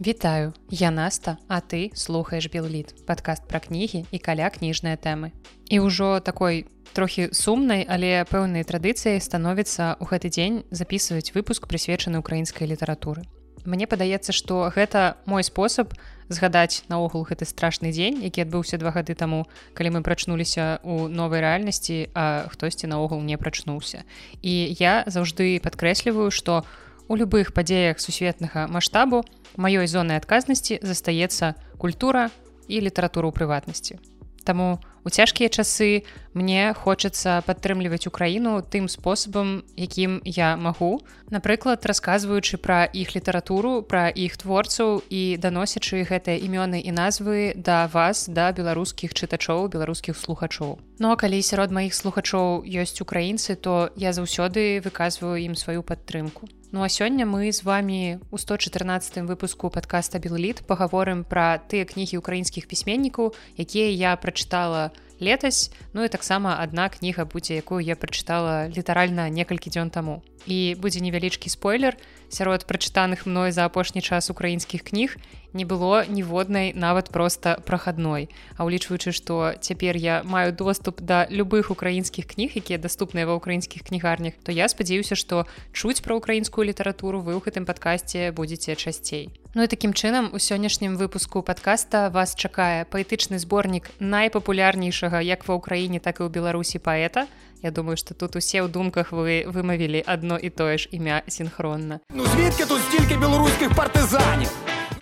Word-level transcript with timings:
Вітаю, 0.00 0.52
я 0.70 0.90
Наста, 0.92 1.38
а 1.48 1.60
ты 1.60 1.90
слухаеш 1.94 2.46
Белліт, 2.46 2.94
падкаст 3.02 3.42
пра 3.50 3.58
кнігі 3.58 4.06
і 4.14 4.18
каля 4.22 4.46
кніжныя 4.46 4.94
тэмы. 4.94 5.34
І 5.66 5.82
ўжо 5.82 6.22
такой 6.22 6.70
трохі 6.94 7.34
сумнай, 7.34 7.82
але 7.82 8.22
пэўнай 8.30 8.62
традыцыяй 8.62 9.18
становіцца 9.18 9.98
ў 9.98 10.04
гэты 10.06 10.30
дзень 10.30 10.62
записываць 10.70 11.34
выпуск 11.34 11.66
прысвечаны 11.66 12.22
украінскай 12.22 12.70
літаратуры. 12.70 13.26
Мне 13.66 13.90
падаецца, 13.90 14.30
што 14.30 14.70
гэта 14.70 15.18
мой 15.26 15.42
спосаб 15.42 15.90
згадаць 16.30 16.86
наогул 16.86 17.26
гэты 17.26 17.42
страшны 17.42 17.90
дзень, 17.90 18.22
які 18.22 18.46
адбыўся 18.46 18.78
два 18.78 18.94
гады 18.94 19.18
таму, 19.18 19.50
калі 19.74 19.98
мы 19.98 20.06
прачнуліся 20.06 20.78
ў 20.86 21.10
новай 21.10 21.42
рэальнасці, 21.42 22.14
а 22.14 22.46
хтосьці 22.46 22.86
наогул 22.86 23.18
не 23.18 23.34
прачнуўся. 23.34 24.06
І 24.46 24.78
я 24.78 25.02
заўжды 25.10 25.58
падкрэсліваю, 25.58 26.30
што 26.30 26.62
у 26.62 26.87
любых 27.16 27.54
падзеях 27.54 28.00
сусветнага 28.00 28.66
маштабу, 28.68 29.24
маёй 29.56 29.86
зонай 29.86 30.20
адказнасці 30.20 30.80
застаецца 30.82 31.54
культура 31.78 32.28
і 32.68 32.80
літаратура 32.84 33.28
ў 33.28 33.32
прыватнасці. 33.32 33.96
Таму 34.44 34.80
у 35.04 35.08
цяжкія 35.08 35.48
часы 35.48 36.04
мне 36.38 36.70
хочацца 36.78 37.42
падтрымліваць 37.42 38.06
украіну 38.06 38.62
тым 38.62 38.86
спосабам, 38.86 39.66
якім 39.74 40.20
я 40.24 40.54
магу. 40.56 41.02
Напрыклад, 41.34 41.82
расказваючы 41.82 42.62
пра 42.62 42.86
іх 42.86 43.18
літаратуру, 43.18 43.82
пра 43.82 44.06
іх 44.08 44.38
творцаў 44.38 45.02
і 45.10 45.22
даносячы 45.42 46.06
гэтыя 46.06 46.38
імёны 46.38 46.78
і 46.78 46.94
назвы 46.94 47.58
да 47.58 47.90
вас, 47.90 48.30
да 48.30 48.52
беларускіх 48.54 49.12
чытачоў, 49.12 49.66
беларускіх 49.68 50.14
слухачоў. 50.14 50.78
Ну 51.02 51.10
а 51.10 51.16
калі 51.18 51.42
сярод 51.42 51.74
маіх 51.74 51.94
слухачоў 51.94 52.62
ёсць 52.62 53.02
украінцы, 53.02 53.58
то 53.58 53.90
я 53.98 54.14
заўсёды 54.14 54.78
выказваю 54.86 55.42
ім 55.42 55.58
сваю 55.58 55.82
падтрымку. 55.82 56.46
Ну 56.70 56.82
а 56.82 56.88
сёння 56.88 57.24
мы 57.24 57.50
з 57.52 57.64
вами 57.64 58.20
у 58.30 58.36
114 58.36 59.24
выпуску 59.24 59.70
подкаста 59.70 60.18
Белліт 60.18 60.66
паговорым 60.68 61.24
пра 61.24 61.56
тыя 61.64 61.88
кнігі 61.88 62.20
украінскіх 62.20 62.68
пісьменнікаў, 62.68 63.32
якія 63.56 63.88
я 63.88 64.16
прачытала 64.16 64.92
летась. 65.20 65.70
Ну 65.92 66.04
і 66.04 66.08
таксама 66.08 66.56
адна 66.60 66.88
кніга 66.88 67.24
будзе, 67.24 67.54
якую 67.58 67.80
я 67.80 67.94
прачытала 67.94 68.68
літаральна 68.68 69.28
некалькі 69.28 69.70
дзён 69.70 69.90
таму. 69.90 70.22
І 70.46 70.74
будзе 70.78 71.00
невялічкі 71.00 71.50
спойлер 71.50 71.96
сярод 72.28 72.66
прачытаных 72.66 73.26
мной 73.26 73.52
за 73.52 73.64
апошні 73.64 74.02
час 74.02 74.30
украінскіх 74.30 74.84
кніг 74.84 75.16
не 75.52 75.64
было 75.64 76.04
ніводнай 76.08 76.72
нават 76.76 77.08
проста 77.08 77.56
прахадной 77.64 78.28
А 78.56 78.68
ўлічваючы 78.68 79.12
што 79.16 79.56
цяпер 79.60 79.96
я 79.96 80.20
маю 80.24 80.52
доступ 80.52 81.00
да 81.00 81.24
любых 81.30 81.72
украінскіх 81.72 82.28
кніг 82.28 82.52
якія 82.60 82.78
даступныя 82.78 83.24
ва 83.24 83.40
ўкраінскіх 83.40 83.88
кнігарнях 83.88 84.36
то 84.44 84.52
я 84.52 84.68
спадзяюся 84.68 85.16
што 85.16 85.48
чуць 85.72 86.04
пра 86.04 86.20
ўкраінскую 86.20 86.68
літаратуру 86.68 87.24
вы 87.24 87.32
ў 87.32 87.40
гэтым 87.40 87.64
падкасці 87.64 88.30
будзеце 88.36 88.76
часцей. 88.76 89.32
Ну 89.56 89.64
і 89.64 89.72
такім 89.72 89.96
чынам 89.96 90.28
у 90.36 90.38
сённяшнім 90.38 91.00
выпуску 91.00 91.40
падкаста 91.40 92.12
вас 92.12 92.36
чакае 92.36 92.84
паэтычны 92.84 93.40
зборнік 93.40 93.88
найпапулярнейшага 93.98 95.24
як 95.24 95.48
ва 95.48 95.56
ўкраіне 95.56 95.98
так 96.04 96.20
і 96.20 96.28
ў 96.28 96.30
беларусі 96.30 96.76
паэта 96.76 97.24
Я 97.62 97.70
думаю 97.70 97.96
што 97.96 98.14
тут 98.14 98.36
усе 98.36 98.62
ў 98.62 98.68
думках 98.70 99.10
вы 99.12 99.42
вымавілі 99.50 100.02
адно 100.06 100.38
і 100.38 100.50
тое 100.50 100.78
ж 100.78 100.88
імя 100.92 101.22
синхронна 101.26 102.00
Ну 102.14 102.24
звідки 102.26 102.64
тут 102.64 102.80
стільки 102.90 103.16
беларускіх 103.16 103.74
партызанів 103.74 104.50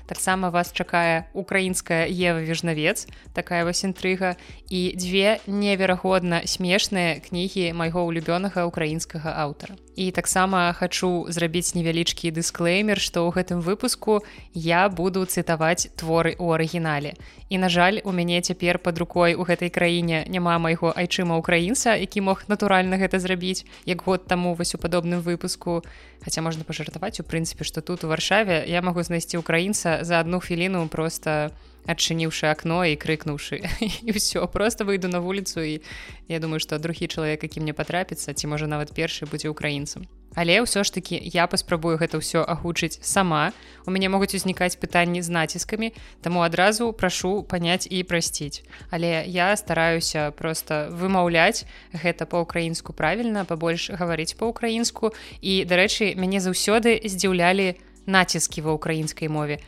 таксама 0.06 0.50
вас 0.50 0.72
чакае 0.72 1.26
украінская 1.34 2.06
ева 2.06 2.40
вежнавец 2.40 3.06
такая 3.34 3.64
вось 3.64 3.84
інтрыга 3.84 4.36
і 4.70 4.94
дзве 4.96 5.38
неверагодна 5.46 6.42
смешныя 6.46 7.20
кнігі 7.20 7.72
майго 7.72 8.06
ўлюбёнага 8.06 8.66
украінскага 8.66 9.34
аўтара. 9.34 9.76
І 9.96 10.10
таксама 10.10 10.72
хачу 10.72 11.26
зрабіць 11.28 11.74
невялічкі 11.74 12.30
дысклеймер 12.30 13.00
што 13.00 13.26
ў 13.26 13.34
гэтым 13.36 13.60
выпуску 13.60 14.22
я 14.54 14.88
буду 14.88 15.24
цытаваць 15.24 15.88
творы 15.96 16.36
ў 16.36 16.54
арыгінале. 16.54 17.14
І 17.48 17.58
на 17.58 17.68
жаль 17.68 18.00
у 18.04 18.12
мяне 18.12 18.40
цяпер 18.42 18.78
под 18.78 18.98
рукой 18.98 19.34
у 19.34 19.42
гэтай 19.42 19.70
краіне 19.70 20.24
няма 20.28 20.58
майго 20.58 20.92
айчыма 20.94 21.38
украінца 21.38 21.94
які 21.94 22.20
мог 22.20 22.44
натуральна 22.48 22.96
гэта 22.96 23.18
зрабіць 23.18 23.64
як 23.86 24.02
год 24.02 24.26
таму 24.26 24.54
вось 24.54 24.74
у 24.74 24.78
падобным 24.78 25.20
выпуску 25.20 25.82
хаця 26.24 26.42
можна 26.42 26.64
пажартаваць 26.64 27.20
у 27.20 27.24
прынцыпе 27.24 27.64
што 27.64 27.80
тут 27.80 28.04
у 28.04 28.08
варшаве. 28.08 28.64
Я 28.66 28.82
магу 28.82 29.02
знайсці 29.02 29.36
украінца 29.36 30.02
за 30.02 30.20
одну 30.20 30.40
хвіліну 30.40 30.88
просто 30.88 31.50
адчыніўшы 31.86 32.50
акно 32.50 32.84
і 32.84 32.98
крыкнуўшы 32.98 33.62
і 34.06 34.10
все 34.12 34.46
просто 34.46 34.84
выйду 34.84 35.08
на 35.08 35.20
вуліцу 35.20 35.60
і 35.62 35.80
я 36.28 36.38
думаю 36.38 36.60
что 36.60 36.78
другі 36.78 37.06
чалавек 37.06 37.42
які 37.42 37.60
мне 37.60 37.72
патрапіцца 37.72 38.34
ці 38.34 38.46
можа 38.46 38.66
нават 38.66 38.92
першы 38.92 39.26
будзе 39.26 39.48
украінцам 39.48 40.06
але 40.36 40.60
ўсё 40.60 40.84
ж 40.84 40.92
таки 40.92 41.16
я 41.16 41.48
паспрабую 41.48 41.96
гэта 41.96 42.20
ўсё 42.20 42.44
агучыць 42.44 43.00
сама. 43.00 43.56
У 43.86 43.90
мяне 43.90 44.12
могуць 44.12 44.36
узнікаць 44.36 44.76
пытанні 44.76 45.24
з 45.24 45.32
націскамі 45.32 45.96
таму 46.20 46.44
адразу 46.44 46.92
прашу 46.92 47.42
паняць 47.42 47.88
і 47.88 48.04
прасціць 48.04 48.62
але 48.92 49.24
я 49.24 49.56
стараюся 49.56 50.30
просто 50.36 50.92
вымаўляць 50.92 51.64
гэта 51.96 52.28
по-украінску 52.28 52.92
правільна 52.92 53.48
пабольш 53.48 53.88
гаварыць 53.90 54.36
по-украінску 54.36 55.16
і 55.40 55.64
дарэчы 55.64 56.12
мяне 56.20 56.44
заўсёды 56.44 57.00
здзіўлялі 57.00 57.80
націскі 58.04 58.60
ва 58.60 58.76
ўкраінскай 58.76 59.32
мове 59.32 59.58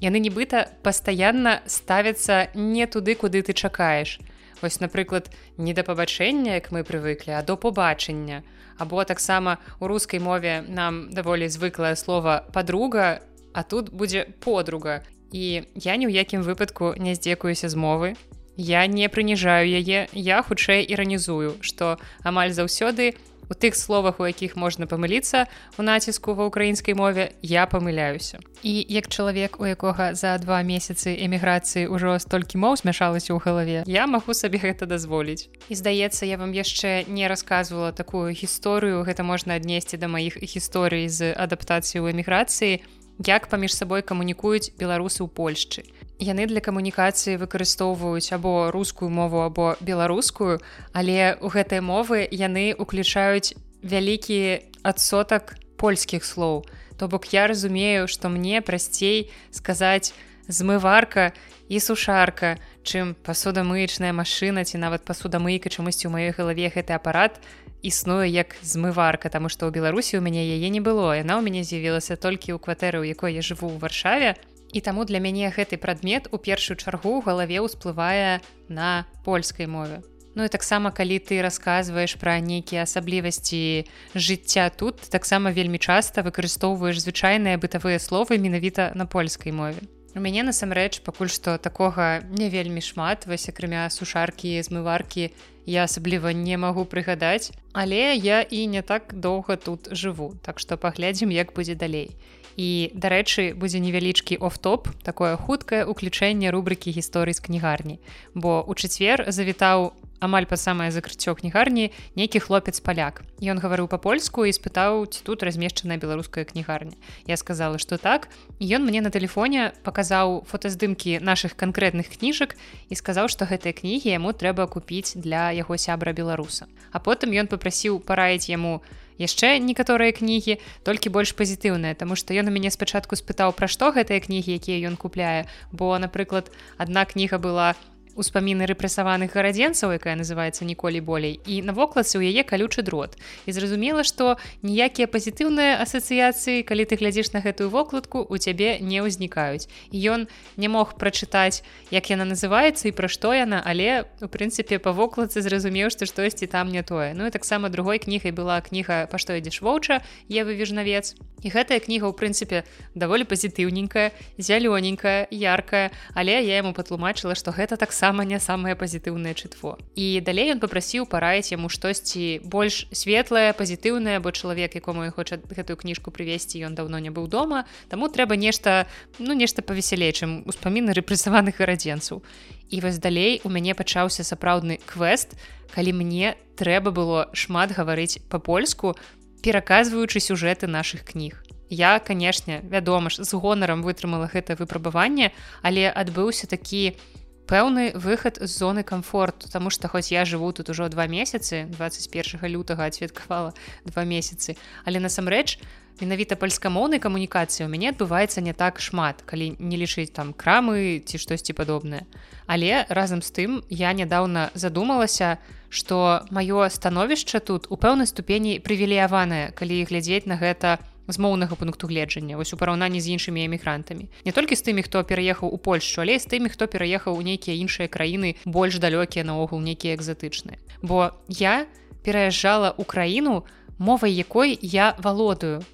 яны 0.00 0.18
нібыта 0.18 0.70
пастаянна 0.82 1.60
ставяцца 1.66 2.48
не 2.54 2.86
туды 2.86 3.14
куды 3.14 3.42
ты 3.42 3.52
чакаеш. 3.52 4.20
Вось 4.62 4.80
напрыклад 4.80 5.30
не 5.58 5.74
да 5.74 5.82
пабачэння 5.82 6.54
як 6.56 6.72
мы 6.72 6.84
прывыклі 6.84 7.36
а 7.36 7.42
до 7.42 7.56
побачення 7.56 8.42
або 8.78 9.04
таксама 9.04 9.58
у 9.80 9.86
рускай 9.86 10.20
мове 10.20 10.64
нам 10.68 11.10
даволі 11.10 11.48
звыклае 11.48 11.96
слово 11.96 12.44
подруга 12.52 13.20
а 13.52 13.62
тут 13.62 13.92
будзе 13.92 14.26
подруга 14.40 15.02
і 15.32 15.66
я 15.74 15.96
ні 15.96 16.06
ў 16.06 16.12
якім 16.14 16.42
выпадку 16.42 16.94
не 16.96 17.14
здзекуюся 17.14 17.68
з 17.68 17.74
мовы. 17.74 18.14
Я 18.56 18.86
не 18.86 19.08
прыніжаю 19.10 19.66
яе 19.66 20.06
я 20.12 20.42
хутчэй 20.42 20.86
іранізую 20.86 21.58
што 21.60 21.98
амаль 22.22 22.54
заўсёды 22.54 23.18
у 23.54 23.56
тых 23.56 23.76
словах 23.78 24.18
у 24.18 24.26
якіх 24.26 24.56
можна 24.58 24.90
памыліцца 24.90 25.46
у 25.78 25.86
націску 25.86 26.34
ва 26.34 26.50
ўкраінскай 26.50 26.98
мове 26.98 27.30
я 27.40 27.70
памыляюся. 27.70 28.42
І 28.66 28.82
як 28.88 29.06
чалавек 29.06 29.60
у 29.62 29.66
якога 29.66 30.14
за 30.18 30.34
два 30.42 30.58
месяцы 30.66 31.14
эміграцыі 31.14 31.86
ўжо 31.86 32.18
столькі 32.18 32.58
моў 32.58 32.74
змяшалася 32.82 33.30
ў 33.30 33.38
галаве 33.38 33.78
я 33.86 34.10
магу 34.10 34.34
сабе 34.34 34.58
гэта 34.58 34.90
дазволіць. 34.90 35.46
І 35.70 35.74
здаецца 35.78 36.26
я 36.26 36.34
вам 36.34 36.50
яшчэ 36.50 37.06
не 37.06 37.30
рассказывала 37.30 37.94
такую 37.94 38.34
гісторыю. 38.34 39.06
Гэта 39.06 39.22
можна 39.22 39.54
аднесці 39.54 39.96
да 40.02 40.10
маіх 40.10 40.42
гісторый 40.42 41.06
з 41.06 41.30
адаптацыі 41.30 42.02
ў 42.02 42.10
эміграцыі. 42.10 42.82
Як 43.22 43.46
паміж 43.46 43.70
сабой 43.78 44.02
камунікуюць 44.02 44.74
беларусы 44.74 45.22
ў 45.22 45.30
польшчы 45.30 45.86
яны 46.18 46.46
для 46.46 46.60
камунікацыі 46.60 47.38
выкарыстоўваюць 47.42 48.32
або 48.32 48.70
рускую 48.70 49.10
мову 49.10 49.42
або 49.42 49.74
беларускую 49.80 50.60
але 50.92 51.36
у 51.40 51.50
гэтай 51.50 51.80
мовы 51.80 52.28
яны 52.30 52.74
уключаюць 52.78 53.54
вялікі 53.82 54.64
адсотак 54.82 55.58
польскіх 55.76 56.24
слоў. 56.24 56.64
То 56.96 57.08
бок 57.08 57.26
я 57.34 57.46
разумею 57.46 58.06
што 58.08 58.28
мне 58.28 58.62
прасцей 58.62 59.30
сказаць 59.50 60.14
змыварка 60.48 61.32
і 61.68 61.80
сушарка 61.80 62.56
чым 62.84 63.16
пасудамыечная 63.24 64.12
машына 64.12 64.64
ці 64.64 64.78
нават 64.78 65.04
пасудамыйка 65.08 65.72
чамусьці 65.72 66.08
ў 66.08 66.12
маёй 66.12 66.32
галаве 66.36 66.68
гэты 66.68 66.92
апарат 66.92 67.40
існуе 67.82 68.28
як 68.28 68.56
змыварка 68.60 69.32
таму 69.32 69.48
што 69.48 69.66
ў 69.66 69.72
беларусі 69.72 70.20
у 70.20 70.22
мяне 70.24 70.44
яе 70.44 70.68
не 70.68 70.84
было 70.84 71.16
яна 71.16 71.40
ў 71.40 71.42
мяне 71.42 71.64
з'явілася 71.64 72.20
толькі 72.20 72.54
ў 72.54 72.60
кватэры 72.60 73.00
у 73.00 73.08
якой 73.08 73.32
я 73.34 73.42
жыву 73.42 73.72
ў 73.72 73.80
варшаве 73.80 74.36
І 74.74 74.80
таму 74.82 75.04
для 75.06 75.22
мяне 75.22 75.54
гэты 75.54 75.78
прадмет 75.78 76.26
у 76.34 76.38
першую 76.42 76.74
чаргу 76.74 77.22
галаве 77.22 77.62
ўсплывае 77.62 78.42
на 78.66 79.06
польскай 79.22 79.70
мове. 79.70 80.02
Ну 80.34 80.42
і 80.42 80.50
таксама 80.50 80.90
калі 80.90 81.22
ты 81.22 81.38
расказваеш 81.46 82.18
пра 82.18 82.42
нейкія 82.42 82.82
асаблівасці 82.82 83.86
жыцця 84.18 84.66
тут, 84.74 84.98
таксама 85.14 85.54
вельмі 85.54 85.78
часта 85.78 86.26
выкарыстоўваеш 86.26 86.98
звычайныя 87.06 87.54
бытавыя 87.54 88.02
словы 88.02 88.34
менавіта 88.42 88.90
на 88.98 89.06
польскай 89.06 89.54
мове. 89.54 89.78
У 90.10 90.18
мяне 90.18 90.42
насамрэч 90.42 91.06
пакуль 91.06 91.30
што 91.30 91.54
такога 91.54 92.26
не 92.34 92.50
вельмі 92.50 92.82
шмат 92.82 93.30
вось 93.30 93.46
акрамя 93.46 93.86
сушаркі 93.94 94.58
змываркі 94.58 95.30
я 95.70 95.86
асабліва 95.86 96.34
не 96.34 96.58
магу 96.58 96.82
прыгадаць, 96.82 97.54
але 97.70 98.18
я 98.18 98.42
і 98.42 98.66
не 98.66 98.82
так 98.82 99.14
доўга 99.14 99.54
тут 99.54 99.94
жыву, 99.94 100.34
так 100.42 100.58
што 100.58 100.74
паглядзім 100.74 101.30
як 101.30 101.54
будзе 101.54 101.78
далей 101.78 102.10
і 102.56 102.90
дарэчы 102.94 103.54
будзе 103.54 103.80
невялічкі 103.80 104.38
оф-топ 104.38 104.88
такое 105.02 105.36
хуткае 105.36 105.84
уключэнне 105.84 106.50
рубрыкі 106.50 106.94
гісторый 106.94 107.34
з 107.34 107.40
кнігарні. 107.40 107.98
Бо 108.34 108.62
у 108.62 108.74
чацвер 108.74 109.26
завітаў 109.28 109.92
амаль 110.24 110.46
па 110.48 110.56
самае 110.56 110.88
закрыццё 110.94 111.34
кнігарні 111.36 111.90
нейкі 112.16 112.40
хлопец 112.40 112.80
паляк 112.80 113.20
ён 113.42 113.60
гаварыў 113.60 113.90
па-польску 113.92 114.48
і 114.48 114.54
спытаў 114.56 115.04
ці 115.10 115.20
тут 115.26 115.44
размешчаная 115.44 116.00
беларуская 116.00 116.44
кнігарня. 116.48 116.96
Я 117.26 117.36
сказала 117.36 117.78
что 117.78 117.98
так 117.98 118.28
ён 118.60 118.88
мне 118.88 119.04
на 119.04 119.10
тэлефоне 119.10 119.76
паказаў 119.84 120.44
фотаздымкі 120.48 121.20
наших 121.20 121.56
канкрэтных 121.60 122.08
кніжак 122.08 122.56
і 122.88 122.94
сказаў 122.94 123.28
што 123.28 123.44
гэтыя 123.44 123.76
кнігі 123.76 124.16
яму 124.16 124.32
трэба 124.32 124.66
купіць 124.66 125.18
для 125.18 125.50
яго 125.52 125.76
сябра 125.76 126.16
беларуса. 126.16 126.66
А 126.92 126.98
потым 126.98 127.36
ён 127.36 127.50
попрасіў 127.50 128.00
параіць 128.00 128.48
яму 128.48 128.80
яшчэ 129.18 129.58
некаторыя 129.58 130.12
кнігі 130.12 130.58
толькі 130.82 131.14
больш 131.14 131.32
пазітыўныя 131.38 131.94
Таму 131.94 132.16
што 132.16 132.34
ён 132.34 132.50
у 132.50 132.54
мяне 132.54 132.70
спачатку 132.74 133.16
спытаў 133.16 133.54
пра 133.54 133.68
што 133.70 133.94
гэтыя 133.94 134.20
кнігі 134.20 134.58
якія 134.58 134.88
ён 134.90 134.96
купляе. 134.96 135.46
Бо 135.72 135.96
напрыклад 135.98 136.50
адна 136.78 137.04
кніга 137.04 137.38
была 137.38 137.74
успаміны 138.16 138.64
рэпрэсаваных 138.70 139.34
гарадзенцаў 139.34 139.98
якая 139.98 140.14
называется 140.14 140.64
ніколі 140.64 141.02
болей 141.04 141.40
і 141.44 141.60
на 141.66 141.74
вокладцы 141.74 142.16
ў 142.16 142.30
яе 142.30 142.46
калючы 142.46 142.86
дрот. 142.86 143.18
І 143.44 143.52
зразумела 143.52 144.06
што 144.06 144.38
ніякія 144.62 145.10
пазітыўныя 145.10 145.82
асацыяцыі 145.82 146.62
калі 146.62 146.84
ты 146.86 146.96
глядзіш 146.96 147.34
на 147.34 147.42
гэтую 147.42 147.68
вокладку 147.68 148.22
у 148.22 148.38
цябе 148.38 148.78
не 148.80 149.02
ўзнікаюць. 149.02 149.66
Ён 149.90 150.30
не 150.56 150.68
мог 150.70 150.94
прачытаць 150.94 151.66
як 151.90 152.08
яна 152.08 152.24
называецца 152.24 152.88
і 152.88 152.94
пра 152.94 153.10
што 153.10 153.34
яна 153.34 153.58
але 153.60 154.06
у 154.22 154.30
прынцыпе 154.30 154.78
па 154.78 154.94
вокладцы 154.94 155.42
зразумеў 155.42 155.90
што 155.90 156.06
штосьці 156.06 156.46
там 156.46 156.70
не 156.70 156.86
тое. 156.86 157.12
Ну 157.18 157.26
і 157.26 157.34
таксама 157.34 157.68
другой 157.68 157.98
кнігай 157.98 158.30
была 158.30 158.62
кніга 158.62 159.10
па 159.10 159.18
што 159.18 159.34
ідзеш 159.34 159.60
воўча 159.60 160.00
я 160.30 160.46
вывежнавец 160.46 161.18
і 161.44 161.50
гэтая 161.50 161.82
кніга 161.82 162.08
ў 162.08 162.14
прынцыпе 162.16 162.64
даволі 162.94 163.26
пазітыўненькая 163.28 164.14
зялёненькая 164.38 165.28
яркая 165.28 165.90
але 166.14 166.40
я 166.40 166.62
яму 166.62 166.72
патлумачыла 166.72 167.34
што 167.36 167.52
гэта 167.52 167.76
таксама 167.76 168.03
таксама 168.04 168.24
не 168.24 168.36
самае 168.36 168.76
пазітыўнае 168.76 169.32
чытво. 169.32 169.80
І 169.96 170.20
далей 170.20 170.52
ён 170.52 170.60
попрасіў 170.60 171.08
параіць 171.08 171.56
яму 171.56 171.72
штосьці 171.72 172.44
больш 172.44 172.84
светлае 172.92 173.56
пазітыўнае 173.56 174.20
бо 174.20 174.28
чалавек 174.28 174.76
якому 174.76 175.08
хоча 175.08 175.40
гэтую 175.40 175.80
кніжку 175.80 176.12
прывесці 176.12 176.60
ён 176.68 176.76
даўно 176.76 177.00
не 177.00 177.08
быў 177.08 177.32
дома 177.32 177.64
таму 177.88 178.12
трэба 178.12 178.36
нешта 178.36 178.84
ну 179.16 179.32
нешта 179.32 179.64
павесялей 179.64 180.12
чым 180.12 180.44
успаміны 180.44 180.92
рэпрэсаваных 180.92 181.56
гарадзенцаў. 181.56 182.20
І 182.68 182.84
вось 182.84 183.00
далей 183.00 183.40
у 183.40 183.48
мяне 183.48 183.72
пачаўся 183.72 184.20
сапраўдны 184.20 184.84
квест 184.84 185.32
калі 185.72 185.96
мне 185.96 186.36
трэба 186.60 186.92
было 186.92 187.32
шмат 187.32 187.72
гаварыць 187.72 188.20
па-польску 188.28 189.00
пераказваючы 189.40 190.20
сюжэты 190.20 190.68
наших 190.68 191.08
кніг. 191.08 191.40
Я, 191.72 191.98
канешне, 191.98 192.60
вядома 192.68 193.08
ж, 193.08 193.24
з 193.24 193.32
гонарам 193.32 193.80
вытрымала 193.80 194.28
гэта 194.28 194.60
выпрабаванне, 194.60 195.32
але 195.64 195.88
адбыўся 195.88 196.46
такі 196.46 197.00
пэўны 197.46 197.92
выхад 197.94 198.38
з 198.40 198.50
зоны 198.50 198.82
комфорту 198.82 199.48
тому 199.52 199.70
что 199.70 199.88
хоць 199.88 200.12
я 200.12 200.24
живу 200.24 200.52
тут 200.52 200.70
ужо 200.70 200.88
два 200.88 201.06
месяцы 201.06 201.66
21 201.76 202.40
лютага 202.48 202.86
адсвяткавала 202.86 203.54
два 203.84 204.04
месяцы 204.04 204.56
але 204.84 205.00
насамрэч 205.00 205.58
менавіта 206.00 206.34
пальскамоўнай 206.36 206.98
камунікацыі 206.98 207.66
у 207.66 207.70
мяне 207.70 207.92
адбываецца 207.94 208.42
не 208.42 208.52
так 208.52 208.80
шмат 208.80 209.22
калі 209.22 209.54
не 209.58 209.76
лічыць 209.78 210.10
там 210.10 210.32
крамы 210.34 210.98
ці 211.04 211.18
штосьці 211.18 211.54
падобнае. 211.54 212.02
Але 212.46 212.84
разам 212.88 213.22
з 213.22 213.30
тым 213.30 213.50
я 213.70 213.92
нядаўна 213.92 214.50
задумалася 214.54 215.38
что 215.70 216.26
маё 216.30 216.66
становішча 216.70 217.38
тут 217.40 217.66
у 217.70 217.76
пэўнай 217.76 218.06
ступені 218.06 218.58
прывілеяванае 218.58 219.54
калі 219.54 219.84
глядзець 219.86 220.26
на 220.26 220.38
гэта 220.38 220.78
у 220.82 220.93
з 221.08 221.18
моўнага 221.18 221.56
пункту 221.56 221.86
гледжання 221.86 222.36
вось 222.36 222.54
у 222.54 222.56
параўнанні 222.56 223.00
з 223.00 223.12
іншымі 223.14 223.44
эмігрантамі. 223.44 224.08
Не 224.24 224.32
толькі 224.32 224.56
з 224.56 224.62
тымі 224.62 224.82
хто 224.82 225.04
пераехаў 225.04 225.52
у 225.52 225.58
польшу 225.58 226.02
але 226.02 226.18
з 226.18 226.26
тымі 226.26 226.48
хто 226.48 226.66
пераехаў 226.66 227.16
у 227.16 227.22
нейкія 227.22 227.56
іншыя 227.56 227.88
краіны 227.88 228.36
больш 228.44 228.80
далёкія 228.80 229.24
наогул 229.24 229.60
нейкія 229.60 229.94
экзатычныя. 229.94 230.58
Бо 230.82 231.12
я 231.28 231.66
пераязджала 232.02 232.72
ў 232.72 232.84
краіну 232.84 233.44
мовай 233.78 234.12
якой 234.12 234.58
я 234.60 234.96
валодаю 234.98 235.64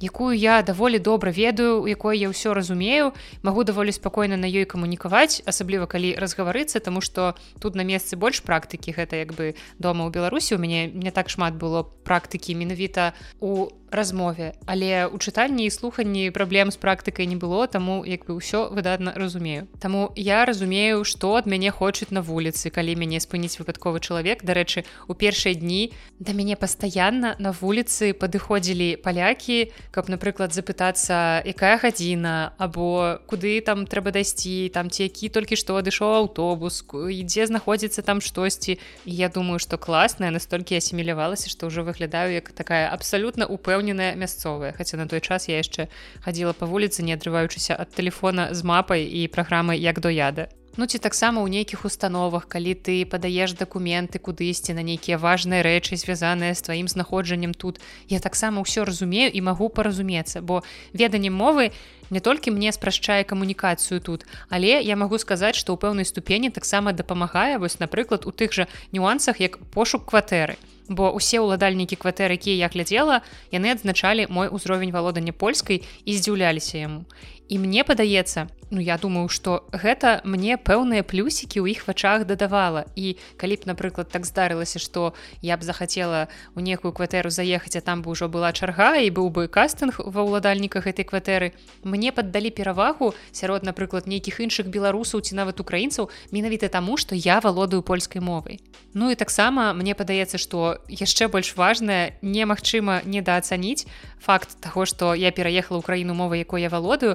якую 0.00 0.36
я 0.36 0.62
даволі 0.62 0.98
добра 0.98 1.32
ведаю 1.32 1.82
у 1.82 1.86
якой 1.88 2.18
я 2.18 2.28
ўсё 2.28 2.52
разумею 2.52 3.12
магу 3.42 3.64
даволі 3.64 3.92
спакойна 3.92 4.36
на 4.36 4.44
ёй 4.44 4.68
камунікаваць 4.68 5.40
асабліва 5.46 5.86
калі 5.86 6.14
разгаварыцца 6.20 6.80
тому 6.80 7.00
что 7.00 7.34
тут 7.60 7.74
на 7.74 7.84
месцы 7.84 8.16
больш 8.16 8.44
практыкі 8.44 8.92
гэта 8.92 9.16
як 9.24 9.32
бы 9.32 9.56
дома 9.78 10.04
ў 10.04 10.12
беларусі 10.12 10.56
у 10.56 10.58
мяне 10.60 10.92
не 10.92 11.10
так 11.10 11.32
шмат 11.32 11.56
было 11.56 11.82
практыкі 12.04 12.54
менавіта 12.54 13.14
у 13.40 13.72
размове 13.90 14.52
але 14.66 15.06
у 15.06 15.16
чытанні 15.18 15.66
і 15.66 15.70
слуханні 15.70 16.30
праблем 16.30 16.70
з 16.70 16.76
практыкай 16.76 17.26
не 17.26 17.36
было 17.38 17.66
таму 17.66 18.04
як 18.04 18.26
бы 18.26 18.36
ўсё 18.36 18.68
выдатна 18.74 19.14
разумею. 19.16 19.70
Таму 19.78 20.12
я 20.16 20.44
разумею 20.44 21.06
што 21.06 21.38
ад 21.38 21.46
мяне 21.46 21.70
хочуць 21.70 22.10
на 22.10 22.20
вуліцы 22.20 22.68
калі 22.68 22.98
мяне 22.98 23.22
спыніць 23.22 23.56
выпадковы 23.62 24.02
чалавек. 24.02 24.42
Дарэчы 24.44 24.84
у 25.08 25.14
першыя 25.14 25.54
дні 25.54 25.94
да 26.18 26.34
мяне 26.34 26.56
пастаянна 26.58 27.38
на 27.38 27.54
вуліцы 27.54 28.12
падыходзілі 28.12 29.00
палякі 29.00 29.72
каб 29.94 30.10
напрыклад 30.10 30.52
запытацца 30.52 31.46
якая 31.46 31.78
гадзіна 31.78 32.58
або 32.58 33.22
куды 33.30 33.62
там 33.62 33.86
трэба 33.86 34.10
дайсці 34.10 34.68
там 34.74 34.90
ці 34.90 35.06
які 35.06 35.30
толькі 35.30 35.56
што 35.56 35.78
адышоў 35.78 36.26
аўтобус 36.26 36.82
ідзе 36.92 37.46
знаходзіцца 37.46 38.02
там 38.02 38.20
штосьці. 38.20 38.78
Я 39.06 39.28
думаю 39.30 39.62
што 39.62 39.78
класная 39.78 40.34
настолькі 40.34 40.76
асімілявалася 40.76 41.48
што 41.48 41.70
ўжо 41.70 41.86
выглядаю 41.86 42.34
як 42.34 42.50
такая 42.50 42.90
абсалютна 42.90 43.46
упэўна 43.46 43.75
упэўненая 43.76 44.16
мясцовая. 44.16 44.72
Хаця 44.72 44.96
на 44.96 45.06
той 45.06 45.20
час 45.20 45.48
я 45.48 45.60
яшчэ 45.60 45.88
хадзіла 46.24 46.56
па 46.56 46.64
вуліцы 46.64 47.04
не 47.04 47.12
адрываючыся 47.12 47.76
ад 47.76 47.92
телефона 47.92 48.48
з 48.56 48.64
мапай 48.64 49.04
і 49.04 49.28
праграмы 49.28 49.76
як 49.76 50.00
до 50.00 50.08
яда 50.08 50.48
Ну 50.76 50.84
ці 50.84 51.00
таксама 51.00 51.40
ў 51.40 51.48
нейкіх 51.48 51.84
установах 51.84 52.48
калі 52.48 52.72
ты 52.72 53.04
падаеш 53.04 53.52
дакументы 53.52 54.16
кудысьці 54.16 54.72
на 54.72 54.80
нейкія 54.80 55.20
важныя 55.20 55.60
рэчы 55.60 55.96
звязаныя 55.96 56.56
з 56.56 56.60
тваім 56.64 56.88
знаходжаннем 56.88 57.52
тут 57.52 57.80
я 58.08 58.20
таксама 58.20 58.64
ўсё 58.64 58.88
разумею 58.88 59.28
і 59.28 59.40
магу 59.44 59.68
паразумецца 59.68 60.40
бо 60.40 60.64
веданне 60.92 61.28
мовы 61.28 61.72
не 62.08 62.20
толькі 62.20 62.52
мне 62.56 62.72
спрашчае 62.72 63.24
камунікацыю 63.24 64.00
тут 64.00 64.24
але 64.48 64.80
я 64.80 64.96
магу 64.96 65.20
сказаць 65.20 65.56
што 65.56 65.76
ў 65.76 65.80
пэўнай 65.80 66.08
ступені 66.08 66.48
таксама 66.48 66.96
дапамагае 66.96 67.60
вось 67.60 67.80
напрыклад 67.80 68.24
у 68.24 68.32
тых 68.32 68.56
жа 68.56 68.68
нюансах 68.92 69.40
як 69.40 69.60
пошук 69.72 70.08
кватэры 70.08 70.56
бо 70.88 71.10
усе 71.10 71.40
ўладальнікі 71.40 71.96
кватэр 71.96 72.32
якія 72.36 72.66
я 72.66 72.68
глядзела 72.72 73.22
яны 73.52 73.74
адзначалі 73.74 74.26
мой 74.30 74.48
узровень 74.48 74.92
валодання 74.94 75.32
польскай 75.32 75.82
і 76.04 76.12
здзіўляліся 76.16 76.78
яму 76.78 77.04
і 77.48 77.58
мне 77.58 77.84
падаецца 77.84 78.48
ну 78.70 78.80
я 78.80 78.98
думаю 78.98 79.28
что 79.28 79.64
гэта 79.72 80.20
мне 80.24 80.58
пэўныя 80.58 81.06
плюсікі 81.06 81.62
ў 81.62 81.78
іх 81.78 81.86
вачах 81.86 82.26
дадавала. 82.26 82.86
І 82.98 83.16
калі 83.38 83.62
б 83.62 83.70
напрыклад 83.70 84.10
так 84.10 84.26
здарылася 84.26 84.78
что 84.78 85.14
я 85.42 85.56
б 85.56 85.62
захацела 85.62 86.28
у 86.54 86.60
некую 86.60 86.92
кватэру 86.92 87.30
заехаць 87.30 87.76
а 87.76 87.80
там 87.80 88.02
бы 88.02 88.10
ўжо 88.10 88.28
была 88.28 88.50
чарга 88.52 88.98
і 88.98 89.10
быў 89.10 89.30
бы 89.30 89.46
кастынг 89.46 90.02
ва 90.02 90.22
ўладальніках 90.26 90.86
этой 90.86 91.06
кватэры 91.06 91.54
мне 91.84 92.10
паддалі 92.10 92.50
перавагу 92.50 93.14
сярод 93.30 93.62
напрыклад 93.62 94.10
нейкіх 94.10 94.42
іншых 94.42 94.66
беларусаў 94.66 95.22
ці 95.22 95.38
нават 95.38 95.62
украінцаў 95.62 96.10
менавіта 96.34 96.68
таму 96.68 96.96
что 96.96 97.14
я 97.14 97.38
валодаю 97.40 97.82
польскай 97.82 98.20
мовай. 98.20 98.58
Ну 98.94 99.10
і 99.10 99.14
таксама 99.14 99.72
мне 99.74 99.94
падаецца 99.94 100.38
что 100.38 100.82
яшчэ 100.90 101.28
больш 101.28 101.54
важная 101.54 102.18
немагчыма 102.22 103.06
недаацаніць 103.06 103.86
факт 104.18 104.58
таго 104.58 104.86
что 104.86 105.14
я 105.14 105.30
пераехала 105.30 105.78
ў 105.78 105.86
краіну 105.86 106.18
мовы 106.18 106.42
якой 106.42 106.66
я 106.66 106.68
валодаю 106.68 107.14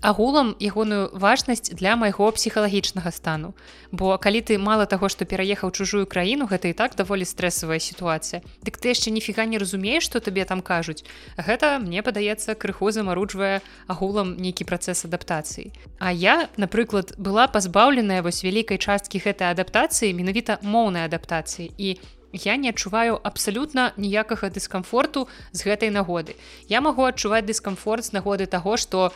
агулам 0.00 0.56
ягоную 0.60 1.10
важнасць 1.12 1.70
для 1.70 1.96
майго 1.96 2.30
псіхалагічнага 2.32 3.10
стану. 3.10 3.54
Бо 3.92 4.16
калі 4.18 4.40
ты 4.40 4.58
мала 4.58 4.86
таго 4.86 5.08
што 5.08 5.24
пераехаў 5.24 5.70
чужую 5.70 6.06
краіну 6.06 6.48
гэта 6.48 6.72
і 6.72 6.76
так 6.76 6.96
даволі 6.96 7.24
стрэсавая 7.24 7.78
сітуацыя. 7.78 8.40
Дык 8.64 8.80
ты 8.80 8.96
яшчэ 8.96 9.12
ніфіга 9.12 9.44
не 9.44 9.58
разумееш 9.58 10.04
што 10.04 10.20
табе 10.20 10.44
там 10.44 10.64
кажуць. 10.64 11.04
Гэта 11.36 11.78
мне 11.78 12.02
падаецца 12.02 12.54
крыху 12.54 12.90
замаруджвае 12.90 13.60
агулам 13.86 14.36
нейкі 14.40 14.64
працэс 14.64 15.04
адаптацыі. 15.04 15.72
А 15.98 16.12
я 16.12 16.48
напрыклад 16.56 17.12
была 17.18 17.48
пазбаўленая 17.48 18.22
вось 18.22 18.40
вялікай 18.44 18.78
часткі 18.78 19.20
гэтай 19.20 19.52
адаптацыі 19.52 20.16
менавіта 20.16 20.58
моўнай 20.62 21.04
адаптацыі. 21.04 21.68
І 21.76 22.00
Я 22.32 22.56
не 22.56 22.70
адчуваю 22.70 23.18
абсалютна 23.22 23.92
ніякага 23.98 24.50
дыскамфорту 24.54 25.26
з 25.50 25.66
гэтай 25.66 25.90
нагоды. 25.90 26.38
Я 26.70 26.80
магу 26.80 27.02
адчуваць 27.02 27.42
дыскамфорт 27.42 28.06
з 28.06 28.14
нагоды 28.14 28.46
таго, 28.46 28.76
што 28.78 29.10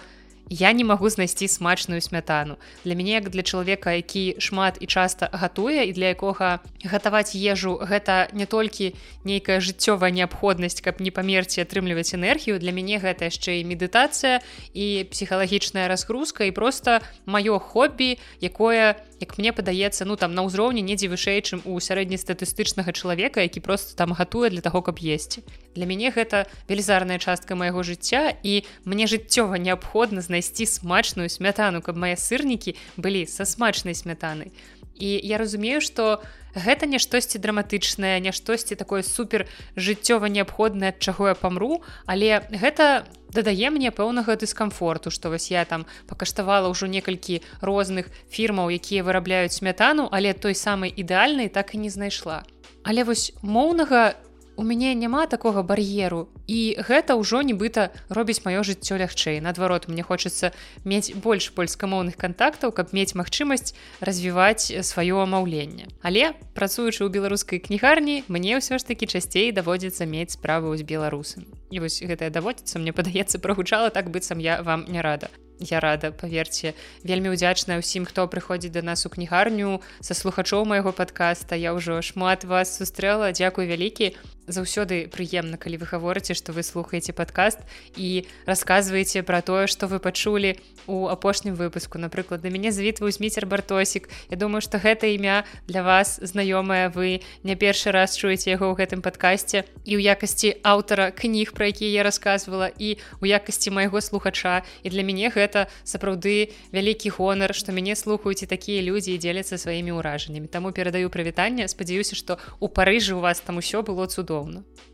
я 0.51 0.73
не 0.73 0.85
магу 0.85 1.09
знайсці 1.09 1.49
смачную 1.49 2.01
смятану 2.01 2.57
для 2.85 2.95
мяне 2.95 3.17
як 3.17 3.31
для 3.31 3.43
чалавека 3.43 3.93
які 3.93 4.37
шмат 4.39 4.77
і 4.81 4.87
часта 4.87 5.29
гатуе 5.33 5.87
і 5.89 5.93
для 5.93 6.13
якога 6.13 6.61
гатаваць 6.85 7.33
ежу 7.35 7.81
гэта 7.81 8.29
не 8.33 8.47
толькі 8.47 8.93
нейкая 9.25 9.61
жыццёвая 9.61 10.13
неабходнасць 10.13 10.85
каб 10.85 11.01
не 11.01 11.11
памерці 11.11 11.65
атрымліваць 11.65 12.15
энергію 12.15 12.59
для 12.59 12.73
мяне 12.73 13.01
гэта 13.01 13.33
яшчэ 13.33 13.65
і 13.65 13.69
медытацыя 13.73 14.45
і 14.75 15.09
псіхалагічная 15.11 15.89
разгрузка 15.89 16.45
і 16.45 16.53
просто 16.53 17.01
маё 17.27 17.59
хобі 17.59 18.19
якое 18.41 19.01
як 19.25 19.39
мне 19.41 19.57
падаецца 19.57 20.05
ну 20.05 20.17
там 20.21 20.37
на 20.37 20.45
ўзроўні 20.45 20.85
недзе 20.85 21.09
вышэй 21.09 21.41
чым 21.41 21.65
у 21.65 21.81
сярэднестатыстычнага 21.81 22.93
чалавека 22.93 23.41
які 23.41 23.65
просто 23.65 23.97
там 23.97 24.13
гатуе 24.13 24.53
для 24.53 24.61
таго 24.61 24.85
каб 24.85 25.01
есці. 25.01 25.41
Для 25.75 25.89
мяне 25.89 26.13
гэта 26.13 26.45
велізарная 26.69 27.19
частка 27.19 27.57
майго 27.57 27.81
жыцця 27.81 28.37
і 28.45 28.63
мне 28.85 29.09
жыццёва 29.09 29.57
неабходна 29.57 30.21
знайсці 30.21 30.69
смачную 30.69 31.33
смятану 31.33 31.81
каб 31.81 31.97
мае 31.97 32.21
сырнікі 32.21 32.77
былі 33.01 33.25
са 33.25 33.49
смачнай 33.49 33.97
смятанай. 33.97 34.53
І 34.95 35.19
я 35.25 35.41
разумею 35.41 35.81
что 35.81 36.23
гэта 36.55 36.87
не 36.87 37.03
штосьці 37.03 37.39
драматычнае 37.39 38.19
не 38.21 38.33
штосьці 38.33 38.75
такое 38.75 39.03
супер 39.03 39.47
жыццёва 39.77 40.33
неабходнае 40.33 40.95
ад 40.95 40.99
чаго 40.99 41.29
я 41.29 41.35
памру 41.35 41.83
але 42.07 42.47
гэта 42.51 43.05
не 43.05 43.23
дадае 43.35 43.71
мне 43.75 43.91
пэўнага 43.91 44.39
дыскамфорту 44.39 45.11
што 45.11 45.31
вось 45.35 45.51
я 45.51 45.65
там 45.67 45.87
пакаштавала 46.07 46.71
ўжо 46.71 46.87
некалькі 46.87 47.43
розных 47.61 48.09
фірмаў 48.31 48.71
якія 48.71 49.03
вырабляюць 49.03 49.59
смятану 49.59 50.07
але 50.11 50.33
той 50.33 50.55
самай 50.55 50.95
ідэальнай 50.95 51.51
так 51.51 51.75
і 51.75 51.83
не 51.85 51.91
знайшла. 51.91 52.45
Але 52.85 53.03
вось 53.05 53.35
моўнага 53.43 54.15
у 54.57 54.63
мяне 54.63 54.95
няма 54.95 55.27
такога 55.27 55.63
бар'еру 55.63 56.29
і 56.47 56.77
гэта 56.79 57.17
ўжо 57.19 57.43
нібыта 57.43 57.91
робіць 58.09 58.45
маё 58.45 58.63
жыццё 58.63 58.99
лягчэй. 59.01 59.41
Наадварот 59.41 59.89
мне 59.89 60.03
хочацца 60.03 60.53
мець 60.85 61.15
больш 61.15 61.51
польскамоўных 61.53 62.17
кантактаў 62.17 62.73
каб 62.73 62.95
мець 62.95 63.15
магчымасць 63.19 63.75
развіваць 64.01 64.71
сваё 64.71 65.23
амаўленне. 65.27 65.91
Але 66.03 66.35
працуючы 66.55 67.03
ў 67.03 67.11
беларускай 67.11 67.59
кнігарні 67.59 68.25
мне 68.29 68.59
ўсё 68.59 68.79
ж 68.79 68.83
такі 68.87 69.11
часцей 69.11 69.51
даводзіцца 69.51 70.07
мець 70.07 70.39
справу 70.39 70.77
з 70.77 70.83
беларусамі. 70.83 71.51
І 71.75 71.83
вось 71.83 72.03
гэтае 72.03 72.31
даводзіцца 72.31 72.79
мне 72.79 72.93
падаецца 72.95 73.43
прагучала 73.43 73.91
так 73.91 74.11
быццам 74.11 74.39
я 74.39 74.63
вам 74.63 74.87
не 74.89 75.03
рада. 75.03 75.29
Я 75.61 75.81
рада 75.81 76.11
паверце 76.11 76.75
вельмі 77.07 77.31
удзячная 77.31 77.79
ўсім 77.79 78.05
хто 78.11 78.27
прыходзіць 78.27 78.75
до 78.75 78.83
нас 78.83 79.07
у 79.07 79.11
кнігарню 79.11 79.79
са 80.03 80.15
слухачоў 80.15 80.67
майго 80.67 80.91
подкаста 80.91 81.55
я 81.55 81.71
ўжо 81.79 82.03
шмат 82.03 82.43
вас 82.43 82.75
сустрэла. 82.75 83.31
Дзякуй 83.31 83.71
вялікі 83.71 84.19
заўсёды 84.47 85.09
прыемна 85.09 85.57
калі 85.57 85.81
вы 85.81 85.87
гаворыце 85.89 86.35
што 86.37 86.53
вы 86.53 86.63
слухаеце 86.63 87.17
падкаст 87.17 87.65
і 87.97 88.29
расказваеце 88.45 89.25
пра 89.25 89.41
тое 89.41 89.67
што 89.67 89.89
вы 89.89 89.99
пачулі 89.99 90.57
у 90.87 91.09
апошнім 91.09 91.55
выпуску. 91.55 91.99
Напрыклад 91.99 92.45
на 92.45 92.51
мяне 92.53 92.73
завітваў 92.73 93.09
міцер 93.21 93.47
бартосік. 93.47 94.09
Я 94.29 94.37
думаю 94.37 94.61
што 94.61 94.77
гэта 94.79 95.09
імя 95.09 95.45
для 95.67 95.83
вас 95.83 96.21
знаёмае. 96.21 96.93
Вы 96.93 97.25
не 97.43 97.57
першы 97.57 97.93
раз 97.93 98.17
чуеце 98.17 98.53
яго 98.53 98.69
ў 98.69 98.85
гэтым 98.85 99.01
падкасці 99.01 99.65
і 99.85 99.93
ў 99.97 100.01
якасці 100.13 100.61
аўтара 100.61 101.11
кніг 101.11 101.57
пра 101.57 101.73
якія 101.73 101.91
я 101.91 102.03
рассказывала 102.05 102.69
і 102.69 103.01
у 103.21 103.25
якасці 103.25 103.73
майго 103.73 104.01
слухача. 104.01 104.65
І 104.85 104.93
для 104.93 105.03
мяне 105.03 105.33
гэта 105.33 105.73
сапраўды 105.85 106.53
вялікі 106.73 107.17
гонар 107.17 107.57
што 107.57 107.73
мяне 107.73 107.97
слухаюць 107.97 108.45
і 108.45 108.51
такія 108.51 108.85
людзі 108.85 109.17
і 109.17 109.19
дзеляцца 109.19 109.57
сваімі 109.57 109.97
ўражаннямі. 109.97 110.53
Таму 110.53 110.73
перадаю 110.73 111.09
прывітанне. 111.09 111.65
Спадзяюся 111.69 112.13
што 112.17 112.37
у 112.61 112.69
парыжы 112.69 113.17
у 113.17 113.25
вас 113.25 113.41
там 113.41 113.57
усё 113.57 113.81
было 113.81 114.05
цудоўна 114.05 114.34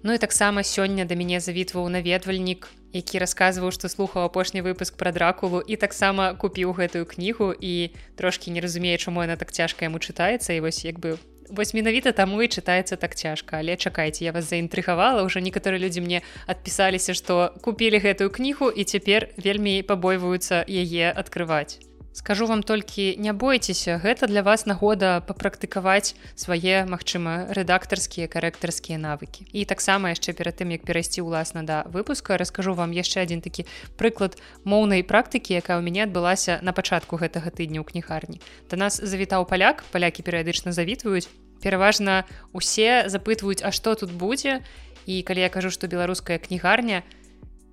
Ну 0.03 0.13
і 0.13 0.19
таксама 0.19 0.63
сёння 0.63 1.05
да 1.05 1.15
мяне 1.15 1.41
завітваў 1.41 1.89
наведвальнік 1.89 2.69
які 2.93 3.23
расказваў 3.23 3.71
што 3.71 3.89
слухаў 3.89 4.27
апошні 4.27 4.63
выпуск 4.67 4.97
пра 4.99 5.13
дракулу 5.15 5.63
і 5.63 5.77
таксама 5.77 6.35
купіў 6.35 6.75
гэтую 6.75 7.07
кнігу 7.07 7.55
і 7.55 7.95
трошкі 8.17 8.51
не 8.51 8.61
разумее 8.61 8.99
чаму 8.99 9.23
яна 9.23 9.37
так 9.37 9.53
цяжка 9.53 9.87
яму 9.87 10.03
чытаецца 10.03 10.53
і 10.53 10.61
вось 10.61 10.85
як 10.85 10.99
бы 10.99 11.19
вось 11.51 11.75
менавіта 11.75 12.13
таму 12.13 12.43
і 12.43 12.49
чытаецца 12.49 12.97
так 12.97 13.15
цяжка 13.15 13.59
але 13.59 13.77
чакайце 13.77 14.25
я 14.25 14.33
вас 14.33 14.51
заінтрыгавала 14.51 15.23
ўжо 15.27 15.41
некаторыя 15.41 15.83
людзі 15.83 16.01
мне 16.01 16.23
адпісаліся 16.47 17.15
што 17.15 17.55
купілі 17.63 18.03
гэтую 18.03 18.31
кнігу 18.31 18.71
і 18.71 18.85
цяпер 18.85 19.31
вельмі 19.37 19.83
пабойваюцца 19.83 20.65
яе 20.67 21.15
адкрываць 21.15 21.90
скажу 22.13 22.47
вам 22.47 22.63
толькі 22.63 23.17
не 23.19 23.33
бойцеся 23.33 24.01
гэта 24.03 24.27
для 24.27 24.43
вас 24.43 24.67
нагода 24.67 25.23
папрактыкаваць 25.27 26.15
свае 26.35 26.85
магчыма 26.87 27.53
рэдактарскія 27.55 28.27
карэктарскія 28.27 28.99
навыкі. 28.99 29.47
І 29.53 29.65
таксама 29.65 30.11
яшчэ 30.11 30.35
перад 30.35 30.59
тым 30.59 30.75
як 30.75 30.83
перайсці 30.83 31.23
ўласна 31.23 31.63
да 31.63 31.87
выпуска 31.87 32.37
раскажу 32.37 32.75
вам 32.75 32.91
яшчэ 32.91 33.23
адзін 33.23 33.41
такі 33.41 33.67
прыклад 33.97 34.37
моўнай 34.65 35.07
практыкі 35.07 35.55
якая 35.55 35.79
ў 35.79 35.87
мяне 35.87 36.05
адбылася 36.11 36.59
на 36.63 36.75
пачатку 36.75 37.17
гэтага 37.17 37.55
тыдня 37.55 37.81
ў 37.81 37.87
кнігарні 37.87 38.43
да 38.71 38.77
нас 38.77 38.99
завітаў 38.99 39.47
паляк 39.47 39.87
палякі 39.95 40.27
перыядычна 40.27 40.75
завітваюць. 40.75 41.31
Пераважна 41.63 42.25
усе 42.53 43.07
запытваюць 43.07 43.63
а 43.63 43.71
што 43.71 43.95
тут 43.95 44.11
будзе? 44.11 44.65
І 45.07 45.23
калі 45.23 45.47
я 45.47 45.51
кажу 45.53 45.71
што 45.71 45.87
беларуская 45.87 46.39
кнігарня 46.39 47.03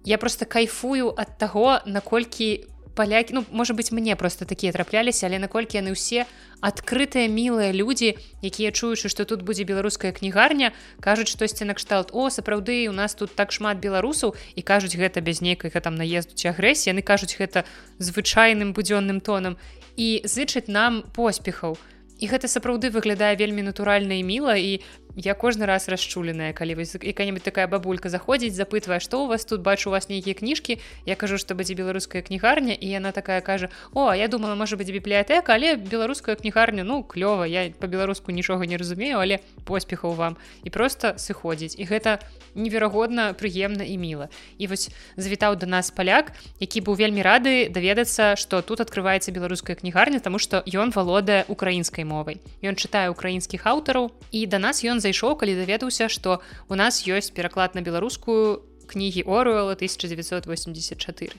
я 0.05 0.17
просто 0.17 0.45
кайфую 0.45 1.11
ад 1.17 1.37
таго 1.37 1.79
наколькі 1.85 2.67
палякі 2.97 3.37
ну 3.37 3.45
можа 3.53 3.77
быть 3.77 3.93
мне 3.93 4.17
просто 4.17 4.49
такія 4.49 4.73
трапляліся 4.73 5.29
але 5.29 5.37
наколькі 5.37 5.77
яны 5.77 5.93
ўсе 5.93 6.25
адкрытыя 6.65 7.29
мілыя 7.29 7.69
людзі 7.71 8.17
якія 8.41 8.73
чуючы 8.73 9.13
што 9.13 9.29
тут 9.29 9.45
будзе 9.45 9.63
беларуская 9.69 10.11
кнігарня 10.11 10.73
кажуць 10.99 11.29
штосьці 11.29 11.69
накшталт 11.69 12.09
о 12.11 12.33
сапраўды 12.33 12.89
у 12.89 12.95
нас 12.97 13.13
тут 13.13 13.37
так 13.37 13.53
шмат 13.53 13.77
беларусаў 13.77 14.33
і 14.57 14.61
кажуць 14.65 14.97
гэта 14.97 15.21
без 15.21 15.45
нейкай 15.45 15.69
там 15.69 15.93
наездуць 15.93 16.49
агрэсіі 16.49 16.97
яны 16.97 17.05
кажуць 17.05 17.37
гэта 17.37 17.69
звычайным 18.01 18.73
будзённым 18.73 19.21
тонам 19.21 19.61
і 19.97 20.21
зычаць 20.23 20.69
нам 20.69 21.03
поспехаў. 21.13 21.75
І 22.17 22.29
гэта 22.29 22.49
сапраўды 22.49 22.89
выглядае 22.93 23.35
вельмі 23.37 23.65
натуральна 23.65 24.17
і 24.17 24.23
міла 24.23 24.55
і 24.57 24.81
я 25.17 25.33
кожны 25.33 25.65
раз 25.65 25.89
расчуленая 25.89 26.53
калі 26.53 26.77
якая-нибудь 26.77 27.41
такая 27.41 27.65
бабулька 27.67 28.09
заходзіць 28.09 28.53
запытвае 28.53 29.01
што 29.01 29.25
у 29.25 29.27
вас 29.27 29.45
тут 29.45 29.61
бачу 29.61 29.89
у 29.89 29.91
вас 29.91 30.09
нейкія 30.09 30.37
кніжкі. 30.37 30.77
Я 31.05 31.15
кажу 31.15 31.41
што 31.41 31.57
будзе 31.57 31.73
беларуская 31.73 32.21
кнігарня 32.21 32.77
і 32.77 32.85
яна 32.85 33.11
такая 33.11 33.41
кажа 33.41 33.69
о 33.93 34.13
я 34.13 34.27
думала 34.27 34.53
можа 34.53 34.77
быть 34.77 34.93
бібліятэка 34.93 35.57
але 35.57 35.75
беларуская 35.75 36.35
кнігарня 36.37 36.83
ну 36.85 37.01
клёва 37.01 37.49
я 37.49 37.73
по-беларуску 37.73 38.31
нічога 38.31 38.69
не 38.69 38.77
разумею 38.77 39.17
але 39.17 39.41
поспехаў 39.65 40.13
вам 40.13 40.37
і 40.63 40.69
просто 40.69 41.17
сыходзіць. 41.17 41.73
І 41.81 41.89
гэта 41.89 42.21
неверагодна 42.53 43.33
прыемна 43.33 43.81
і 43.89 43.97
міла. 43.97 44.29
І 44.57 44.67
вось 44.69 44.93
завітаў 45.17 45.57
до 45.57 45.65
нас 45.65 45.89
паляк 45.89 46.37
які 46.61 46.85
быў 46.85 46.93
вельмі 46.93 47.25
рады 47.25 47.73
даведацца 47.73 48.37
што 48.37 48.61
тут 48.61 48.85
открывваецца 48.85 49.33
беларуская 49.33 49.73
кнігарня 49.73 50.21
тому 50.21 50.37
что 50.37 50.61
ён 50.61 50.93
валодае 50.93 51.45
украінскай 51.49 52.05
мовай. 52.05 52.37
Ён 52.61 52.77
чытае 52.77 53.09
украінскіх 53.09 53.65
аўтараў 53.65 54.13
і 54.29 54.45
да 54.45 54.61
нас 54.61 54.85
ён 54.85 55.01
за 55.01 55.06
зайшоў 55.07 55.39
калі 55.39 55.55
даведаўся 55.55 56.11
што 56.11 56.39
у 56.67 56.75
нас 56.75 57.03
ёсць 57.07 57.31
пераклад 57.31 57.79
на 57.79 57.81
беларускую 57.81 58.59
кнігі 58.87 59.27
оруэла 59.27 59.75
1984 59.75 61.35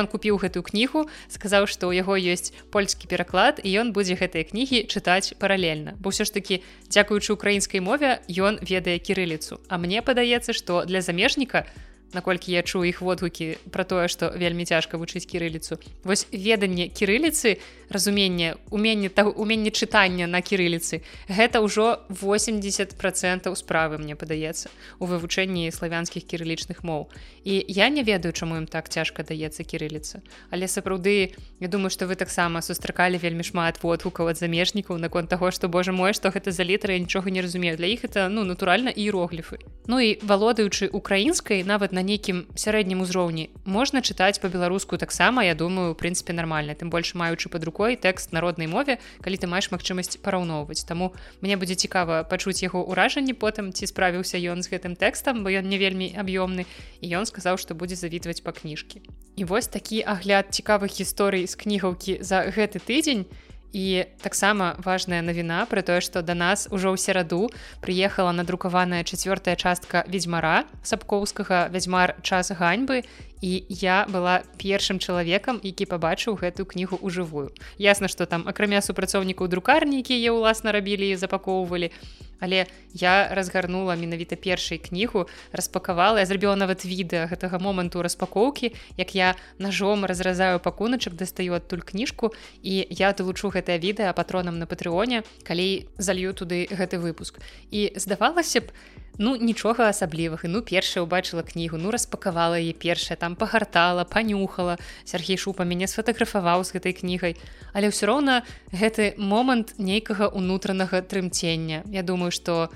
ён 0.00 0.06
купіў 0.12 0.36
гэтую 0.44 0.62
кнігу 0.62 1.08
сказаў 1.32 1.66
што 1.66 1.88
ў 1.88 2.04
яго 2.04 2.14
ёсць 2.20 2.52
польскі 2.70 3.08
пераклад 3.08 3.60
і 3.64 3.72
ён 3.82 3.92
будзе 3.96 4.20
гэтыя 4.20 4.44
кнігі 4.44 4.84
чытаць 4.86 5.34
паралельна. 5.40 5.96
Бо 5.98 6.12
ўсё 6.12 6.28
ж 6.28 6.36
такі 6.36 6.60
дзякуючы 6.92 7.32
украінскай 7.32 7.80
мове 7.80 8.20
ён 8.28 8.60
ведае 8.60 9.00
кірыліцу. 9.00 9.58
А 9.72 9.80
мне 9.80 10.04
падаецца 10.04 10.52
што 10.52 10.84
для 10.84 11.00
замежніка 11.00 11.64
то 11.64 11.89
наколькі 12.12 12.52
я 12.52 12.62
чую 12.62 12.84
іх 12.84 13.00
водгукі 13.00 13.56
пра 13.70 13.84
тое 13.84 14.08
што 14.08 14.30
вельмі 14.34 14.64
цяжка 14.64 14.98
вучыць 14.98 15.26
кірыліцу. 15.26 15.78
Вось 16.04 16.26
веданне 16.32 16.88
кірыліцы 16.88 17.58
разуменне 17.90 18.56
уменне 18.70 19.08
того 19.08 19.30
уменне 19.30 19.70
чытання 19.70 20.26
на 20.26 20.40
кірыліцы 20.42 21.02
гэта 21.28 21.60
ўжо 21.62 22.06
80 22.08 22.94
процентаў 22.98 23.56
справы 23.56 23.98
мне 23.98 24.14
падаецца 24.14 24.70
у 24.98 25.06
вывучэнні 25.06 25.70
славянскіх 25.70 26.26
кірылічных 26.26 26.82
моў. 26.82 27.10
І 27.44 27.64
я 27.68 27.88
не 27.88 28.02
ведаю 28.02 28.32
чаму 28.32 28.56
ім 28.56 28.66
так 28.66 28.88
цяжка 28.88 29.22
даецца 29.22 29.62
кірыліца. 29.64 30.22
Але 30.50 30.66
сапраўды 30.68 31.34
я 31.60 31.68
думаю 31.68 31.90
што 31.90 32.06
вы 32.06 32.14
таксама 32.14 32.62
сустракалі 32.62 33.18
вельмі 33.18 33.42
шмат 33.42 33.82
водгукаў 33.82 34.30
ад 34.30 34.38
замежнікаў 34.38 34.98
наконт 34.98 35.30
таго 35.30 35.50
што 35.50 35.68
Боже 35.68 35.92
мой 35.92 36.14
што 36.14 36.30
гэта 36.30 36.52
за 36.52 36.64
літары 36.64 36.98
нічога 36.98 37.30
не 37.30 37.42
разумею. 37.42 37.76
Для 37.76 37.86
іх 37.86 38.04
это 38.04 38.28
ну 38.28 38.44
натуральна 38.44 38.90
іерогліфы. 38.90 39.58
Ну 39.86 39.98
і 40.00 40.18
валодаючы 40.22 40.86
украінскай 40.92 41.64
нават 41.64 41.92
на 41.92 41.99
на 42.00 42.06
нейкім 42.08 42.48
сярэднім 42.56 43.04
узроўні. 43.04 43.52
Можна 43.68 44.00
чытаць 44.00 44.40
по-беларуску 44.40 44.96
таксама 44.96 45.44
я 45.44 45.52
думаю 45.52 45.92
прынцыпе 45.92 46.32
нармальна. 46.32 46.72
Тым 46.72 46.88
больш 46.88 47.12
маючы 47.12 47.52
под 47.52 47.68
рукой 47.68 48.00
тэкст 48.00 48.32
народнай 48.32 48.72
мове 48.72 48.96
калі 49.20 49.36
ты 49.36 49.44
маеш 49.44 49.68
магчымасць 49.68 50.16
параўноўваць. 50.24 50.88
Таму 50.88 51.12
мне 51.44 51.60
будзе 51.60 51.76
цікава 51.76 52.24
пачуць 52.24 52.64
яго 52.64 52.80
ўражанні 52.88 53.36
потым 53.36 53.76
ці 53.76 53.84
справіўся 53.84 54.40
ён 54.40 54.64
з 54.64 54.72
гэтым 54.72 54.96
тэкстам 54.96 55.44
бо 55.44 55.52
ён 55.52 55.68
не 55.68 55.76
вельмі 55.76 56.08
аб'ёмны. 56.16 56.64
І 57.04 57.06
ён 57.20 57.28
сказаў 57.28 57.60
што 57.60 57.76
будзе 57.76 58.00
завітваць 58.00 58.40
па 58.40 58.56
кніжкі. 58.56 59.04
І 59.36 59.44
вось 59.44 59.68
такі 59.68 60.00
агляд 60.00 60.56
цікавых 60.56 60.96
гісторый 60.96 61.44
з 61.44 61.52
кнігаўкі 61.52 62.24
за 62.24 62.48
гэты 62.48 62.80
тыдзень. 62.80 63.28
і 63.28 63.49
І 63.72 64.04
таксама 64.22 64.74
важная 64.82 65.22
навіна 65.22 65.66
пра 65.70 65.82
тое, 65.86 66.00
што 66.02 66.22
да 66.22 66.34
нас 66.34 66.66
ужо 66.70 66.90
ў 66.90 66.98
сераду 66.98 67.50
прыехала 67.80 68.34
надрукаваная 68.34 69.06
чацвёртая 69.06 69.54
частка 69.54 70.02
ведзьмара 70.10 70.66
сапкоўскага 70.82 71.70
вядзьмар 71.70 72.18
час 72.22 72.50
ганьбы 72.50 73.06
і 73.40 73.64
я 73.68 74.06
была 74.10 74.42
першым 74.58 74.98
чалавекам, 74.98 75.60
які 75.62 75.86
пабачыў 75.86 76.36
гэтую 76.36 76.66
кнігу 76.66 76.98
ў 76.98 77.08
жывую. 77.14 77.48
Ясна, 77.78 78.08
што 78.10 78.26
там 78.26 78.44
акрамя 78.50 78.82
супрацоўнікаў 78.82 79.48
друкарні, 79.48 80.02
якія 80.04 80.34
ўласна 80.34 80.74
рабілі 80.74 81.14
і 81.14 81.16
запакоўвалі, 81.16 81.94
але 82.40 82.66
я 82.92 83.28
разгарнула 83.30 83.96
менавіта 83.96 84.36
першай 84.36 84.78
кнігу 84.78 85.28
распакавала 85.52 86.20
я 86.20 86.26
зрабіла 86.26 86.56
нават 86.56 86.84
відэа 86.84 87.28
гэтага 87.30 87.60
моманту 87.60 88.02
распакоўкі 88.02 88.72
як 88.96 89.14
я 89.14 89.36
ножом 89.58 90.04
разразаю 90.04 90.60
пакуначак 90.60 91.14
дастаю 91.14 91.54
адтуль 91.54 91.84
кніжку 91.84 92.32
і 92.62 92.86
я 92.90 93.12
далучу 93.12 93.52
гэтае 93.52 93.78
відэа 93.78 94.12
патронам 94.12 94.58
на 94.58 94.66
патрыоне 94.66 95.22
калі 95.44 95.86
залью 95.98 96.32
туды 96.34 96.66
гэты 96.70 96.98
выпуск. 96.98 97.38
І 97.70 97.92
здавалася 97.96 98.60
б 98.60 98.72
ну 99.18 99.36
нічога 99.36 99.88
асаблівых. 99.88 100.44
І 100.44 100.48
ну 100.48 100.62
першая 100.62 101.04
ўбачыла 101.04 101.42
кнігу 101.42 101.76
ну 101.76 101.90
распакавала 101.90 102.56
яе 102.56 102.72
першая 102.72 103.16
там 103.16 103.36
пагартала 103.36 104.04
панюхала. 104.04 104.78
Сергей 105.04 105.36
шупа 105.36 105.64
мяне 105.64 105.86
сфотаграфаваў 105.90 106.64
з 106.64 106.76
гэтай 106.78 106.94
кнігай. 106.96 107.36
Але 107.72 107.90
ўсё 107.90 108.06
роўна 108.06 108.46
гэты 108.72 109.18
момант 109.18 109.76
нейкага 109.78 110.28
унутранага 110.30 111.02
трымцення. 111.02 111.84
Я 111.90 112.02
думаю 112.02 112.30
что 112.30 112.70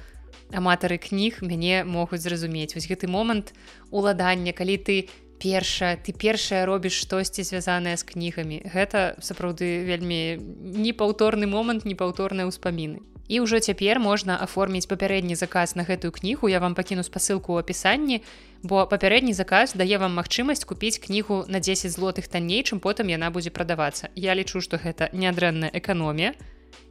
аматары 0.52 0.98
кніг 0.98 1.40
мяне 1.40 1.84
могуць 1.84 2.20
зразумець. 2.20 2.74
Вось 2.74 2.88
гэты 2.90 3.08
момант 3.08 3.54
уладання 3.90 4.52
калі 4.52 4.76
ты 4.78 4.96
першая 5.38 5.96
ты 5.96 6.12
першая 6.12 6.66
робіш 6.66 7.00
штосьці 7.00 7.42
звязанае 7.42 7.96
з 7.96 8.04
кнігамі. 8.04 8.62
Гэта 8.68 9.16
сапраўды 9.20 9.84
вельмі 9.84 10.40
непаўторны 10.60 11.46
момант 11.46 11.84
непаўторныя 11.84 12.48
ўспаміны 12.48 13.13
і 13.28 13.40
ўжо 13.40 13.60
цяпер 13.60 14.00
можна 14.00 14.36
аформіць 14.36 14.86
папярэдні 14.86 15.34
заказ 15.34 15.76
на 15.76 15.84
гэтую 15.84 16.12
кнігу. 16.12 16.48
Я 16.48 16.60
вам 16.60 16.74
пакіну 16.74 17.02
спасылку 17.02 17.56
ў 17.56 17.64
апісанні 17.64 18.20
бо 18.64 18.86
папярэдні 18.88 19.36
заказ 19.36 19.76
дае 19.76 20.00
вам 20.00 20.16
магчымасць 20.16 20.64
купіць 20.64 20.98
кнігу 20.98 21.44
на 21.48 21.60
10 21.60 21.92
злотых 21.92 22.28
танней 22.32 22.64
чым 22.64 22.80
потым 22.80 23.12
яна 23.12 23.28
будзе 23.30 23.52
прадавацца. 23.52 24.08
Я 24.16 24.32
лічу 24.34 24.64
што 24.64 24.80
гэта 24.80 25.12
нядрэнная 25.12 25.70
эканомія. 25.72 26.32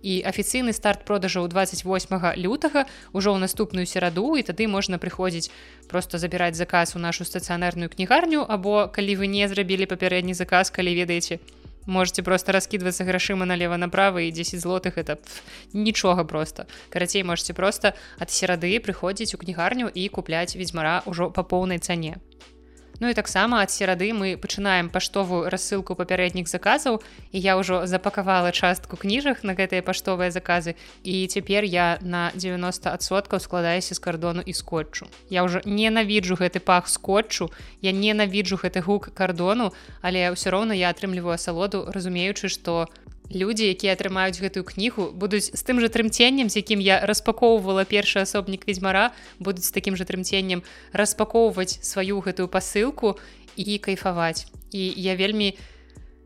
І 0.04 0.22
афіцыйны 0.28 0.74
старт 0.74 1.06
продажаў 1.08 1.48
28 1.48 2.36
лютага 2.38 2.86
ўжо 3.16 3.34
ў 3.34 3.40
наступную 3.40 3.88
сераду 3.90 4.36
і 4.38 4.44
тады 4.44 4.68
можна 4.68 5.00
прыходзіць 5.00 5.50
просто 5.88 6.22
забіраць 6.22 6.60
заказ 6.60 6.96
у 6.96 7.00
нашу 7.00 7.26
стацыянарную 7.26 7.90
кнігарню 7.90 8.46
або 8.46 8.88
калі 8.88 9.16
вы 9.24 9.32
не 9.32 9.48
зрабілі 9.48 9.90
папярэдні 9.90 10.38
заказ 10.38 10.70
калі 10.70 10.94
ведаеце 10.94 11.40
можете 11.86 12.24
просто 12.24 12.52
раскидываться 12.52 13.04
грашыма 13.04 13.46
налево 13.46 13.78
направо 13.78 14.20
і 14.20 14.32
10 14.32 14.60
злотых 14.60 14.98
это 14.98 15.18
нічога 15.74 16.24
просто. 16.24 16.66
Карацей 16.90 17.24
можете 17.24 17.54
просто 17.54 17.94
ад 18.20 18.30
серады 18.30 18.80
прыходзіць 18.80 19.36
у 19.36 19.38
кнігарню 19.38 19.90
і 19.94 20.08
купляць 20.10 20.56
ведьзьмара 20.56 21.04
ўжо 21.06 21.30
па 21.30 21.44
поўнай 21.44 21.80
цане 21.80 22.18
Ну 23.04 23.10
і 23.10 23.14
таксама 23.14 23.60
ад 23.60 23.68
серады 23.68 24.14
мы 24.16 24.40
пачынаем 24.40 24.88
паштовую 24.88 25.52
рассылку 25.52 25.92
папярэдніх 25.92 26.48
заказаў 26.48 27.04
і 27.36 27.38
я 27.44 27.60
ўжо 27.60 27.84
запакавала 27.84 28.56
частку 28.56 28.96
кніжак 28.96 29.44
на 29.44 29.60
гэтыя 29.60 29.84
паштовыя 29.84 30.32
заказы 30.32 30.80
і 31.04 31.28
цяпер 31.28 31.68
я 31.68 32.00
на 32.00 32.32
90соткаў 32.32 33.44
складаюся 33.44 33.92
з 33.92 34.00
кардону 34.00 34.40
і 34.40 34.56
скотчу. 34.56 35.12
Я 35.28 35.44
ўжо 35.44 35.60
ненавіджу 35.68 36.40
гэты 36.40 36.64
пах 36.64 36.88
скотчу, 36.88 37.52
я 37.84 37.92
ненавіджу 37.92 38.56
гэты 38.56 38.80
гук 38.80 39.12
кардону, 39.12 39.76
але 40.00 40.32
ўсё 40.32 40.56
роўна 40.56 40.72
я 40.72 40.88
атрымліваю 40.88 41.36
асалоду, 41.36 41.84
разумеючы, 41.92 42.48
што 42.48 42.88
людзі 43.32 43.70
якія 43.70 43.94
атрымаюць 43.94 44.42
гэтую 44.42 44.64
кнігу 44.68 45.12
будуць 45.16 45.54
з 45.54 45.62
тым 45.64 45.80
жа 45.80 45.88
трымценнем 45.88 46.50
з 46.50 46.60
якім 46.60 46.84
я 46.84 47.00
распакоўвала 47.08 47.86
першы 47.88 48.26
асобнік 48.26 48.68
ведьзьмара 48.68 49.14
будуць 49.40 49.64
з 49.70 49.72
такім 49.72 49.96
жа 49.96 50.04
трымценнем 50.04 50.66
распакоўваць 50.92 51.80
сваю 51.80 52.20
гэтую 52.20 52.52
пасылку 52.52 53.16
і 53.56 53.78
кайфаваць. 53.78 54.48
І 54.74 54.94
я 54.98 55.16
вельмі 55.16 55.54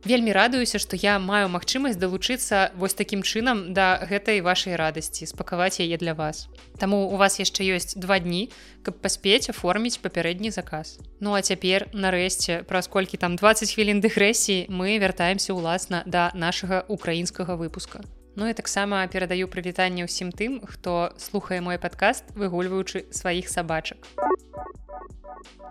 вельмі 0.07 0.31
радуюся 0.31 0.79
што 0.79 0.95
я 0.95 1.19
маю 1.19 1.51
магчымасць 1.51 1.99
далучыцца 1.99 2.71
вось 2.79 2.95
такім 2.95 3.21
чынам 3.21 3.73
да 3.75 3.99
гэтай 4.07 4.39
вашай 4.41 4.79
радасці 4.79 5.27
спакаваць 5.27 5.83
яе 5.83 5.97
для 5.99 6.15
вас. 6.15 6.47
Таму 6.79 7.11
у 7.11 7.19
вас 7.19 7.37
яшчэ 7.43 7.67
ёсць 7.75 7.99
два 7.99 8.19
дні 8.23 8.47
каб 8.87 9.03
паспець 9.03 9.51
аформіць 9.51 9.99
папярэдні 9.99 10.49
заказ. 10.55 10.97
Ну 11.19 11.35
а 11.35 11.43
цяпер 11.43 11.91
нарэшце 11.91 12.63
праз 12.63 12.87
колькі 12.87 13.19
там 13.19 13.35
20 13.35 13.75
хвілін 13.75 13.99
дэгрэсіі 13.99 14.71
мы 14.71 14.95
вяртаемся 15.03 15.51
ўласна 15.51 16.01
да 16.07 16.31
нашага 16.33 16.87
украінскага 16.87 17.59
выпуска. 17.59 17.99
Ну 18.39 18.47
і 18.47 18.53
таксама 18.53 19.03
перадаю 19.11 19.51
прывітанне 19.51 20.07
ўсім 20.07 20.31
тым 20.31 20.63
хто 20.63 21.11
слухае 21.19 21.59
мой 21.59 21.75
падкаст 21.75 22.31
выгульваючы 22.37 23.11
сваіх 23.11 23.51
сабачак. 23.51 23.99
І 24.07 25.66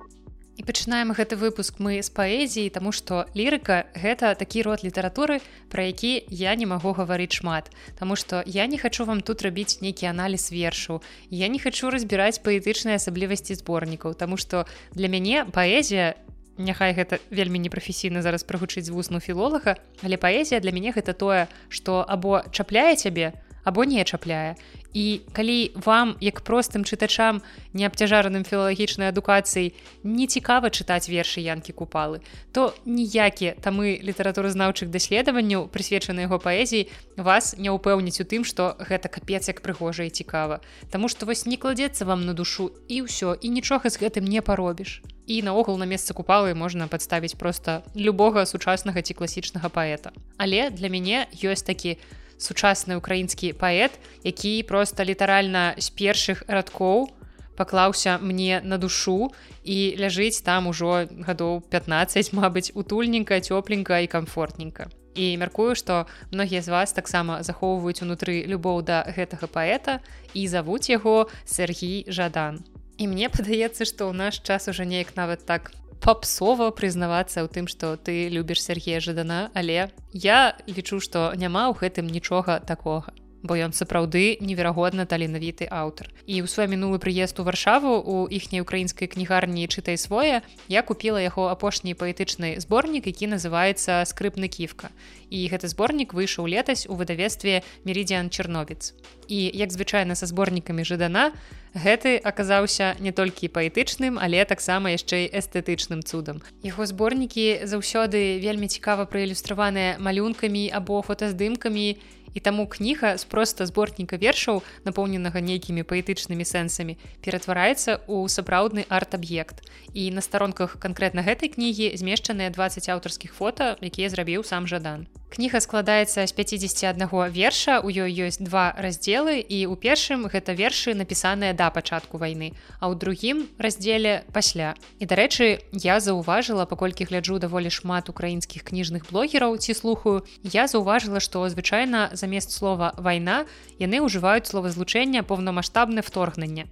пачынаем 0.66 1.14
гэты 1.14 1.38
выпуск 1.38 1.78
мы 1.78 2.02
з 2.02 2.10
паэзіі, 2.10 2.74
таму 2.74 2.90
што 2.90 3.24
лірыка 3.38 3.86
гэта 3.94 4.34
такі 4.34 4.66
род 4.66 4.82
літаратуры, 4.82 5.38
пра 5.70 5.86
які 5.86 6.26
я 6.28 6.54
не 6.58 6.66
магу 6.66 6.90
гаварыць 6.90 7.38
шмат. 7.38 7.70
Таму 7.94 8.18
што 8.18 8.42
я 8.44 8.66
не 8.66 8.76
хачу 8.76 9.06
вам 9.06 9.22
тут 9.22 9.46
рабіць 9.46 9.78
нейкі 9.80 10.10
аналіз 10.10 10.50
вершу. 10.50 11.00
Я 11.30 11.46
не 11.46 11.62
хачу 11.62 11.94
разбіраць 11.94 12.42
паэтычныя 12.42 12.98
асаблівасці 12.98 13.54
зборнікаў, 13.54 14.18
Таму 14.18 14.36
што 14.36 14.66
для 14.92 15.08
мяне 15.08 15.46
паэзія, 15.46 16.18
Няхай 16.56 16.96
гэта 16.96 17.20
вельмі 17.28 17.60
непрафесійна 17.60 18.22
зараз 18.24 18.40
прагучыць 18.40 18.88
з 18.88 18.90
вусну 18.90 19.20
філолага, 19.20 19.76
але 20.00 20.16
паэзія 20.16 20.60
для 20.64 20.72
мяне 20.72 20.88
гэта 20.88 21.12
тое, 21.12 21.52
што 21.68 22.00
або 22.00 22.40
чапляе 22.48 22.96
цябе, 22.96 23.36
або 23.60 23.84
не 23.84 24.00
чапляе 24.04 24.56
і 24.96 25.20
калі 25.36 25.76
вам 25.76 26.16
як 26.24 26.40
простым 26.40 26.88
чытачам 26.88 27.44
не 27.76 27.84
абцяжараным 27.84 28.48
філалагічнай 28.48 29.12
адукацыяй 29.12 29.76
не 30.02 30.24
цікава 30.24 30.72
чытаць 30.72 31.12
вершы 31.12 31.44
янкі 31.44 31.76
купалы 31.76 32.24
то 32.56 32.72
ніякія 32.88 33.60
тамы 33.60 34.00
літаратуразнаўчых 34.00 34.88
даследаванняў 34.88 35.68
прысвечаны 35.68 36.24
яго 36.24 36.40
паэзіі 36.40 36.88
вас 37.20 37.52
не 37.60 37.68
ўпэўніць 37.68 38.24
у 38.24 38.28
тым 38.28 38.48
што 38.48 38.72
гэта 38.80 39.12
капец 39.12 39.48
як 39.52 39.60
прыгожа 39.60 40.08
і 40.08 40.10
цікава. 40.10 40.60
Таму 40.90 41.08
што 41.12 41.26
вось 41.26 41.46
не 41.46 41.56
кладзецца 41.56 42.08
вам 42.08 42.24
на 42.26 42.32
душу 42.32 42.72
і 42.88 43.04
ўсё 43.04 43.36
і 43.36 43.48
нічога 43.52 43.90
з 43.90 44.00
гэтым 44.00 44.24
не 44.24 44.40
паробіш. 44.40 45.02
І 45.26 45.42
наогул 45.42 45.76
на 45.76 45.84
месца 45.84 46.14
купалы 46.14 46.54
можна 46.54 46.86
падставіць 46.88 47.34
проста 47.34 47.82
любога 47.94 48.46
сучаснага 48.46 49.02
ці 49.02 49.14
класічнага 49.14 49.68
паэта. 49.68 50.14
Але 50.38 50.70
для 50.70 50.88
мяне 50.88 51.26
ёсць 51.42 51.66
такі 51.66 51.98
у 52.00 52.25
сучасны 52.38 52.96
украінскі 52.96 53.52
паэт 53.56 53.98
які 54.24 54.62
просто 54.68 55.04
літаральна 55.04 55.74
з 55.78 55.90
першых 55.90 56.44
радкоў 56.48 57.08
паклаўся 57.56 58.18
мне 58.18 58.60
на 58.64 58.78
душу 58.78 59.32
і 59.64 59.96
ляжыць 59.96 60.44
там 60.44 60.68
ужо 60.68 61.08
гадоў 61.10 61.64
15 61.72 62.32
Мабыць 62.36 62.70
утульненька 62.74 63.40
цёпленька 63.40 64.04
і 64.04 64.12
комфортненька 64.12 64.92
і 65.16 65.36
мяркую 65.40 65.74
што 65.74 66.04
многія 66.30 66.62
з 66.62 66.68
вас 66.68 66.92
таксама 66.92 67.42
захоўваюць 67.42 68.04
унутры 68.04 68.44
любоў 68.44 68.84
да 68.84 69.02
гэтага 69.08 69.48
паэта 69.48 69.98
і 70.36 70.46
завуць 70.46 70.92
яго 70.92 71.26
Сергій 71.44 72.04
жадан. 72.06 72.62
І 73.00 73.08
мне 73.08 73.28
падаецца 73.32 73.88
што 73.88 74.08
ў 74.08 74.12
наш 74.12 74.40
час 74.44 74.68
уже 74.68 74.84
неяк 74.84 75.16
нават 75.16 75.48
так 75.48 75.72
попсова 76.00 76.70
прызнавацца 76.70 77.44
ў 77.44 77.48
тым 77.52 77.66
што 77.70 77.96
ты 77.96 78.28
любіш 78.32 78.62
Сергея 78.62 79.00
жадана 79.00 79.50
але 79.54 79.92
я 80.12 80.56
лічу 80.66 81.00
што 81.00 81.32
няма 81.36 81.70
ў 81.70 81.78
гэтым 81.80 82.10
нічога 82.10 82.60
такога 82.60 83.14
бо 83.46 83.54
ён 83.54 83.72
сапраўды 83.72 84.36
неверагодна 84.42 85.06
таленавіты 85.06 85.70
аўтар. 85.70 86.10
І 86.26 86.42
ў 86.42 86.50
свой 86.50 86.66
мінулы 86.66 86.98
прыезд 86.98 87.38
у 87.38 87.46
варшаву 87.46 88.02
у 88.02 88.26
іхняй 88.26 88.60
украінскай 88.66 89.06
кнігарні 89.08 89.70
чытай 89.70 89.96
свое 89.96 90.42
я 90.68 90.82
купила 90.82 91.22
яго 91.22 91.48
апошні 91.48 91.94
паэтычны 91.94 92.58
зборнік 92.58 93.06
які 93.06 93.30
называется 93.30 94.02
скрыпны 94.02 94.50
кіфка 94.50 94.90
і 95.30 95.46
гэты 95.46 95.70
зборнік 95.70 96.12
выйшаў 96.12 96.50
летась 96.50 96.86
у 96.90 96.98
выдавестве 96.98 97.62
меридиан 97.86 98.30
черновец 98.30 98.92
і 99.28 99.38
як 99.54 99.70
звычайна 99.70 100.18
са 100.18 100.26
зборнікамі 100.26 100.84
жадана 100.84 101.32
гэты 101.76 102.16
аказаўся 102.16 102.96
не 102.98 103.12
толькі 103.12 103.52
паэтычным 103.52 104.16
але 104.16 104.44
таксама 104.48 104.96
яшчэ 104.96 105.28
эстэтычным 105.28 106.00
цудам. 106.00 106.40
Яго 106.64 106.88
зборнікі 106.88 107.68
заўсёды 107.68 108.40
вельмі 108.40 108.66
цікава 108.72 109.04
праілюстраваныя 109.04 110.00
малюнкамі 110.00 110.72
або 110.72 111.04
фотаздымкамі 111.04 112.00
і 112.36 112.40
таму 112.44 112.68
кніга 112.68 113.16
з 113.16 113.24
проста 113.24 113.64
зборніка 113.64 114.20
вершаў 114.20 114.60
напоўненага 114.84 115.40
нейкімі 115.40 115.88
паэтычнымі 115.88 116.44
сэнсамі 116.44 117.00
ператвараецца 117.24 118.04
ў 118.04 118.28
сапраўдны 118.28 118.84
арт-аб'ект. 118.92 119.64
І 119.96 120.12
на 120.12 120.20
старонках 120.20 120.76
канкрэтна 120.76 121.24
гэтай 121.24 121.48
кнігі 121.56 121.96
змешчаныя 121.96 122.52
20 122.52 122.92
аўтарскіх 122.92 123.32
фота 123.32 123.80
якія 123.80 124.12
зрабіў 124.12 124.44
сам 124.44 124.68
жадан. 124.68 125.08
Кніга 125.26 125.60
складаецца 125.60 126.22
з 126.26 126.32
51 126.32 127.10
верша 127.34 127.80
у 127.80 127.90
ёй 127.90 128.14
ёсць 128.24 128.38
два 128.38 128.72
раздзелы 128.78 129.42
і 129.42 129.66
у 129.66 129.74
першым 129.74 130.30
гэта 130.30 130.54
вершы 130.54 130.94
напісаныя 130.94 131.52
да 131.52 131.68
пачатку 131.74 132.16
вайны 132.16 132.54
а 132.78 132.88
ў 132.88 132.94
другім 132.94 133.44
раздзеле 133.58 134.22
пасля. 134.32 134.78
І 135.02 135.04
дарэчы 135.04 135.66
я 135.72 135.98
заўважыла 136.00 136.64
паколькі 136.64 137.10
гляджу 137.10 137.36
даволі 137.42 137.74
шмат 137.74 138.08
украінскіх 138.08 138.64
кніжных 138.70 139.10
блогераў 139.10 139.58
ці 139.58 139.74
слухаю 139.74 140.22
я 140.40 140.70
заўважыла 140.70 141.20
што 141.20 141.42
звычайна 141.50 142.14
замест 142.26 142.50
слова 142.50 142.90
вайна 142.98 143.46
яны 143.78 144.02
ўжываюць 144.02 144.50
словазлучэння 144.50 145.22
поўнамасштабнае 145.22 146.02
вторгненне. 146.02 146.66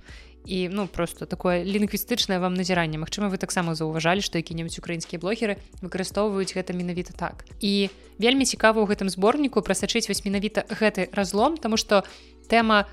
І 0.44 0.68
ну 0.68 0.86
просто 0.86 1.24
такое 1.24 1.64
лінгвістычнае 1.64 2.36
вам 2.42 2.52
назіранне. 2.52 2.98
Мачыма 2.98 3.32
вы 3.32 3.38
таксама 3.38 3.72
заўважалі 3.78 4.20
што 4.20 4.36
які-небудзь 4.42 4.76
украінскія 4.82 5.22
блогеры 5.22 5.56
выкарыстоўваюць 5.80 6.52
гэта 6.52 6.76
менавіта 6.76 7.16
так. 7.16 7.46
І 7.64 7.88
вельмі 8.18 8.44
цікава 8.44 8.82
ў 8.82 8.90
гэтым 8.92 9.08
зборніку 9.08 9.62
прасачыць 9.62 10.10
вось 10.10 10.26
менавіта 10.26 10.66
гэты 10.68 11.08
разлом 11.16 11.56
тому 11.56 11.78
что 11.80 12.04
тэма 12.50 12.84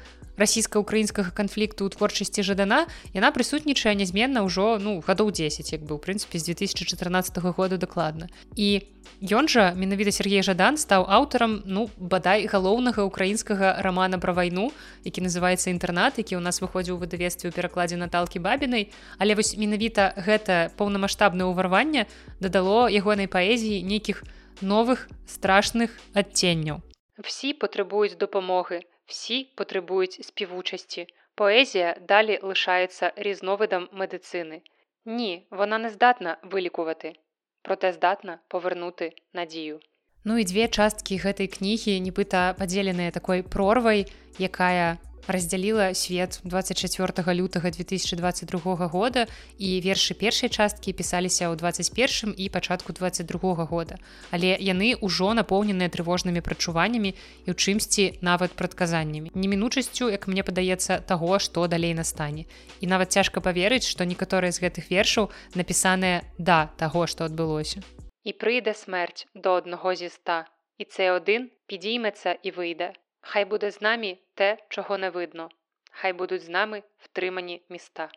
расійска-украінскага 0.41 1.29
канфлікту 1.31 1.85
ў 1.85 1.93
творчасці 1.93 2.41
жадана 2.41 2.89
яна 3.13 3.29
прысутнічае 3.29 3.93
нязменна 3.93 4.41
ўжо 4.41 4.81
ну 4.81 4.99
гадоў 5.05 5.29
10 5.29 5.61
як 5.69 5.85
бы 5.85 5.95
ў 5.95 5.99
прынцыпе 6.01 6.41
з 6.41 6.51
2014 6.57 7.37
года 7.53 7.77
дакладна 7.77 8.27
і 8.57 8.81
ён 9.21 9.45
жа 9.45 9.77
менавіта 9.77 10.11
Сергей 10.11 10.41
жадан 10.41 10.81
стаў 10.81 11.05
аўтарам 11.05 11.61
ну 11.65 11.89
бадай 11.97 12.49
галоўнага 12.49 13.05
украінскага 13.05 13.77
рамана 13.85 14.17
пра 14.17 14.33
вайну 14.33 14.71
які 15.05 15.21
называется 15.21 15.69
інтэрнат 15.69 16.17
які 16.17 16.37
ў 16.37 16.41
нас 16.41 16.61
выходзіў 16.61 16.97
у 16.97 17.01
выдавестве 17.01 17.49
ў 17.49 17.55
перакладзе 17.55 17.97
наталкі 18.01 18.41
бабінай. 18.41 18.89
Але 19.17 19.35
вось 19.35 19.57
менавіта 19.57 20.13
гэта 20.17 20.73
поўнамасштабнае 20.77 21.47
ўварванне 21.49 22.07
дадало 22.39 22.89
ягонай 22.89 23.27
паэзіі 23.27 23.83
нейкіх 23.85 24.23
новых 24.61 25.09
страшных 25.25 25.93
адценняў. 26.13 26.81
Всі 27.21 27.53
патрабуюць 27.53 28.17
дапамоги 28.17 28.81
всі 29.11 29.43
потребують 29.55 30.25
співучасті. 30.25 31.07
Поезія 31.35 31.95
далі 32.07 32.39
лишається 32.41 33.13
різновидом 33.15 33.89
медицини. 33.91 34.61
Ні, 35.05 35.47
вона 35.51 35.77
не 35.77 35.89
здатна 35.89 36.37
вилікувати, 36.43 37.13
проте 37.61 37.93
здатна 37.93 38.39
повернути 38.47 39.13
надію. 39.33 39.79
Ну 40.23 40.37
і 40.37 40.45
дзве 40.45 40.67
часткі 40.69 41.17
гэтай 41.17 41.49
кнігі 41.49 41.97
нібыта 41.97 42.53
падзеленыя 42.53 43.09
такой 43.09 43.41
прорвай, 43.41 44.05
якая 44.37 45.01
раздзяліла 45.25 45.93
свет 45.97 46.37
24 46.43 47.25
лютага 47.33 47.71
2022 47.71 48.87
года 48.87 49.25
і 49.57 49.81
вершы 49.81 50.13
першай 50.13 50.53
часткі 50.53 50.93
пісаліся 50.93 51.49
ў 51.49 51.57
21 51.57 52.37
і 52.37 52.49
пачатку 52.53 52.93
22 52.93 53.65
года. 53.65 53.97
Але 54.29 54.53
яны 54.61 54.93
ўжо 55.01 55.33
напоўненыя 55.33 55.89
трывожнымі 55.89 56.45
прачуваннямі 56.45 57.17
і 57.17 57.49
ў 57.49 57.55
чымсьці 57.57 58.21
нават 58.21 58.53
прадказаннямі. 58.53 59.33
Немінучасцю 59.33 60.13
як 60.13 60.29
мне 60.29 60.45
падаецца 60.45 61.01
таго 61.01 61.41
што 61.41 61.65
далей 61.65 61.97
настане. 61.97 62.45
І 62.77 62.85
нават 62.85 63.09
цяжка 63.09 63.41
паверыць 63.41 63.89
што 63.89 64.05
некаторыя 64.05 64.53
з 64.53 64.61
гэтых 64.61 64.93
вершаў 64.93 65.33
напісаныя 65.57 66.21
да 66.37 66.69
таго 66.77 67.09
што 67.09 67.25
адбылося 67.25 67.81
і 68.23 68.31
прыйде 68.33 68.73
смерць 68.73 69.27
до 69.33 69.53
аднаго 69.61 69.95
зі 69.95 70.05
ста. 70.05 70.45
І 70.77 70.85
це 70.85 71.11
один 71.11 71.51
підійметься 71.65 72.37
і 72.43 72.51
вийде. 72.51 72.93
Хай 73.21 73.45
буде 73.45 73.71
з 73.71 73.81
намі 73.81 74.19
те, 74.33 74.57
чого 74.69 74.97
не 74.97 75.09
видно. 75.09 75.49
Хай 75.91 76.13
будуць 76.13 76.43
з 76.43 76.49
намі 76.49 76.83
втрымані 76.97 77.61
места. 77.69 78.09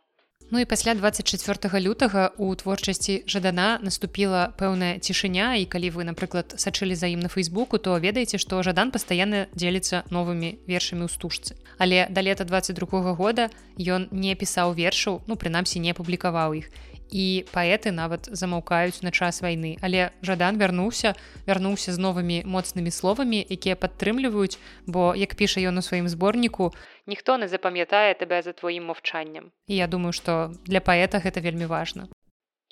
Ну 0.51 0.61
і 0.61 0.65
пасля 0.65 0.95
24 0.95 1.81
лютага 1.81 2.31
у 2.37 2.55
творчасці 2.55 3.25
жадана 3.27 3.79
наступіла 3.83 4.53
пэўная 4.59 5.01
цішыня 5.01 5.57
і 5.57 5.65
калі 5.65 5.89
вы 5.97 6.05
напрыклад 6.05 6.61
сачылі 6.61 6.93
за 6.95 7.09
ім 7.09 7.25
на 7.25 7.31
фейсбуку 7.33 7.79
то 7.79 7.97
ведаеце 7.99 8.37
што 8.39 8.61
жадан 8.63 8.93
пастаянна 8.93 9.49
дзеліцца 9.57 10.05
новымі 10.13 10.61
вершамі 10.69 11.09
ў 11.09 11.11
стужцы 11.11 11.57
але 11.81 12.07
да 12.13 12.21
лета 12.21 12.45
22 12.45 13.17
года 13.17 13.49
ён 13.81 14.09
не 14.13 14.37
пісаў 14.37 14.77
вершаў 14.77 15.25
ну 15.27 15.41
прынамсі 15.41 15.81
не 15.81 15.97
публікаваў 15.97 16.61
іх 16.61 16.69
і 17.11 17.45
паэты 17.53 17.91
нават 17.91 18.29
замаўкаюць 18.31 19.03
на 19.03 19.11
час 19.11 19.43
вайны. 19.43 19.77
Але 19.83 20.11
жадан 20.23 20.59
вярнуўся 20.59 21.15
вярнуўся 21.47 21.93
з 21.93 21.99
новымі 21.99 22.43
моцнымі 22.45 22.91
словамі 22.91 23.45
якія 23.45 23.77
падтрымліваюць 23.77 24.59
бо 24.87 25.15
як 25.15 25.35
піша 25.35 25.61
ён 25.61 25.79
у 25.79 25.83
сваім 25.83 26.09
зборніку 26.09 26.73
ніхто 27.07 27.39
не 27.39 27.49
запамятае 27.49 28.15
тебе 28.15 28.43
за 28.43 28.53
тваім 28.53 28.85
мовчаннем 28.93 29.53
і 29.67 29.77
я 29.77 29.87
думаю 29.87 30.13
что 30.13 30.55
для 30.65 30.81
паэта 30.81 31.21
гэта 31.21 31.41
вельмі 31.41 31.67
важна. 31.67 32.09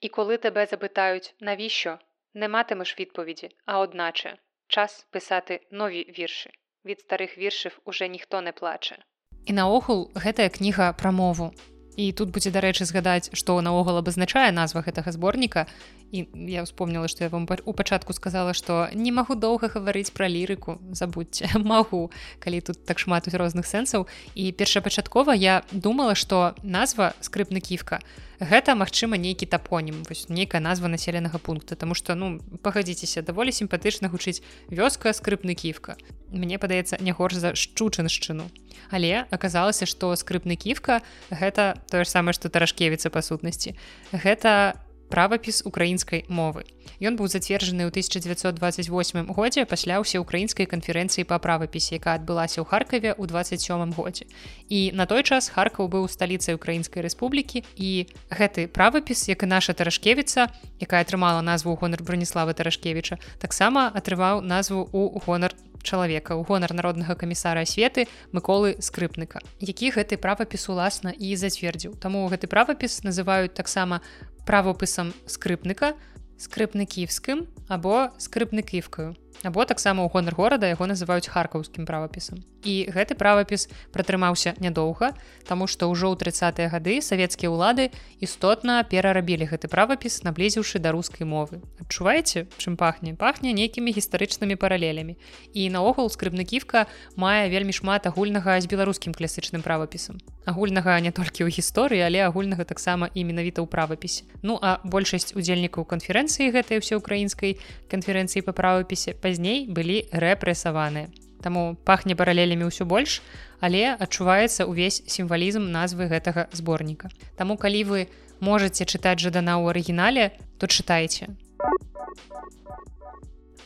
І 0.02 0.08
коли 0.08 0.36
тебе 0.36 0.66
запытаюць 0.66 1.34
навіщо? 1.40 1.98
Не 2.34 2.48
матимеш 2.48 2.98
відповіді 2.98 3.48
а 3.66 3.78
одначе 3.78 4.36
час 4.66 5.06
писати 5.10 5.60
нові 5.70 6.02
віршы 6.18 6.50
від 6.84 6.98
старых 7.00 7.38
віршів 7.38 7.80
уже 7.84 8.08
ніхто 8.08 8.40
не 8.40 8.52
плаче 8.52 8.98
і 9.46 9.52
наогул 9.52 10.10
гэтая 10.14 10.48
кніга 10.48 10.92
пра 10.92 11.10
мову 11.10 11.52
і 11.96 12.12
тут 12.12 12.32
будзе 12.32 12.50
дарэчы 12.50 12.84
згадаць 12.88 13.30
што 13.36 13.60
наогул 13.60 14.00
абазначае 14.00 14.50
назва 14.52 14.82
гэтага 14.82 15.12
зборніка. 15.12 15.66
І 16.12 16.28
я 16.48 16.64
вспомніла 16.64 17.08
што 17.08 17.24
я 17.24 17.30
вам 17.32 17.48
у 17.48 17.72
пачатку 17.72 18.12
сказала 18.12 18.54
што 18.54 18.88
не 18.94 19.12
магу 19.12 19.34
доўга 19.34 19.68
гаварыць 19.68 20.12
пра 20.12 20.28
лірыку 20.28 20.78
забудьце 20.92 21.48
магу 21.58 22.10
калі 22.40 22.60
тут 22.60 22.84
так 22.84 22.98
шмат 22.98 23.28
розных 23.28 23.66
сэнсаў. 23.66 24.06
І 24.34 24.52
першапачаткова 24.52 25.32
я 25.32 25.62
думала 25.72 26.14
што 26.14 26.54
назва 26.62 27.12
скрыпны 27.20 27.60
кіфка 27.60 28.00
гэта 28.42 28.74
магчыма 28.74 29.16
нейкі 29.16 29.46
тапонім 29.46 30.02
вось 30.08 30.26
нейкая 30.28 30.60
назва 30.60 30.90
населенага 30.90 31.38
пункта 31.38 31.76
тому 31.76 31.94
что 31.94 32.14
ну 32.14 32.40
пагадзіцеся 32.62 33.22
даволі 33.22 33.54
сімпатычна 33.54 34.10
гучыць 34.10 34.42
вёска 34.68 35.14
скрыпны 35.14 35.54
кіфка 35.54 35.96
мне 36.30 36.58
падаецца 36.58 36.98
не 37.00 37.12
горш 37.14 37.38
за 37.38 37.54
шчучаншчыну 37.54 38.50
але 38.90 39.26
аказалася 39.30 39.86
што 39.86 40.12
скрыпны 40.18 40.56
кіфка 40.56 41.02
гэта 41.30 41.78
тое 41.90 42.04
ж 42.04 42.08
самае 42.10 42.34
што 42.34 42.50
таражкевіца 42.52 43.10
па 43.10 43.22
сутнасці. 43.22 43.76
Гэта 44.12 44.76
правапіс 45.12 45.60
украінскай 45.68 46.24
мовы. 46.32 46.64
Ён 47.04 47.20
быў 47.20 47.28
зацверджаны 47.28 47.84
ў 47.84 47.92
1928 47.92 49.28
годзе 49.28 49.68
пасля 49.68 50.00
ўсеўкраінскай 50.00 50.64
канферэнцыі 50.64 51.28
па 51.28 51.36
правапісе, 51.36 52.00
якая 52.00 52.16
адбылася 52.16 52.64
ў 52.64 52.66
Харкаве 52.72 53.12
ў 53.12 53.22
27 53.28 53.92
годзе. 53.92 54.24
І 54.72 54.96
на 54.96 55.04
той 55.04 55.20
час 55.20 55.52
Харкаў 55.52 55.92
быў 55.92 56.08
сталіцай 56.08 56.56
Украінскай 56.56 57.04
рэспублікі 57.04 57.60
і 57.76 58.08
гэты 58.32 58.72
правапіс, 58.72 59.28
як 59.28 59.44
і 59.44 59.52
наша 59.52 59.76
таражкевіца, 59.76 60.48
якая 60.80 61.04
атрымала 61.04 61.44
назву 61.44 61.76
гонар 61.76 62.00
бронеславы 62.00 62.56
таражкевіча, 62.56 63.20
таксама 63.36 63.92
атрываў 63.92 64.40
назву 64.40 64.88
ў 64.88 65.20
гонар 65.20 65.52
чалавека 65.82 66.38
ў 66.38 66.46
гонар 66.46 66.72
народнага 66.72 67.18
камісара 67.18 67.66
асветы 67.66 68.06
мыколы 68.32 68.78
скрыпныка 68.80 69.42
які 69.60 69.92
гэты 69.94 70.16
правапіс 70.16 70.68
уласна 70.72 71.10
і 71.10 71.34
зацвердзіў. 71.36 71.98
Таму 71.98 72.26
гэты 72.30 72.46
правапіс 72.46 73.02
называюць 73.02 73.54
таксама 73.54 74.00
правопісам 74.46 75.14
скрыпніка 75.26 75.94
скрыпны 76.38 76.86
кіевскім 76.86 77.46
або 77.68 78.10
скрыпны 78.18 78.62
кіевкаю 78.66 79.14
або 79.42 79.64
таксама 79.64 80.04
ў 80.04 80.12
гонар 80.12 80.36
горада 80.36 80.68
яго 80.68 80.84
называюць 80.84 81.32
харкаўскім 81.32 81.88
правапісам. 81.88 82.44
І 82.62 82.86
гэты 82.94 83.18
правапіс 83.18 83.66
пратрымаўся 83.90 84.54
нядоўга 84.62 85.16
таму 85.48 85.66
што 85.66 85.90
ўжо 85.90 86.14
ў 86.14 86.16
тридцатыя 86.20 86.70
гады 86.70 87.02
савецкія 87.02 87.50
ўлады 87.50 87.90
істотна 88.22 88.86
перарабілі 88.86 89.50
гэты 89.50 89.66
правапіс 89.66 90.22
наблізіўшы 90.22 90.78
да 90.78 90.94
рускай 90.94 91.26
мовы. 91.26 91.58
Адчуваеце 91.82 92.46
чым 92.62 92.78
пахне? 92.78 93.18
Пахне 93.18 93.50
нейкімі 93.50 93.90
гістарычнымі 93.90 94.54
паралелямі. 94.54 95.18
І 95.56 95.70
наогул 95.74 96.06
скрыбныківка 96.06 96.86
мае 97.18 97.50
вельмі 97.50 97.74
шмат 97.74 98.06
агульнага 98.06 98.60
з 98.62 98.70
беларускім 98.70 99.10
класычным 99.10 99.66
правапісам. 99.66 100.22
Агульнага 100.46 100.98
не 101.02 101.10
толькі 101.10 101.42
ў 101.46 101.50
гісторыі 101.50 102.06
але 102.06 102.22
агульнага 102.22 102.62
таксама 102.62 103.10
і 103.10 103.26
менавіта 103.26 103.62
ў 103.62 103.66
правапісе. 103.66 104.22
Ну 104.42 104.58
а 104.62 104.78
большасць 104.86 105.34
удзельнікаў 105.34 105.82
канферэнцыі 105.82 106.54
гэтай 106.54 106.78
ўсеўкраінскай 106.78 107.58
канферэнцыі 107.90 108.46
па 108.46 108.54
правапісе 108.54 109.18
пазней 109.22 109.64
былі 109.70 110.02
рэпрэсаваныя. 110.10 111.08
Таму 111.42 111.74
пахне 111.86 112.14
паралелямі 112.18 112.70
ўсё 112.70 112.86
больш, 112.86 113.18
але 113.58 113.94
адчуваецца 113.94 114.66
ўвесь 114.66 115.02
сімвалізм 115.06 115.70
назвы 115.74 116.06
гэтага 116.10 116.46
зборніка. 116.54 117.10
Таму 117.38 117.58
калі 117.58 117.82
вы 117.90 118.00
можаце 118.38 118.86
чытаць 118.86 119.22
жадана 119.22 119.58
ў 119.58 119.74
арыгінале, 119.74 120.34
то 120.58 120.66
чытайце. 120.66 121.30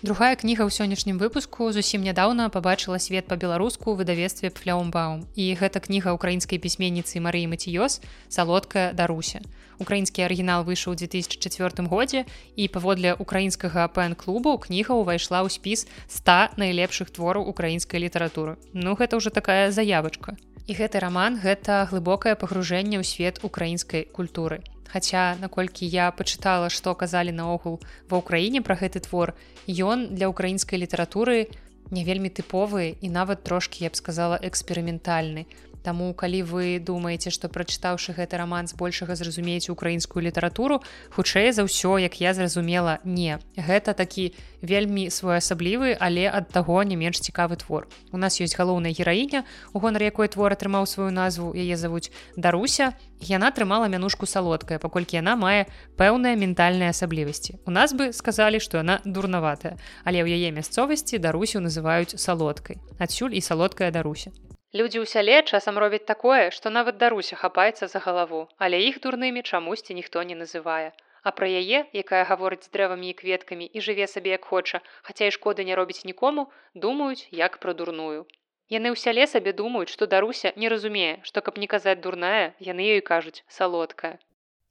Другая 0.04 0.36
кніга 0.36 0.68
ў 0.68 0.70
сённяшнім 0.76 1.16
выпуску 1.16 1.72
зусім 1.72 2.04
нядаўна 2.04 2.52
пабачыла 2.52 3.00
свет 3.00 3.24
па-беларуску 3.32 3.96
ў 3.96 4.04
выдавестве 4.04 4.52
пляумбаум. 4.52 5.24
І 5.32 5.56
гэта 5.56 5.80
кніга 5.80 6.12
украінскай 6.12 6.60
пісьменніцы 6.60 7.16
Марыі 7.16 7.48
Маціёс 7.48 8.04
салодкая 8.28 8.92
Даруся. 8.92 9.40
Украінскі 9.80 10.28
арыгінал 10.28 10.68
выйшаў 10.68 10.92
у 10.92 11.00
2004 11.00 11.88
годзе 11.88 12.28
і 12.60 12.68
паводле 12.68 13.16
украінскага 13.16 13.88
пэн-клубу 13.88 14.60
кніга 14.60 14.92
ўвайшла 15.00 15.40
ў 15.40 15.48
спіс 15.48 15.88
100 16.12 16.60
найлепшых 16.60 17.08
твораў 17.08 17.48
украінскай 17.48 17.96
літаратуры. 17.96 18.60
Ну 18.76 19.00
гэта 19.00 19.16
ўжо 19.16 19.32
такая 19.32 19.72
заявачка. 19.72 20.36
І 20.66 20.74
гэты 20.74 20.98
раман 20.98 21.38
гэта 21.38 21.86
глыбокае 21.86 22.34
пагружэнне 22.34 22.98
ў 22.98 23.06
свет 23.06 23.38
украінскай 23.46 24.02
культуры. 24.02 24.66
Хаця 24.90 25.38
наколькі 25.38 25.86
я 25.86 26.10
пачытала, 26.10 26.70
што 26.74 26.90
казалі 26.98 27.30
наогул 27.30 27.78
ва 28.10 28.18
ўкраіне 28.18 28.66
пра 28.66 28.74
гэты 28.74 28.98
твор, 29.06 29.38
ён 29.70 30.10
для 30.18 30.26
украінскай 30.26 30.82
літаратуры 30.82 31.54
не 31.94 32.02
вельмі 32.02 32.34
тыповы 32.34 32.98
і 32.98 33.08
нават 33.14 33.46
трошкі 33.46 33.86
я 33.86 33.94
б 33.94 33.98
сказала 33.98 34.42
эксперыментальны. 34.42 35.46
Таму 35.86 36.10
калі 36.18 36.42
вы 36.42 36.82
думаеце, 36.82 37.30
што 37.30 37.46
прачытаўшы 37.46 38.10
гэты 38.18 38.42
раман 38.42 38.66
збольшага 38.66 39.14
зразумееце 39.14 39.70
украінскую 39.70 40.18
літаратуру, 40.26 40.82
хутчэй 41.14 41.54
за 41.54 41.62
ўсё, 41.62 42.02
як 42.02 42.18
я 42.18 42.34
зразумела, 42.34 42.98
не. 43.06 43.38
Гэта 43.54 43.94
такі 43.94 44.34
вельмі 44.66 45.06
своеасаблівы, 45.14 45.94
але 45.94 46.26
ад 46.26 46.50
таго 46.50 46.82
не 46.82 46.98
менш 46.98 47.22
цікавы 47.22 47.54
твор. 47.62 47.86
У 48.10 48.18
нас 48.18 48.42
ёсць 48.42 48.58
галоўная 48.58 48.90
гераіня, 48.98 49.46
у 49.70 49.78
гонар 49.78 50.02
якой 50.02 50.26
твор 50.26 50.58
атрымаў 50.58 50.90
сваю 50.90 51.14
назву, 51.14 51.54
яе 51.54 51.78
завуць 51.78 52.10
Даруся. 52.34 52.98
Яна 53.22 53.54
атрымала 53.54 53.86
мянушку 53.86 54.26
салодкая, 54.26 54.82
паколькі 54.82 55.22
яна 55.22 55.38
мае 55.38 55.70
пэўныя 55.94 56.34
ментальныя 56.34 56.90
асаблівасці. 56.90 57.62
У 57.62 57.70
нас 57.70 57.94
бы 57.94 58.10
сказалі, 58.10 58.58
што 58.58 58.82
яна 58.82 58.98
дурнаватая, 59.06 59.78
але 60.02 60.26
ў 60.26 60.34
яе 60.34 60.50
мясцовасці 60.50 61.22
дарусю 61.22 61.62
называюць 61.62 62.18
салодкай. 62.18 62.82
Адсюль 62.98 63.38
і 63.38 63.40
салодкая 63.40 63.94
даруся. 63.94 64.34
Людзі 64.76 65.00
ў 65.00 65.06
сяле 65.08 65.36
часам 65.56 65.78
робяць 65.80 66.04
такое, 66.08 66.52
што 66.54 66.68
нават 66.68 66.96
даруся 67.00 67.36
хапаецца 67.42 67.86
за 67.88 68.00
галаву, 68.06 68.40
але 68.60 68.80
іх 68.86 69.00
дурнымі 69.04 69.42
чамусьці 69.50 69.96
ніхто 69.98 70.24
не 70.30 70.36
называе. 70.36 70.92
А 71.26 71.32
пра 71.38 71.48
яе, 71.60 71.78
якая 72.00 72.24
гаворыць 72.30 72.66
з 72.66 72.72
дрэвамі 72.76 73.08
і 73.10 73.14
кветкамі 73.20 73.66
і 73.72 73.84
жыве 73.86 74.06
сабе 74.14 74.36
як 74.36 74.44
хоча, 74.50 74.82
хаця 75.06 75.30
і 75.30 75.34
шкоды 75.36 75.64
не 75.68 75.78
робіць 75.80 76.04
нікому, 76.10 76.44
думаюць 76.74 77.24
як 77.32 77.56
пра 77.62 77.72
дурную. 77.78 78.28
Яны 78.76 78.92
ў 78.92 79.00
сяле 79.00 79.24
сабе 79.32 79.56
думаюць, 79.62 79.88
што 79.94 80.10
даруся 80.12 80.52
не 80.60 80.68
разумее, 80.68 81.16
што 81.22 81.40
каб 81.48 81.56
не 81.62 81.70
казаць 81.72 82.00
дурная, 82.04 82.52
яны 82.60 82.84
ёй 82.98 83.00
кажуць 83.00 83.44
салодкая. 83.48 84.18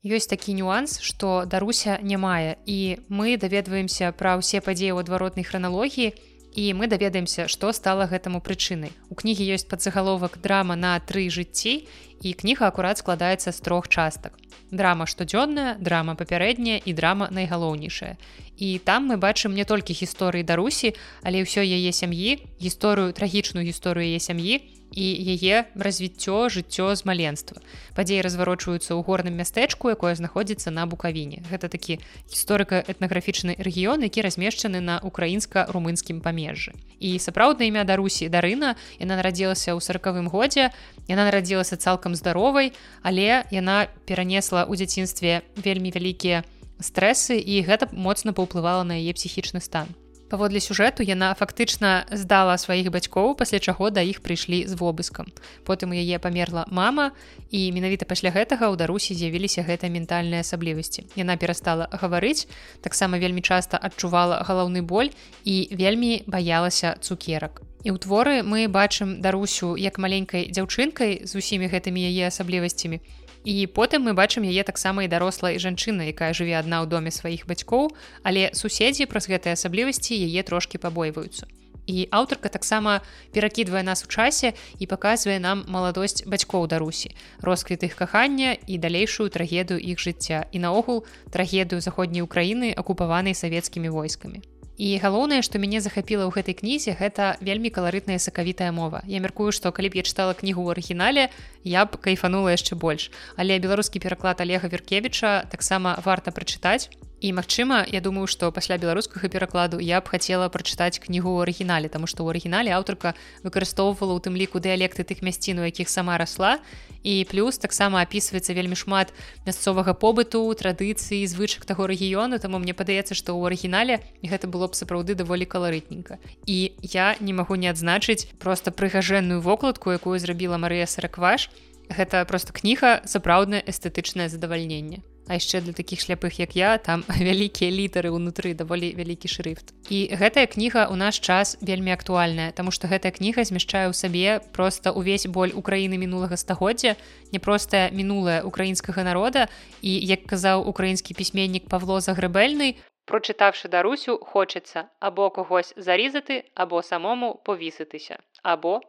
Ёсць 0.05 0.29
такі 0.29 0.53
нюанс, 0.53 0.99
што 1.01 1.49
даруся 1.49 1.97
не 2.13 2.21
мае 2.21 2.61
і 2.69 3.01
мы 3.09 3.41
даведваемся 3.41 4.13
пра 4.13 4.37
ўсе 4.37 4.61
падзеі 4.61 4.93
ў 4.93 5.01
адваротнай 5.01 5.49
храналогіі, 5.49 6.13
і 6.55 6.73
мы 6.73 6.87
даведаемся 6.87 7.47
што 7.51 7.75
стала 7.75 8.07
гэтаму 8.07 8.39
прычынай. 8.39 8.95
У 9.11 9.15
кнігі 9.19 9.43
ёсць 9.55 9.67
падзагаловак 9.67 10.39
драма 10.39 10.79
на 10.79 10.95
тры 11.03 11.27
жыцці 11.27 11.83
і 12.23 12.33
кніга 12.33 12.71
акурат 12.71 13.03
складаецца 13.03 13.51
з 13.51 13.59
трох 13.59 13.91
частак. 13.91 14.39
Драма 14.71 15.05
штодзённая 15.05 15.75
драма 15.77 16.15
папярэдняя 16.15 16.79
і 16.79 16.91
драма 16.95 17.27
найгалоўнейшая. 17.31 18.15
І 18.55 18.79
там 18.79 19.11
мы 19.11 19.19
бачым 19.19 19.51
не 19.51 19.67
толькі 19.67 19.91
гісторыі 19.91 20.47
дарусі 20.47 20.95
але 21.21 21.43
ўсё 21.43 21.59
яе 21.59 21.91
сям'і 21.91 22.39
гісторыю 22.63 23.11
трагічную 23.11 23.67
гісторыю 23.67 24.07
яе 24.07 24.23
сям'і 24.23 24.63
і 24.95 25.05
яе 25.35 25.67
развіццё 25.75 26.47
жыццё 26.47 26.95
з 26.95 27.05
маленства. 27.05 27.59
Падзеі 27.93 28.23
разварочваюцца 28.23 28.95
ў 28.95 29.03
горным 29.03 29.35
мястэчку 29.35 29.91
якое 29.91 30.15
знаходзіцца 30.15 30.71
на 30.71 30.87
букавіне. 30.87 31.43
Гэта 31.51 31.67
такі 31.67 31.99
гісторыка-этнаграфічны 32.31 33.59
рэгіён 33.59 34.07
які 34.07 34.23
размешчаны 34.23 34.79
на 34.79 35.03
украінска-румынскім 35.03 36.23
памежжы. 36.23 36.73
І 37.03 37.19
сапраўдна 37.19 37.67
імя 37.67 37.83
дарусі 37.83 38.31
дарына. 38.31 38.79
Яна 38.97 39.19
нарадзілася 39.19 39.75
ў 39.75 39.79
сорокавым 39.83 40.31
годзе 40.31 40.71
яна 41.07 41.25
нарадзілася 41.27 41.77
цалкам 41.77 42.15
здаровай 42.15 42.73
але 43.03 43.43
яна 43.51 43.87
перанесла 44.05 44.65
ў 44.65 44.73
дзяцінстве 44.79 45.43
вельмі 45.55 45.91
вялікія 45.91 46.43
стрэсы 46.79 47.37
і 47.39 47.61
гэта 47.67 47.91
моцна 47.91 48.33
паўплывала 48.33 48.83
на 48.83 48.97
яе 48.99 49.13
псіхічны 49.13 49.61
стан 49.61 49.91
Паводле 50.29 50.59
сюжэту 50.59 51.05
яна 51.05 51.35
фактычна 51.37 52.09
здала 52.09 52.57
сваіх 52.57 52.89
бацькоў, 52.89 53.35
пасля 53.37 53.59
чаго 53.61 53.93
да 53.93 54.01
іх 54.01 54.25
прыйшлі 54.25 54.65
з 54.65 54.73
вобыскам. 54.73 55.29
Потым 55.69 55.93
у 55.93 55.97
яе 55.97 56.17
памерла 56.17 56.65
мама 56.73 57.13
і 57.53 57.69
менавіта 57.69 58.09
пасля 58.09 58.33
гэтага 58.33 58.73
ў 58.73 58.75
дарусі 58.75 59.13
з'явіліся 59.13 59.61
гэтыя 59.69 59.93
ментальныя 59.93 60.41
асаблівасці. 60.41 61.05
Яна 61.13 61.37
перастала 61.37 61.85
гаварыць, 61.93 62.49
таксама 62.81 63.21
вельмі 63.21 63.45
часта 63.45 63.77
адчувала 63.77 64.41
галаўны 64.41 64.81
боль 64.81 65.13
і 65.45 65.69
вельмі 65.69 66.25
баялася 66.25 66.97
цукерак. 67.05 67.61
І 67.85 67.93
ў 67.93 68.01
творы 68.01 68.41
мы 68.41 68.65
бачым 68.65 69.21
дарусю 69.21 69.77
як 69.77 70.01
маленькай 70.01 70.49
дзяўчынкай 70.49 71.21
з 71.21 71.31
усімі 71.37 71.69
гэтымі 71.69 72.01
яе 72.01 72.33
асаблівасцямі. 72.33 72.97
І 73.45 73.69
потым 73.69 74.09
мы 74.09 74.17
бачым 74.17 74.41
яе 74.41 74.65
таксама 74.65 75.05
і 75.05 75.11
дарослай 75.11 75.61
жанчына 75.61 76.09
якая 76.09 76.33
жыве 76.33 76.57
адна 76.57 76.81
ў 76.81 76.89
доме 76.89 77.13
сваіх 77.13 77.45
бацькоў 77.45 77.93
але 78.25 78.49
суседзі 78.57 79.05
праз 79.05 79.29
гэтыя 79.29 79.53
асаблівасці 79.53 80.17
яе 80.17 80.41
трошки 80.41 80.81
пабойваюцца. 80.81 81.45
І 81.85 82.09
аўтарка 82.09 82.49
таксама 82.49 83.05
перакідвае 83.29 83.85
нас 83.85 84.01
у 84.01 84.09
часе 84.09 84.57
і 84.81 84.89
паказвае 84.89 85.37
нам 85.37 85.61
маладосць 85.69 86.25
бацькоў 86.25 86.65
дарусі 86.65 87.13
росквіт 87.45 87.85
іх 87.85 88.01
кахання 88.01 88.57
і 88.65 88.81
далейшую 88.81 89.29
трагедыю 89.29 89.77
іх 89.77 90.01
жыцця 90.01 90.49
і 90.49 90.57
наогул 90.65 91.05
трагедыю 91.29 91.85
заходняй 91.85 92.25
Україніны 92.25 92.73
акупаванай 92.73 93.37
савецкімі 93.37 93.93
войскамі 93.93 94.41
І 94.77 94.99
галоўнае, 94.99 95.39
што 95.39 95.55
мяне 95.55 95.79
захапіла 95.79 96.27
ў 96.27 96.35
гэтай 96.35 96.55
кнізе 96.59 96.99
гэта 96.99 97.39
вельмі 97.39 97.71
каларытная 97.71 98.19
сакавітая 98.19 98.75
мова. 98.75 98.99
Я 99.07 99.23
мяркую, 99.23 99.55
што 99.55 99.71
калі 99.71 99.87
б 99.87 99.99
я 99.99 100.03
чытала 100.03 100.35
кнігу 100.35 100.67
ў 100.67 100.75
арыгінале, 100.75 101.31
я 101.63 101.87
б 101.87 101.95
кайфанула 101.95 102.51
яшчэ 102.51 102.75
больш. 102.75 103.07
Але 103.39 103.55
беларускі 103.63 104.03
пераклад 104.03 104.43
Олега 104.43 104.67
Веркевіча 104.67 105.47
таксама 105.47 105.95
варта 106.03 106.35
прачытаць 106.35 106.91
і 107.21 107.31
магчыма 107.33 107.85
я 107.87 108.01
думаю 108.01 108.27
што 108.27 108.51
пасля 108.51 108.77
беларускага 108.77 109.29
перакладу 109.31 109.79
я 109.79 110.01
б 110.01 110.05
хацела 110.11 110.49
прачытаць 110.51 110.99
кнігу 110.99 111.31
ў 111.31 111.47
арыгінале 111.47 111.87
тому 111.87 112.07
што 112.11 112.27
ў 112.27 112.35
арыгінале 112.35 112.75
аўтарка 112.75 113.15
выкарыстоўвала 113.41 114.13
ў 114.13 114.19
тым 114.19 114.35
ліку 114.35 114.59
дыялекты 114.59 115.07
тых 115.07 115.23
мясцін 115.23 115.63
у 115.63 115.65
якіх 115.65 115.87
сама 115.89 116.19
расла. 116.19 116.59
І 117.05 117.23
плюс 117.29 117.57
таксама 117.61 118.03
опісваецца 118.03 118.51
вельмі 118.57 118.75
шмат 118.75 119.13
мясцовага 119.45 119.93
побыту 119.93 120.43
традыцыі 120.57 121.23
звычак 121.23 121.65
таго 121.65 121.87
рэгіёну. 121.87 122.41
Таму 122.41 122.59
мне 122.59 122.73
падаецца 122.73 123.15
што 123.15 123.37
ў 123.37 123.47
арыгінале 123.47 124.03
гэта 124.25 124.51
было 124.51 124.67
б 124.67 124.75
сапраўды 124.75 125.15
даволі 125.15 125.45
каларытненька. 125.47 126.19
І 126.45 126.75
я 126.81 127.15
не 127.21 127.33
магу 127.33 127.55
не 127.55 127.71
адзначыць 127.71 128.27
просто 128.41 128.75
прыгажэнную 128.75 129.39
вокладку 129.39 129.93
якую 129.95 130.19
зрабіла 130.19 130.57
Марыя 130.57 130.89
саракваш. 130.89 131.49
Гэта 131.89 132.25
просто 132.25 132.51
кніга 132.51 133.05
сапраўднае 133.05 133.61
эстэтычнае 133.61 134.27
задавальненне 134.27 135.05
А 135.27 135.37
яшчэ 135.37 135.61
для 135.61 135.73
такіх 135.73 135.99
шляпых 135.99 136.39
як 136.39 136.55
я 136.55 136.77
там 136.77 137.03
вялікія 137.29 137.71
літары 137.71 138.13
ўнутры 138.13 138.53
даволі 138.53 138.93
вялікі 138.93 139.27
шрыфт. 139.27 139.73
І 139.89 140.13
гэтая 140.13 140.45
кніга 140.45 140.85
ў 140.85 140.95
наш 140.95 141.19
час 141.19 141.57
вельмі 141.61 141.91
актуальная 141.91 142.51
тому 142.51 142.71
что 142.71 142.87
гэтая 142.87 143.11
кніга 143.11 143.43
змяшчае 143.43 143.89
ў 143.89 143.93
сабе 143.93 144.41
просто 144.53 144.93
увесь 144.93 145.25
боль 145.25 145.53
украіны 145.53 145.97
мінулага 145.97 146.37
стагоддзя 146.37 146.95
непростая 147.33 147.89
мінулая 147.89 148.45
украінскага 148.45 149.01
народа. 149.01 149.49
І 149.81 149.91
як 149.97 150.29
казаў 150.29 150.65
украінскі 150.69 151.17
пісьменнік 151.17 151.69
павло 151.69 151.97
загрэбельны 152.01 152.77
прочытаўшы 153.05 153.69
дарусю 153.69 154.17
хочацца 154.17 154.89
або 154.99 155.29
когось 155.29 155.73
зарізаты 155.77 156.43
або 156.55 156.81
самому 156.81 157.35
повіситися 157.45 158.17
або 158.43 158.81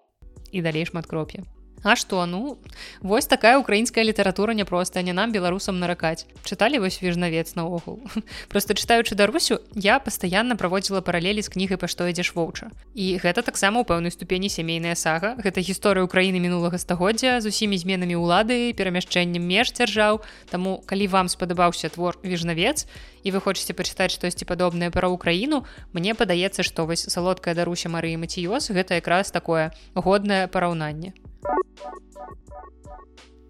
і 0.53 0.63
далей 0.63 0.87
шмат 0.87 1.07
кроп'я 1.07 1.45
А 1.83 1.97
што 1.97 2.27
ну 2.27 2.59
вось 3.01 3.27
такая 3.27 3.59
украінская 3.59 4.05
літаратура 4.05 4.53
няпростая 4.55 5.03
не 5.05 5.13
нам 5.13 5.33
беларусам 5.33 5.79
наракаць. 5.79 6.27
Чыталі 6.45 6.79
вось 6.79 7.01
вежнавец 7.03 7.55
наогул 7.55 8.01
просто 8.49 8.75
чытаючы 8.75 9.15
дарусю 9.15 9.61
я 9.75 9.99
пастаянна 9.99 10.57
праводзіла 10.57 11.01
паралелі 11.01 11.43
з 11.43 11.49
кнігай 11.49 11.77
па 11.77 11.87
што 11.87 12.09
ідзеш 12.09 12.35
воўча 12.35 12.71
і 12.95 13.21
гэта 13.23 13.43
таксама 13.43 13.81
ў 13.81 13.85
пэўнай 13.87 14.11
ступені 14.11 14.49
сямейная 14.49 14.95
сага. 14.95 15.37
Гэта 15.39 15.61
гісторыя 15.61 16.07
ўкраіны 16.09 16.41
мінулага 16.41 16.79
стагоддзя 16.79 17.41
з 17.41 17.53
усімі 17.53 17.79
зменамі 17.79 18.17
ўлады 18.17 18.73
перамяшчэннем 18.73 19.45
меж 19.45 19.77
дзяржаў. 19.77 20.25
Таму 20.51 20.83
калі 20.87 21.07
вам 21.13 21.29
спадабаўся 21.29 21.93
твор 21.93 22.19
вежнавец 22.23 22.87
і 23.27 23.35
вы 23.35 23.43
хочаце 23.43 23.75
пачытаць 23.75 24.15
штосьці 24.15 24.47
падобнае 24.47 24.95
пра 24.95 25.11
ўкраіну 25.11 25.67
мне 25.91 26.15
падаецца 26.15 26.63
што 26.63 26.87
вось 26.87 27.03
салодкая 27.11 27.59
даруся 27.59 27.91
Марыі 27.91 28.23
Маціёс 28.23 28.71
гэта 28.71 29.03
якраз 29.03 29.35
такое 29.35 29.75
годнае 29.95 30.47
параўнанне 30.47 31.11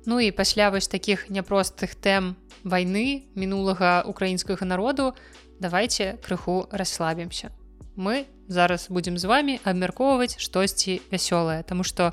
Ну 0.07 0.21
і 0.21 0.31
пасля 0.31 0.71
вось 0.71 0.89
такіх 0.89 1.31
няпростых 1.31 1.99
тэм 1.99 2.37
вайны 2.63 3.27
мінулага 3.35 4.03
украінскага 4.07 4.67
народу 4.67 5.15
давайте 5.61 6.19
крыху 6.23 6.69
расслабімся. 6.71 7.51
Мы 7.97 8.27
зараз 8.49 8.87
будзем 8.91 9.19
з 9.19 9.25
вами 9.25 9.59
абмяркоўваць 9.65 10.39
штосьці 10.39 11.01
вясёлае 11.11 11.65
Таму 11.65 11.83
што 11.83 12.13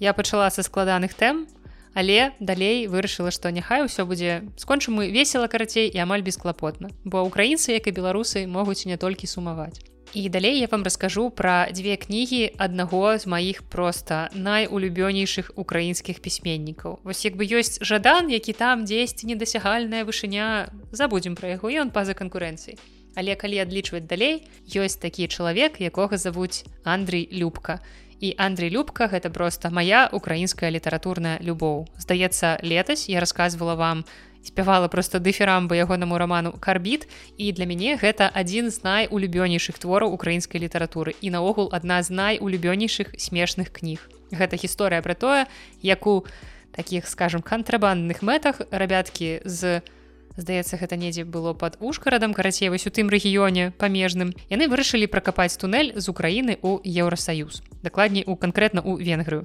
я 0.00 0.12
пачала 0.12 0.50
са 0.50 0.62
складаных 0.62 1.14
тэм 1.14 1.46
але 1.94 2.32
далей 2.40 2.86
вырашыла 2.86 3.30
што 3.34 3.50
няхай 3.50 3.84
усё 3.84 4.06
будзе 4.06 4.46
скончым 4.56 4.98
мы 4.98 5.10
весела 5.10 5.48
карацей 5.50 5.88
і 5.90 5.98
амаль 5.98 6.22
бесклапотна 6.22 6.90
бо 7.04 7.22
украінцы 7.26 7.74
як 7.74 7.86
і 7.86 7.94
беларусы 7.94 8.46
могуць 8.46 8.86
не 8.86 8.96
толькі 8.96 9.26
сумаваць 9.26 9.82
і 10.14 10.28
далей 10.28 10.60
я 10.60 10.68
вам 10.70 10.82
раскажу 10.82 11.30
пра 11.30 11.68
дзве 11.72 11.96
кнігі 11.96 12.54
аднаго 12.58 13.18
з 13.18 13.26
маіх 13.26 13.62
проста 13.62 14.28
найулюбёнейшых 14.34 15.52
украінскіх 15.56 16.20
пісьменнікаў 16.20 17.00
вось 17.04 17.24
як 17.24 17.36
бы 17.36 17.44
ёсць 17.44 17.82
жадан 17.84 18.30
які 18.30 18.52
там 18.52 18.84
дзесьці 18.84 19.26
недасягальная 19.26 20.04
вышыня 20.04 20.70
забудзем 20.92 21.34
пра 21.34 21.56
яго 21.56 21.68
ён 21.68 21.90
па-за 21.90 22.14
канкурэнцыі 22.14 22.78
але 23.18 23.34
калі 23.34 23.58
адлічваць 23.66 24.06
далей 24.06 24.46
ёсць 24.70 25.00
такі 25.02 25.26
чалавек 25.26 25.82
якога 25.82 26.16
завуць 26.16 26.62
Андрей 26.84 27.26
любка. 27.32 27.82
І 28.20 28.34
Андрей 28.38 28.70
любка 28.70 29.06
гэта 29.06 29.30
просто 29.30 29.70
моя 29.70 30.10
украінская 30.12 30.70
літаратурная 30.70 31.38
любоў. 31.42 31.86
Здаецца 31.98 32.58
летась 32.62 33.08
я 33.08 33.20
рассказывала 33.20 33.74
вам 33.74 34.04
спявала 34.48 34.88
просто 34.88 35.20
дыферамбы 35.20 35.76
ягонаму 35.76 36.16
роману 36.16 36.52
карбіт 36.56 37.04
і 37.36 37.52
для 37.52 37.68
мяне 37.68 38.00
гэта 38.00 38.32
адзін 38.32 38.72
з 38.72 38.80
найулюбёнейшых 38.80 39.76
твораў 39.76 40.16
украінскай 40.16 40.60
літаратуры 40.64 41.12
і 41.20 41.28
наогул 41.36 41.68
адна 41.72 42.00
з 42.02 42.10
найулюбёнейшых 42.10 43.12
смешных 43.20 43.68
кніг. 43.68 44.08
Гэта 44.32 44.56
гісторыя 44.56 45.04
пра 45.04 45.14
тое 45.14 45.44
як 45.84 46.06
у 46.08 46.24
таких 46.72 47.06
скажем 47.06 47.44
кантрабандных 47.44 48.24
мэтах 48.24 48.64
рабяткі 48.72 49.44
з 49.44 49.84
у 49.84 49.98
здаецца 50.38 50.78
гэта 50.78 50.96
недзе 50.96 51.24
было 51.26 51.52
под 51.52 51.76
ушкарадам 51.80 52.32
карацей 52.32 52.70
вось 52.70 52.86
у 52.86 52.94
тым 52.94 53.10
рэгіёне 53.10 53.74
памежным 53.74 54.30
яны 54.48 54.70
вырашылі 54.70 55.10
пракапаць 55.10 55.58
тунэль 55.58 55.92
з 55.98 56.06
Украіны 56.08 56.56
ў 56.62 56.78
еўросаюз 56.86 57.60
дакладней 57.82 58.22
у 58.24 58.38
канкрэтна 58.38 58.80
у 58.80 58.96
венгрыю 58.96 59.42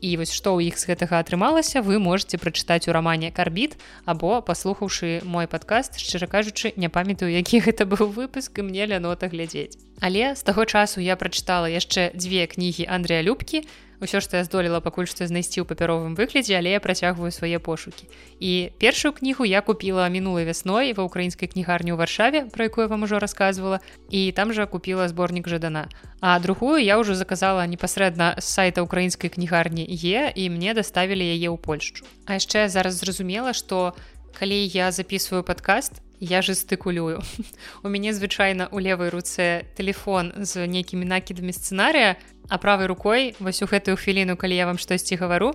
і 0.00 0.16
вось 0.16 0.32
што 0.32 0.56
ў 0.56 0.68
іх 0.68 0.78
з 0.78 0.92
гэтага 0.92 1.20
атрымалася 1.22 1.82
вы 1.82 1.98
можете 1.98 2.38
прачытаць 2.38 2.88
у 2.88 2.94
рамане 2.96 3.30
карбіт 3.30 3.76
або 4.04 4.42
паслухаўшы 4.42 5.24
мой 5.24 5.46
падкаст 5.46 6.00
шчыра 6.02 6.28
кажучы 6.28 6.72
не 6.76 6.88
памятаю 6.88 7.32
які 7.32 7.60
гэта 7.64 7.88
быў 7.88 8.12
выпуск 8.12 8.58
і 8.58 8.66
мне 8.68 8.86
лянота 8.86 9.28
глядзець. 9.32 9.78
Але 10.00 10.36
з 10.36 10.42
таго 10.44 10.64
часу 10.64 11.00
я 11.00 11.16
прачытала 11.16 11.66
яшчэ 11.66 12.12
дзве 12.12 12.46
кнігі 12.46 12.84
Андрэя 12.84 13.24
любкі 13.24 13.64
ўсё 14.00 14.20
што 14.20 14.36
я 14.40 14.44
здолела 14.44 14.80
пакуль 14.80 15.08
што 15.10 15.26
знайсці 15.26 15.62
ў 15.62 15.68
папяровым 15.68 16.14
выглядзе 16.14 16.56
але 16.58 16.76
я 16.76 16.80
працягваю 16.80 17.32
свае 17.32 17.58
пошукі. 17.58 18.08
І 18.40 18.70
першую 18.78 19.12
кнігу 19.12 19.44
я 19.44 19.60
купила 19.60 20.08
мінулай 20.08 20.44
вясной 20.44 20.92
ва 20.92 21.04
украінскай 21.04 21.48
кнігарні 21.48 21.92
ў 21.92 22.00
варшаве 22.00 22.46
про 22.52 22.68
якую 22.70 22.88
вам 22.88 23.04
ужо 23.04 23.18
рассказывала 23.18 23.80
і 24.10 24.32
там 24.32 24.52
жа 24.52 24.66
купила 24.66 25.08
зборнік 25.08 25.48
жадана. 25.48 25.88
А 26.20 26.38
другую 26.40 26.80
я 26.80 26.96
ўжо 26.96 27.14
заказала 27.14 27.66
непасрэдна 27.66 28.40
з 28.40 28.46
сайта 28.46 28.82
украінскай 28.82 29.30
кнігарні 29.30 29.84
е 29.84 30.32
і 30.34 30.50
мне 30.50 30.74
даставілі 30.74 31.24
яе 31.24 31.50
ў 31.52 31.58
польшчу. 31.58 32.04
А 32.26 32.40
яшчэ 32.40 32.68
зараз 32.68 33.00
зразумела 33.00 33.52
што 33.52 33.92
калі 34.38 34.68
я 34.68 34.92
записываю 34.92 35.42
падкаст 35.42 36.05
я 36.20 36.42
жестыкулюю 36.42 37.22
у 37.82 37.88
мяне 37.88 38.12
звычайна 38.12 38.68
у 38.72 38.78
левой 38.78 39.10
руцэ 39.10 39.64
телефон 39.76 40.32
з 40.36 40.66
нейкімі 40.66 41.04
накідамі 41.04 41.52
сцэнарыя 41.52 42.16
а 42.48 42.58
правай 42.58 42.86
рукой 42.86 43.34
вось 43.38 43.62
у 43.62 43.66
гэтую 43.66 43.96
хвіліну 43.96 44.36
калі 44.36 44.56
я 44.56 44.66
вам 44.66 44.78
штосьці 44.78 45.16
гавару 45.16 45.54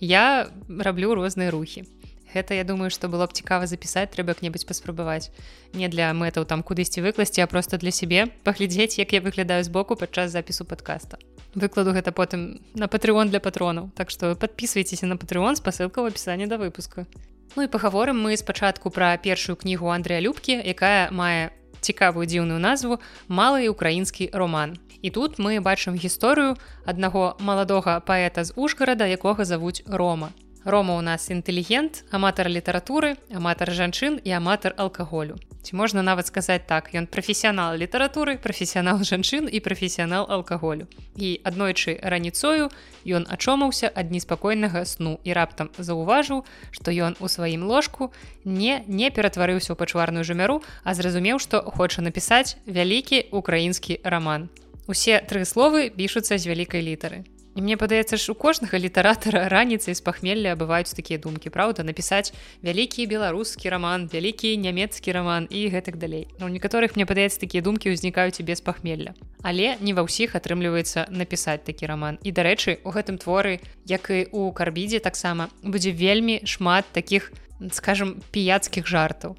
я 0.00 0.50
раблю 0.68 1.14
розныя 1.14 1.50
рухі 1.50 1.86
Гэта 2.30 2.54
я 2.54 2.62
думаю 2.62 2.94
што 2.94 3.10
было 3.10 3.26
б 3.26 3.34
цікава 3.34 3.66
запісаць 3.66 4.14
трэба 4.14 4.38
як-небудзь 4.38 4.62
паспрабаваць 4.62 5.34
не 5.74 5.90
для 5.90 6.14
мэтаў 6.14 6.46
там 6.46 6.62
кудысьці 6.62 7.02
выкласці 7.02 7.42
а 7.42 7.50
просто 7.50 7.78
для 7.78 7.90
сябе 7.90 8.30
паглядзець 8.46 9.02
як 9.02 9.12
я 9.12 9.20
выглядаю 9.20 9.66
збоку 9.66 9.98
падчас 9.98 10.30
запісу 10.30 10.64
подкаста 10.64 11.18
выкладу 11.54 11.92
гэта 11.92 12.12
потым 12.12 12.62
на 12.74 12.86
патрыон 12.88 13.30
для 13.30 13.40
патронаў. 13.40 13.90
Так 13.94 14.10
што 14.10 14.34
подписывайтеся 14.34 15.06
на 15.06 15.16
патрыон 15.16 15.56
спасылка 15.56 16.02
в 16.02 16.06
опісанні 16.06 16.46
да 16.46 16.56
выпуска 16.56 17.06
Ну 17.56 17.62
і 17.62 17.70
пагаворым 17.70 18.20
мы 18.22 18.36
спачатку 18.36 18.90
пра 18.90 19.16
першую 19.18 19.56
кнігу 19.56 19.90
Андрэя 19.90 20.22
любкі 20.22 20.54
якая 20.62 21.10
мае 21.10 21.50
цікавую 21.80 22.26
дзіўную 22.28 22.60
назву 22.62 23.00
малы 23.26 23.66
украінскі 23.66 24.30
роман 24.32 24.78
і 25.02 25.10
тут 25.10 25.38
мы 25.42 25.58
бачым 25.58 25.96
гісторыю 25.96 26.54
аднаго 26.86 27.34
маладога 27.40 27.98
паэта 28.04 28.44
з 28.44 28.54
ужгарада 28.54 29.08
якога 29.08 29.44
завуць 29.44 29.82
рома 29.86 30.30
Рома 30.64 30.98
у 30.98 31.00
нас 31.00 31.30
інтэлігент, 31.32 32.04
аматар 32.12 32.44
літаратуры, 32.52 33.16
аматар 33.32 33.72
жанчын 33.72 34.20
і 34.20 34.30
аматар 34.36 34.74
алкаголю. 34.76 35.40
Ці 35.62 35.76
можна 35.76 36.02
нават 36.02 36.28
сказаць 36.28 36.68
так, 36.68 36.92
ён 36.92 37.08
прафесіянал 37.08 37.80
літаратуры, 37.80 38.36
прафесіянал 38.36 39.00
жанчын 39.00 39.48
і 39.48 39.60
прафесіянал 39.60 40.28
алкаголю. 40.28 40.84
І 41.16 41.40
аднойчы 41.44 41.96
раніцою 42.04 42.68
ён 43.08 43.24
ачомаўся 43.32 43.88
ад 43.88 44.12
неспакойнага 44.12 44.84
сну 44.84 45.16
і 45.24 45.32
раптам 45.32 45.72
заўважыў, 45.80 46.44
што 46.76 46.92
ён 46.92 47.16
у 47.20 47.28
сваім 47.32 47.64
ложку 47.64 48.12
не 48.44 48.84
не 48.84 49.08
ператварыўся 49.08 49.72
ў 49.72 49.80
пачварную 49.80 50.28
жамяру, 50.28 50.60
а 50.84 50.92
зразумеў, 50.92 51.40
што 51.40 51.64
хоча 51.64 52.04
напісаць 52.04 52.60
вялікі 52.68 53.32
украінскі 53.32 54.04
раман. 54.04 54.52
Усе 54.84 55.24
тры 55.24 55.48
словы 55.48 55.88
пішуцца 55.88 56.36
з 56.36 56.44
вялікай 56.44 56.84
літары. 56.84 57.24
І 57.56 57.62
мне 57.62 57.76
падаецца 57.76 58.16
ж 58.16 58.32
у 58.32 58.34
кожнага 58.34 58.78
літаратара 58.78 59.48
раніцай 59.54 59.94
з 59.94 60.00
пахмелля 60.00 60.54
бываюць 60.54 60.94
такія 60.94 61.18
думкі 61.18 61.50
праўда 61.50 61.82
напісаць 61.82 62.30
вялікі 62.62 63.06
беларускі 63.10 63.68
раман 63.74 64.06
вялікі 64.12 64.54
нямецкі 64.56 65.12
раман 65.12 65.48
і 65.50 65.66
гэтак 65.68 65.98
далей. 65.98 66.28
Но 66.38 66.46
у 66.46 66.52
некаторых 66.52 66.94
мне 66.94 67.06
падаецца 67.06 67.40
такія 67.40 67.62
думкі 67.62 67.90
ўзнікаюць 67.90 68.38
і 68.38 68.46
без 68.46 68.60
пахмелля 68.60 69.14
але 69.42 69.76
не 69.80 69.92
ва 69.96 70.04
ўсіх 70.06 70.36
атрымліваецца 70.36 71.08
напісаць 71.10 71.64
такі 71.64 71.90
раман 71.90 72.18
і 72.22 72.30
дарэчы 72.32 72.78
у 72.84 72.92
гэтым 72.94 73.18
творы 73.18 73.60
як 73.86 74.10
і 74.10 74.28
у 74.32 74.52
карбідзе 74.52 75.00
таксама 75.00 75.48
будзе 75.62 75.90
вельмі 75.90 76.40
шмат 76.44 76.84
таких 76.92 77.32
скажем 77.72 78.20
піяцкіх 78.30 78.86
жартаў. 78.86 79.36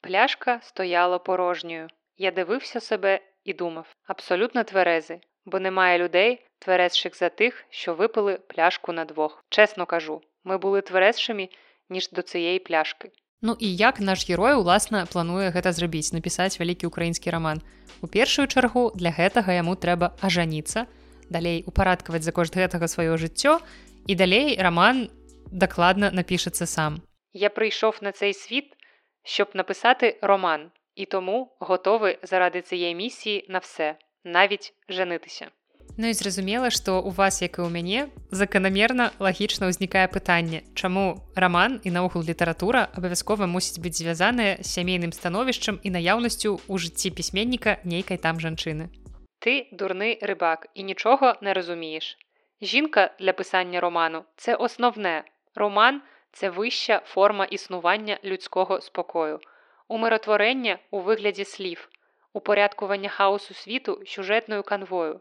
Пляшка 0.00 0.60
стояла 0.62 1.18
порожнюю. 1.18 1.88
Я 2.16 2.30
дивився 2.30 2.80
себе 2.80 3.20
і 3.44 3.52
думав. 3.52 3.86
Абсолютно 4.06 4.64
тверези 4.64 5.20
бо 5.44 5.60
немає 5.60 5.98
людей, 5.98 6.46
тверезших 6.60 7.16
за 7.16 7.28
тих, 7.28 7.64
що 7.70 7.94
випили 7.94 8.38
пляшку 8.48 8.92
на 8.92 9.04
двох. 9.04 9.44
Чесно 9.48 9.86
кажу, 9.86 10.20
ми 10.44 10.58
були 10.58 10.80
тверезшими, 10.80 11.48
ніж 11.88 12.10
до 12.10 12.22
цієї 12.22 12.58
пляшки. 12.58 13.10
Ну 13.42 13.56
і 13.60 13.76
як 13.76 14.00
наш 14.00 14.30
герой 14.30 14.54
уласна 14.54 15.06
плануе 15.12 15.48
гэта 15.48 15.72
зрабіць 15.72 16.12
напісаць 16.12 16.60
вялікі 16.60 16.86
украінскі 16.86 17.30
роман 17.32 17.62
у 18.04 18.06
першую 18.06 18.44
чаргу 18.48 18.92
для 18.94 19.08
гэтага 19.16 19.56
яму 19.56 19.80
трэба 19.80 20.12
ажаніцца 20.20 20.84
далей 21.32 21.64
упарадкаваць 21.64 22.20
за 22.20 22.36
кошт 22.36 22.52
гэтага 22.52 22.84
сваё 22.84 23.16
жыццё 23.16 23.56
і 24.04 24.14
далей 24.14 24.60
роман 24.60 25.08
дакладна 25.64 26.12
напішацца 26.12 26.68
сам 26.68 27.00
я 27.32 27.48
прыйшоў 27.48 28.04
на 28.04 28.12
цей 28.12 28.36
світ 28.36 28.76
щоб 29.24 29.56
написати 29.56 30.18
роман 30.20 30.70
і 30.94 31.04
тому 31.06 31.56
готовы 31.60 32.18
заради 32.22 32.60
цієї 32.60 32.94
місії 32.94 33.46
на 33.48 33.58
все 33.58 33.96
навіть 34.24 34.74
жанытыся. 34.88 35.48
Ну 35.97 36.07
і 36.07 36.13
зразумела, 36.13 36.69
што 36.75 36.99
ў 36.99 37.15
вас, 37.15 37.39
як 37.39 37.55
і 37.55 37.63
ў 37.63 37.71
мяне, 37.71 37.99
заканамерна 38.27 39.15
лагічна 39.15 39.71
ўзнікае 39.71 40.11
пытанне, 40.11 40.67
чаму 40.75 41.23
раман 41.39 41.79
і 41.87 41.93
наогул 41.95 42.25
літаратура 42.27 42.91
абавязкова 42.99 43.47
мусіць 43.47 43.79
быць 43.79 43.95
звязаная 44.03 44.59
з 44.59 44.67
сямейным 44.67 45.15
становішчам 45.15 45.79
і 45.87 45.95
наяўнасцю 45.95 46.59
ў 46.67 46.75
жыцці 46.83 47.15
пісьменніка 47.15 47.79
нейкай 47.87 48.19
там 48.19 48.43
жанчыны. 48.43 48.91
Ты 49.39 49.71
дурны 49.71 50.19
рыбак 50.19 50.67
і 50.75 50.83
нічога 50.83 51.39
не 51.39 51.55
разумееш. 51.55 52.17
Жінка 52.61 53.15
для 53.19 53.31
пісання 53.31 53.79
роману 53.79 54.25
це 54.35 54.55
основне. 54.55 55.23
Роман 55.55 56.01
це 56.31 56.49
вища 56.49 57.01
форма 57.05 57.45
існування 57.45 58.19
людського 58.23 58.81
спокою. 58.81 59.39
Умиротворення 59.87 60.79
у 60.91 60.99
вигляді 60.99 61.45
слів 61.45 61.89
упорядкування 62.33 63.09
хаосу 63.09 63.53
світу 63.53 64.01
сюжетною 64.05 64.63
канвою, 64.63 65.19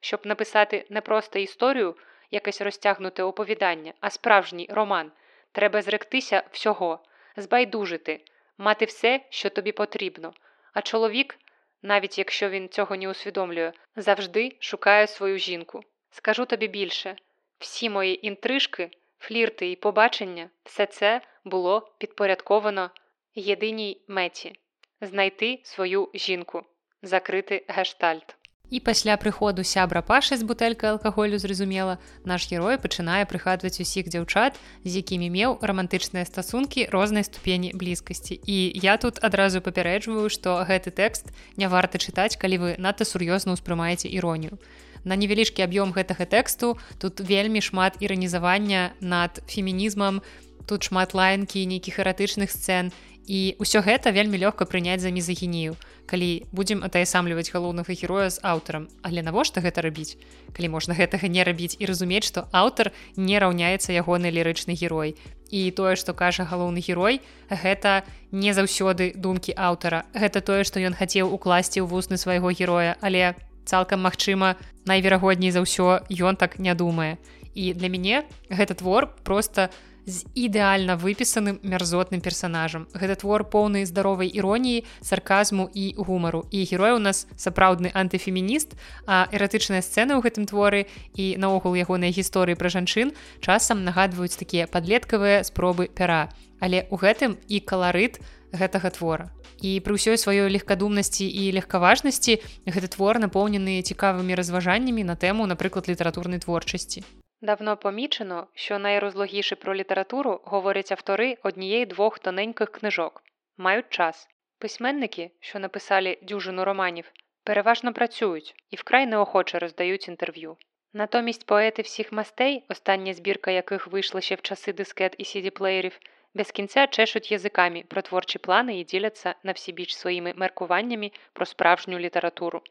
щоб 0.00 0.26
написати 0.26 0.86
не 0.90 1.00
просто 1.00 1.38
історію, 1.38 1.96
якесь 2.30 2.60
розтягнуте 2.60 3.22
оповідання, 3.22 3.92
а 4.00 4.10
справжній 4.10 4.68
роман, 4.70 5.12
треба 5.52 5.82
зректися 5.82 6.42
всього, 6.52 7.04
збайдужити, 7.36 8.20
мати 8.58 8.84
все, 8.84 9.20
що 9.30 9.50
тобі 9.50 9.72
потрібно. 9.72 10.34
А 10.72 10.82
чоловік, 10.82 11.38
навіть 11.82 12.18
якщо 12.18 12.48
він 12.48 12.68
цього 12.68 12.96
не 12.96 13.08
усвідомлює, 13.08 13.72
завжди 13.96 14.56
шукає 14.60 15.06
свою 15.06 15.38
жінку. 15.38 15.80
Скажу 16.10 16.44
тобі 16.44 16.68
більше 16.68 17.16
всі 17.58 17.90
мої 17.90 18.26
інтрижки, 18.26 18.90
флірти 19.18 19.70
і 19.70 19.76
побачення, 19.76 20.50
все 20.64 20.86
це 20.86 21.20
було 21.44 21.94
підпорядковано 21.98 22.90
єдиній 23.34 24.04
меті 24.08 24.60
знайти 25.00 25.60
сваю 25.64 26.10
жінку 26.14 26.64
закрыты 27.02 27.64
гэштальт 27.68 28.36
І 28.71 28.79
пасля 28.79 29.19
прыходу 29.19 29.67
сябра 29.67 30.01
пашы 30.01 30.39
з 30.39 30.47
бутэлькай 30.47 30.95
алкаголю 30.95 31.37
зразумела 31.37 31.99
наш 32.23 32.47
герой 32.47 32.79
пачынае 32.79 33.27
прыхадваць 33.27 33.83
усіх 33.83 34.07
дзяўчат 34.07 34.55
з 34.87 34.91
якімі 35.03 35.27
меў 35.27 35.59
рамантычныя 35.59 36.23
стасункі 36.25 36.87
рознай 36.87 37.27
ступені 37.27 37.75
блізкасці. 37.75 38.39
І 38.39 38.71
я 38.79 38.95
тут 38.95 39.19
адразу 39.19 39.59
папярэджваю 39.61 40.31
што 40.31 40.63
гэты 40.63 40.95
тэкст 40.95 41.35
не 41.59 41.67
варта 41.67 41.99
чытаць 41.99 42.39
калі 42.39 42.57
вы 42.63 42.69
надта 42.79 43.03
сур'ёзна 43.03 43.59
ўспрымаеце 43.59 44.07
іронію. 44.07 44.55
На 45.03 45.19
невялічкі 45.19 45.67
аб'ём 45.67 45.91
гэтага 45.91 46.23
тэксту 46.23 46.79
тут 46.95 47.19
вельмі 47.19 47.59
шмат 47.59 47.99
іранізавання 47.99 48.95
над 49.03 49.43
фемінізмам 49.51 50.23
тут 50.65 50.87
шмат 50.87 51.11
лаянкі 51.11 51.65
нейкіх 51.67 51.99
эратычных 51.99 52.47
сцэн 52.53 52.95
і 53.27 53.55
ўсё 53.61 53.81
гэта 53.85 54.11
вельмі 54.11 54.37
лёгка 54.41 54.65
прыняць 54.65 55.01
за 55.01 55.11
мезагінію 55.11 55.77
калі 56.11 56.43
будзем 56.51 56.83
атаясамліваць 56.83 57.53
галоўнага 57.55 57.95
героя 57.95 58.29
з 58.29 58.43
аўтарам 58.43 58.87
але 59.01 59.23
навошта 59.23 59.61
гэта 59.63 59.79
рабіць? 59.85 60.17
Калі 60.51 60.67
можна 60.75 60.97
гэтага 60.97 61.31
не 61.31 61.43
рабіць 61.47 61.79
і 61.79 61.87
разумець 61.87 62.27
што 62.27 62.47
аўтар 62.51 62.91
не 63.15 63.39
раўняецца 63.39 63.95
ягоны 63.95 64.27
лірычны 64.27 64.75
герой. 64.75 65.15
І 65.51 65.71
тое 65.71 65.95
што 65.95 66.13
кажа 66.13 66.43
галоўны 66.43 66.83
герой 66.83 67.21
гэта 67.47 68.03
не 68.31 68.51
заўсёды 68.51 69.13
думкі 69.15 69.55
аўтара. 69.55 70.03
Гэта 70.11 70.41
тое 70.41 70.63
што 70.67 70.83
ён 70.83 70.97
хацеў 70.97 71.31
укласці 71.31 71.79
ў 71.79 71.87
вусны 71.87 72.17
свайго 72.17 72.51
героя 72.51 72.99
але 72.99 73.35
цалкам 73.63 74.03
магчыма 74.03 74.59
найверагодней 74.85 75.51
за 75.55 75.63
ўсё 75.63 76.03
ён 76.11 76.35
так 76.35 76.59
не 76.59 76.75
думае. 76.75 77.17
І 77.55 77.73
для 77.73 77.87
мяне 77.87 78.27
гэта 78.49 78.75
твор 78.75 79.07
просто 79.23 79.69
з 80.05 80.25
ідэальна 80.33 80.97
выпісаным 80.97 81.59
мярзотным 81.61 82.21
персонажам. 82.21 82.87
Гэта 82.93 83.21
твор 83.21 83.45
поўны 83.45 83.85
здаровай 83.85 84.27
іроніі, 84.27 84.85
сарказму 85.01 85.69
і 85.73 85.93
гумару. 85.97 86.45
І 86.51 86.65
герой 86.65 86.97
у 86.97 86.99
нас 86.99 87.27
сапраўдны 87.37 87.91
антыфемініст, 87.93 88.73
а 89.05 89.29
эратычныя 89.31 89.85
сцэны 89.85 90.17
ў 90.17 90.25
гэтым 90.25 90.45
творы 90.49 90.87
і 91.13 91.37
наогул 91.37 91.77
ягоныя 91.77 92.09
гісторыі 92.09 92.57
пра 92.57 92.69
жанчын 92.69 93.13
часам 93.41 93.85
нагадваюць 93.85 94.37
такія 94.37 94.67
падлеткавыя 94.67 95.43
спробы 95.45 95.87
пяра. 95.87 96.33
Але 96.59 96.85
ў 96.89 96.95
гэтым 96.97 97.37
і 97.47 97.61
каларыт 97.61 98.21
гэтага 98.51 98.89
твора. 98.91 99.31
І 99.61 99.77
пры 99.85 99.93
ўсёй 99.95 100.17
сваёй 100.17 100.49
легкадумнасці 100.49 101.25
і 101.25 101.53
легкаважнасці 101.61 102.41
гэты 102.65 102.87
твор 102.89 103.21
напоўнены 103.21 103.81
цікавымі 103.85 104.33
разважаннямі 104.33 105.05
на 105.05 105.15
тэму, 105.15 105.45
напрыклад, 105.45 105.85
літаратурнай 105.85 106.41
творчасці. 106.41 107.05
Давно 107.43 107.77
помічено, 107.77 108.47
що 108.53 108.79
найрозлогіше 108.79 109.55
про 109.55 109.75
літературу 109.75 110.39
говорять 110.43 110.91
автори 110.91 111.37
однієї 111.43 111.85
двох 111.85 112.19
тоненьких 112.19 112.71
книжок, 112.71 113.23
мають 113.57 113.89
час. 113.89 114.27
Письменники, 114.59 115.31
що 115.39 115.59
написали 115.59 116.17
дюжину 116.21 116.65
романів, 116.65 117.11
переважно 117.43 117.93
працюють 117.93 118.55
і 118.69 118.75
вкрай 118.75 119.05
неохоче 119.05 119.59
роздають 119.59 120.07
інтерв'ю. 120.07 120.57
Натомість 120.93 121.45
поети 121.45 121.81
всіх 121.81 122.11
мастей, 122.11 122.65
остання 122.69 123.13
збірка 123.13 123.51
яких 123.51 123.87
вийшла 123.87 124.21
ще 124.21 124.35
в 124.35 124.41
часи 124.41 124.73
дискет 124.73 125.15
і 125.17 125.25
сіді-плеєрів, 125.25 125.99
без 126.33 126.51
кінця 126.51 126.87
чешуть 126.87 127.31
язиками 127.31 127.83
про 127.87 128.01
творчі 128.01 128.39
плани 128.39 128.79
і 128.79 128.83
діляться 128.83 129.35
на 129.43 129.51
всі 129.51 129.71
біч 129.71 129.95
своїми 129.95 130.33
меркуваннями 130.35 131.11
про 131.33 131.45
справжню 131.45 131.99
літературу. 131.99 132.61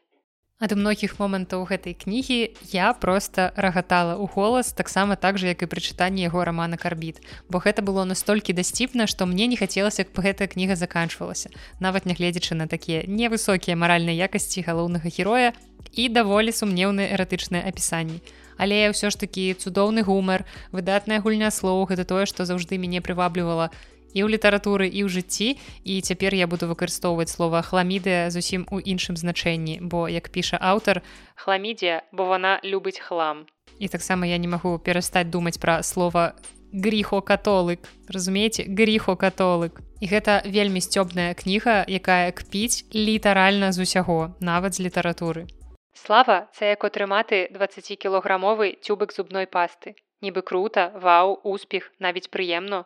Ад 0.61 0.77
многіх 0.77 1.17
момантаў 1.17 1.65
гэтай 1.65 1.97
кнігі 1.97 2.53
я 2.69 2.93
просто 2.93 3.49
рагатала 3.57 4.13
ў 4.21 4.29
голас 4.29 4.69
таксама 4.77 5.17
так 5.17 5.41
же 5.41 5.49
як 5.49 5.65
і 5.65 5.69
пры 5.71 5.81
чытанні 5.81 6.21
яго 6.29 6.45
рамана 6.45 6.77
карбіт 6.77 7.17
бо 7.49 7.57
гэта 7.57 7.81
было 7.81 8.05
настолькі 8.05 8.53
дасціпна 8.53 9.09
што 9.09 9.25
мне 9.25 9.49
не 9.49 9.57
хацелася 9.57 10.05
каб 10.05 10.21
гэтая 10.21 10.45
кніга 10.53 10.77
заканчвалася 10.77 11.49
нават 11.81 12.05
нягледзячы 12.05 12.53
на 12.53 12.69
такія 12.69 13.01
невысокія 13.09 13.73
маральныя 13.73 14.29
якасці 14.29 14.61
галоўнага 14.61 15.09
героя 15.09 15.57
і 15.93 16.07
даволі 16.09 16.51
сумнеўныя 16.55 17.11
эратычныя 17.15 17.67
апісанні. 17.67 18.21
Але 18.61 18.93
ўсё 18.93 19.09
ж 19.09 19.17
такі 19.17 19.57
цудоўны 19.57 20.05
гумар 20.05 20.45
выдатная 20.71 21.19
гульня 21.19 21.49
слоў 21.49 21.89
гэта 21.89 22.05
тое 22.05 22.29
што 22.29 22.45
заўжды 22.45 22.77
мяне 22.77 23.01
прываблівала 23.01 23.73
і 24.13 24.23
ў 24.23 24.27
літаратуры 24.31 24.87
і 24.87 25.05
ў 25.05 25.09
жыцці. 25.09 25.59
І 25.83 26.01
цяпер 26.01 26.35
я 26.35 26.47
буду 26.47 26.67
выкарыстоўваць 26.67 27.31
слова 27.31 27.61
хламідыя 27.61 28.29
зусім 28.29 28.67
у 28.71 28.79
іншым 28.79 29.15
значэнні 29.15 29.79
бо 29.81 30.07
як 30.09 30.29
піша 30.29 30.57
аўтар 30.61 31.01
хламідзія 31.35 32.03
бо 32.11 32.25
вона 32.25 32.59
любіць 32.63 32.99
хлам. 32.99 33.45
І 33.79 33.87
таксама 33.87 34.27
я 34.27 34.37
не 34.37 34.47
магу 34.47 34.79
перастаць 34.79 35.27
думаць 35.27 35.57
пра 35.57 35.83
слова 35.83 36.33
гріхо-католык 36.73 37.87
разумееце? 38.07 38.63
Гріхо-католык 38.67 39.81
і 40.01 40.05
гэта 40.07 40.41
вельмі 40.45 40.81
сцёбная 40.81 41.33
кніга 41.33 41.85
якая 41.87 42.31
кпіць 42.31 42.85
літаральна 42.93 43.71
з 43.71 43.85
усяго 43.85 44.35
нават 44.39 44.73
з 44.75 44.87
літаратуры. 44.87 45.47
Слава 45.93 46.47
це 46.53 46.69
як 46.69 46.83
отрыматы 46.83 47.51
20 47.53 47.99
кілаграмовы 47.99 48.77
цюбык 48.81 49.13
зубной 49.13 49.45
пасты. 49.45 49.93
Нібы 50.21 50.41
круто 50.41 50.91
вау 50.95 51.39
успех 51.43 51.91
навіть 51.99 52.29
прыемно 52.31 52.85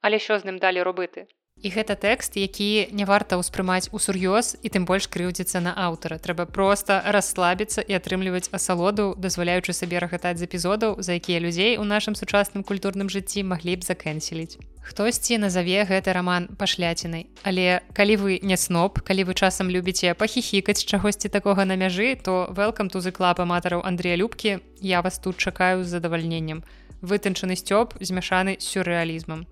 Але 0.00 0.18
що 0.18 0.38
з 0.38 0.44
ним 0.44 0.58
далі 0.58 0.82
робити? 0.82 1.26
І 1.58 1.70
гэта 1.74 1.98
тэкст, 1.98 2.38
які 2.38 2.86
не 2.94 3.02
варта 3.02 3.34
ўспрымаць 3.34 3.90
у 3.90 3.98
сур'ёз 3.98 4.54
і 4.62 4.70
тым 4.70 4.86
больш 4.86 5.10
крыўдзіцца 5.10 5.58
на 5.58 5.74
аўтара. 5.74 6.22
Трэба 6.22 6.46
проста 6.46 7.02
расслабіцца 7.02 7.82
і 7.82 7.98
атрымліваць 7.98 8.46
асалоду, 8.54 9.18
дазваляючы 9.18 9.74
сабе 9.74 9.98
рагатаць 9.98 10.38
з 10.38 10.46
эпізодаў, 10.46 11.02
за 11.02 11.18
якія 11.18 11.42
людзей 11.42 11.74
у 11.82 11.84
нашым 11.84 12.14
сучасным 12.14 12.62
культурным 12.62 13.10
жыцці 13.10 13.42
маглі 13.42 13.74
б 13.74 13.82
закэнселіць. 13.82 14.62
Хтосьці 14.86 15.42
назаве 15.42 15.82
гэты 15.82 16.14
раман 16.14 16.46
пашляцінай. 16.54 17.26
Але 17.42 17.82
калі 17.90 18.14
вы 18.22 18.38
не 18.38 18.54
сноп, 18.54 19.02
калі 19.02 19.26
вы 19.26 19.34
часам 19.34 19.66
любіце 19.66 20.14
пахіхікаць 20.14 20.86
чагосьці 20.86 21.26
такога 21.26 21.66
на 21.66 21.74
мяжы, 21.74 22.14
то 22.14 22.46
to 22.54 23.02
the 23.02 23.10
клап 23.10 23.40
аматараў 23.40 23.82
Андрея 23.82 24.14
Любкі, 24.14 24.62
я 24.80 25.02
вас 25.02 25.18
тут 25.18 25.36
чакаю 25.36 25.82
з 25.82 25.88
задавальненнем. 25.88 26.62
Вытанчаны 27.02 27.58
сцёб 27.58 27.98
змяшаны 27.98 28.62
сюррэалізмам. 28.62 29.46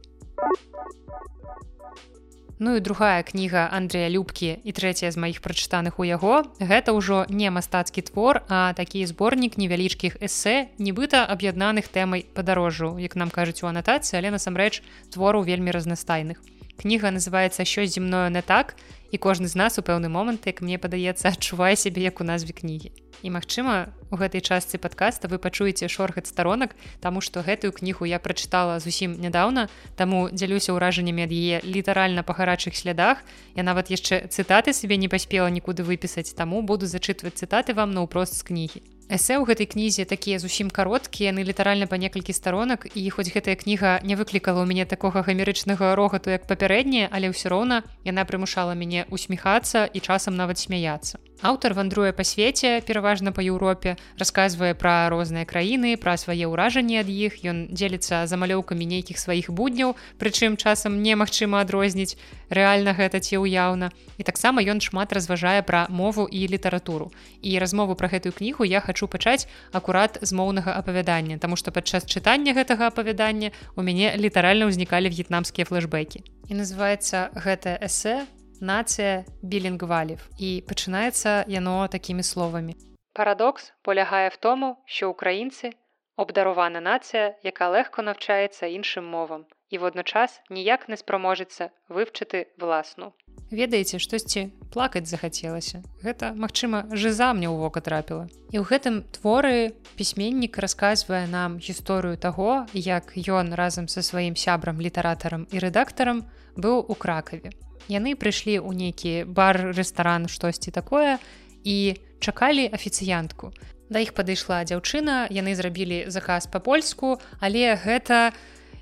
Ну 2.59 2.77
і 2.77 2.81
другая 2.81 3.23
кніга 3.23 3.69
Андрэя 3.69 4.09
Любкі 4.09 4.57
і 4.65 4.73
трэцяя 4.73 5.13
з 5.13 5.21
маіх 5.21 5.45
прачытаных 5.45 6.01
у 6.01 6.09
яго. 6.09 6.49
Гэта 6.57 6.97
ўжо 6.97 7.29
не 7.29 7.53
мастацкі 7.53 8.01
твор, 8.09 8.49
а 8.49 8.73
такі 8.73 9.05
зборнік 9.05 9.61
невялічкіх 9.61 10.17
эсэ, 10.25 10.73
нібыта 10.81 11.29
аб'яднаных 11.29 11.93
тэмай 11.93 12.25
падарожжу, 12.33 12.97
як 12.97 13.13
нам 13.13 13.29
кажуць 13.29 13.61
у 13.61 13.69
анатацыі, 13.69 14.17
але 14.25 14.33
насамрэч 14.33 14.81
твору 15.13 15.45
вельмі 15.45 15.69
разнастайных. 15.69 16.41
Кніга 16.81 17.13
называецца 17.13 17.69
що 17.69 17.85
зімною 17.85 18.33
не 18.33 18.41
так 18.41 18.73
і 19.17 19.19
кожны 19.19 19.49
з 19.49 19.57
нас 19.57 19.81
у 19.81 19.83
пэўны 19.83 20.13
момант, 20.13 20.45
як 20.45 20.61
мне 20.61 20.77
падаецца, 20.77 21.33
адчувае 21.33 21.73
сябе 21.81 22.05
як 22.05 22.21
у 22.21 22.25
назве 22.29 22.53
кнігі. 22.53 22.93
І 23.25 23.33
магчыма, 23.33 23.97
у 24.13 24.21
гэтай 24.21 24.45
частцы 24.45 24.77
падкаста 24.77 25.29
вы 25.33 25.41
пачуеце 25.41 25.89
шоргат 25.89 26.29
старонак, 26.29 26.77
таму 27.01 27.25
што 27.25 27.41
гэтую 27.41 27.73
кнігу 27.73 28.05
я 28.05 28.21
прачытала 28.21 28.77
зусім 28.77 29.17
нядаўна, 29.17 29.73
таму 29.97 30.29
дзялюся 30.29 30.77
ўражаннямі 30.77 31.25
ад 31.25 31.33
яе 31.33 31.65
літаральна 31.65 32.21
па 32.21 32.37
гарачых 32.37 32.77
слядах. 32.77 33.25
Я 33.57 33.65
нават 33.65 33.89
яшчэ 33.89 34.29
цытаты 34.29 34.77
сабе 34.77 35.01
не 35.01 35.09
паспела 35.09 35.49
нікуды 35.49 35.81
выпісаць, 35.81 36.37
таму 36.37 36.61
буду 36.61 36.85
зачытваць 36.85 37.41
цытаты 37.41 37.73
вам 37.73 37.97
наўпрост 37.97 38.37
з 38.37 38.45
кнігі. 38.53 38.96
Эсэ 39.07 39.39
ў 39.39 39.47
гэтай 39.47 39.71
кнізе 39.71 40.03
такія 40.03 40.43
зусім 40.43 40.67
кароткія, 40.67 41.31
яны 41.31 41.47
літаральна 41.47 41.87
па 41.87 41.95
некалькі 41.95 42.35
старонак 42.35 42.91
і 42.91 43.07
хоць 43.15 43.31
гэтая 43.31 43.55
кніга 43.55 44.03
не 44.03 44.19
выклікала 44.19 44.59
ў 44.59 44.67
мяне 44.67 44.83
такога 44.83 45.23
гамерычнага 45.23 45.95
рогату 45.95 46.35
як 46.35 46.51
папярэдняе, 46.51 47.07
але 47.15 47.31
ўсё 47.31 47.55
роўна 47.55 47.87
яна 48.03 48.27
прымушала 48.27 48.75
мяне 48.75 49.07
усміхацца 49.07 49.87
і 49.87 50.03
часам 50.03 50.35
нават 50.35 50.59
смяяцца. 50.59 51.23
Аўтар 51.45 51.75
вандруе 51.77 52.17
па 52.17 52.25
свеце, 52.25 52.81
пераважна 52.81 53.29
па 53.29 53.45
Еўропе, 53.45 54.01
расказвае 54.17 54.73
пра 54.73 55.13
розныя 55.13 55.45
краіны, 55.45 56.01
пра 56.01 56.17
свае 56.17 56.49
ўражанні 56.49 56.97
ад 57.05 57.13
іх. 57.13 57.45
Ён 57.45 57.69
дзеліцца 57.69 58.25
замалёўкамі 58.25 58.89
нейкіх 58.89 59.21
сваіх 59.21 59.53
будняў, 59.53 60.01
прычым 60.17 60.57
часам 60.57 61.05
немагчыма 61.05 61.61
адрозніць 61.61 62.17
рэальна 62.49 62.97
гэта 62.97 63.21
ці 63.21 63.45
ўяўна. 63.45 63.93
І 64.17 64.25
таксама 64.25 64.65
ён 64.65 64.81
шмат 64.81 65.13
разважае 65.13 65.61
пра 65.61 65.85
мову 65.93 66.25
і 66.25 66.49
літаратуру. 66.49 67.13
І 67.45 67.61
размову 67.61 68.01
пра 68.01 68.09
гэтую 68.09 68.33
кнігу 68.33 68.65
я 68.65 68.81
хачу 68.81 69.05
пачаць 69.05 69.45
акурат 69.77 70.17
з 70.23 70.33
моўнага 70.33 70.73
апавядання, 70.73 71.37
Таму 71.37 71.57
што 71.61 71.69
падчас 71.69 72.09
чытання 72.09 72.57
гэтага 72.57 72.89
апавядання 72.89 73.53
у 73.77 73.85
мяне 73.85 74.17
літаральна 74.17 74.73
ўзнікалі 74.73 75.13
в'етнамскія 75.13 75.69
флэшбэкі. 75.69 76.25
І 76.49 76.53
называецца 76.57 77.37
гэтае 77.37 77.77
эсэ 77.85 78.25
нацыя 78.61 79.25
білінгвалів 79.43 80.29
і 80.39 80.65
пачынаецца 80.69 81.45
яно 81.49 81.89
такімі 81.89 82.23
словамі. 82.23 82.77
Парадокс 83.13 83.73
полягае 83.83 84.29
в 84.29 84.37
тому, 84.37 84.77
що 84.87 85.11
українці 85.11 85.71
обдарована 86.17 86.81
нація, 86.81 87.35
яка 87.43 87.69
легко 87.69 88.03
навчається 88.03 88.67
іншим 88.67 89.05
мовам 89.05 89.45
і 89.71 89.79
водночас 89.79 90.41
ніяк 90.51 90.89
не 90.89 90.97
спроможеться 90.97 91.71
вивчити 91.89 92.47
власну. 92.59 93.13
Ведаеце, 93.51 93.99
штосьці 93.99 94.51
плакаць 94.73 95.07
захацелася. 95.07 95.83
Гэта, 96.03 96.35
магчыма, 96.35 96.91
жыза 96.91 97.31
мне 97.31 97.47
ў 97.47 97.55
вока 97.63 97.81
трапіла. 97.81 98.27
І 98.51 98.59
ў 98.59 98.67
гэтым 98.67 99.07
творы 99.15 99.71
пісьменнік 99.95 100.59
расказвае 100.59 101.31
нам 101.31 101.63
гісторыю 101.63 102.19
таго, 102.19 102.67
як 102.75 103.15
ён 103.15 103.55
разам 103.55 103.87
са 103.87 104.03
сваім 104.03 104.35
сябрам 104.35 104.83
літаратарам 104.83 105.47
і 105.55 105.63
рэдактарам 105.63 106.27
быў 106.59 106.83
у 106.83 106.95
кракаве 106.99 107.55
яны 107.89 108.17
прыйшлі 108.19 108.59
ў 108.61 108.71
нейкі 108.75 109.13
бар 109.31 109.73
рэстаран 109.77 110.29
штосьці 110.29 110.71
такое 110.71 111.19
і 111.65 111.97
чакалі 112.21 112.67
афіцыянтку. 112.71 113.53
Да 113.91 114.03
іх 114.03 114.15
падышла 114.19 114.63
дзяўчына 114.67 115.31
яны 115.31 115.55
зрабілі 115.55 116.11
заказ 116.11 116.51
па-польску 116.51 117.19
але 117.39 117.79
гэта 117.79 118.35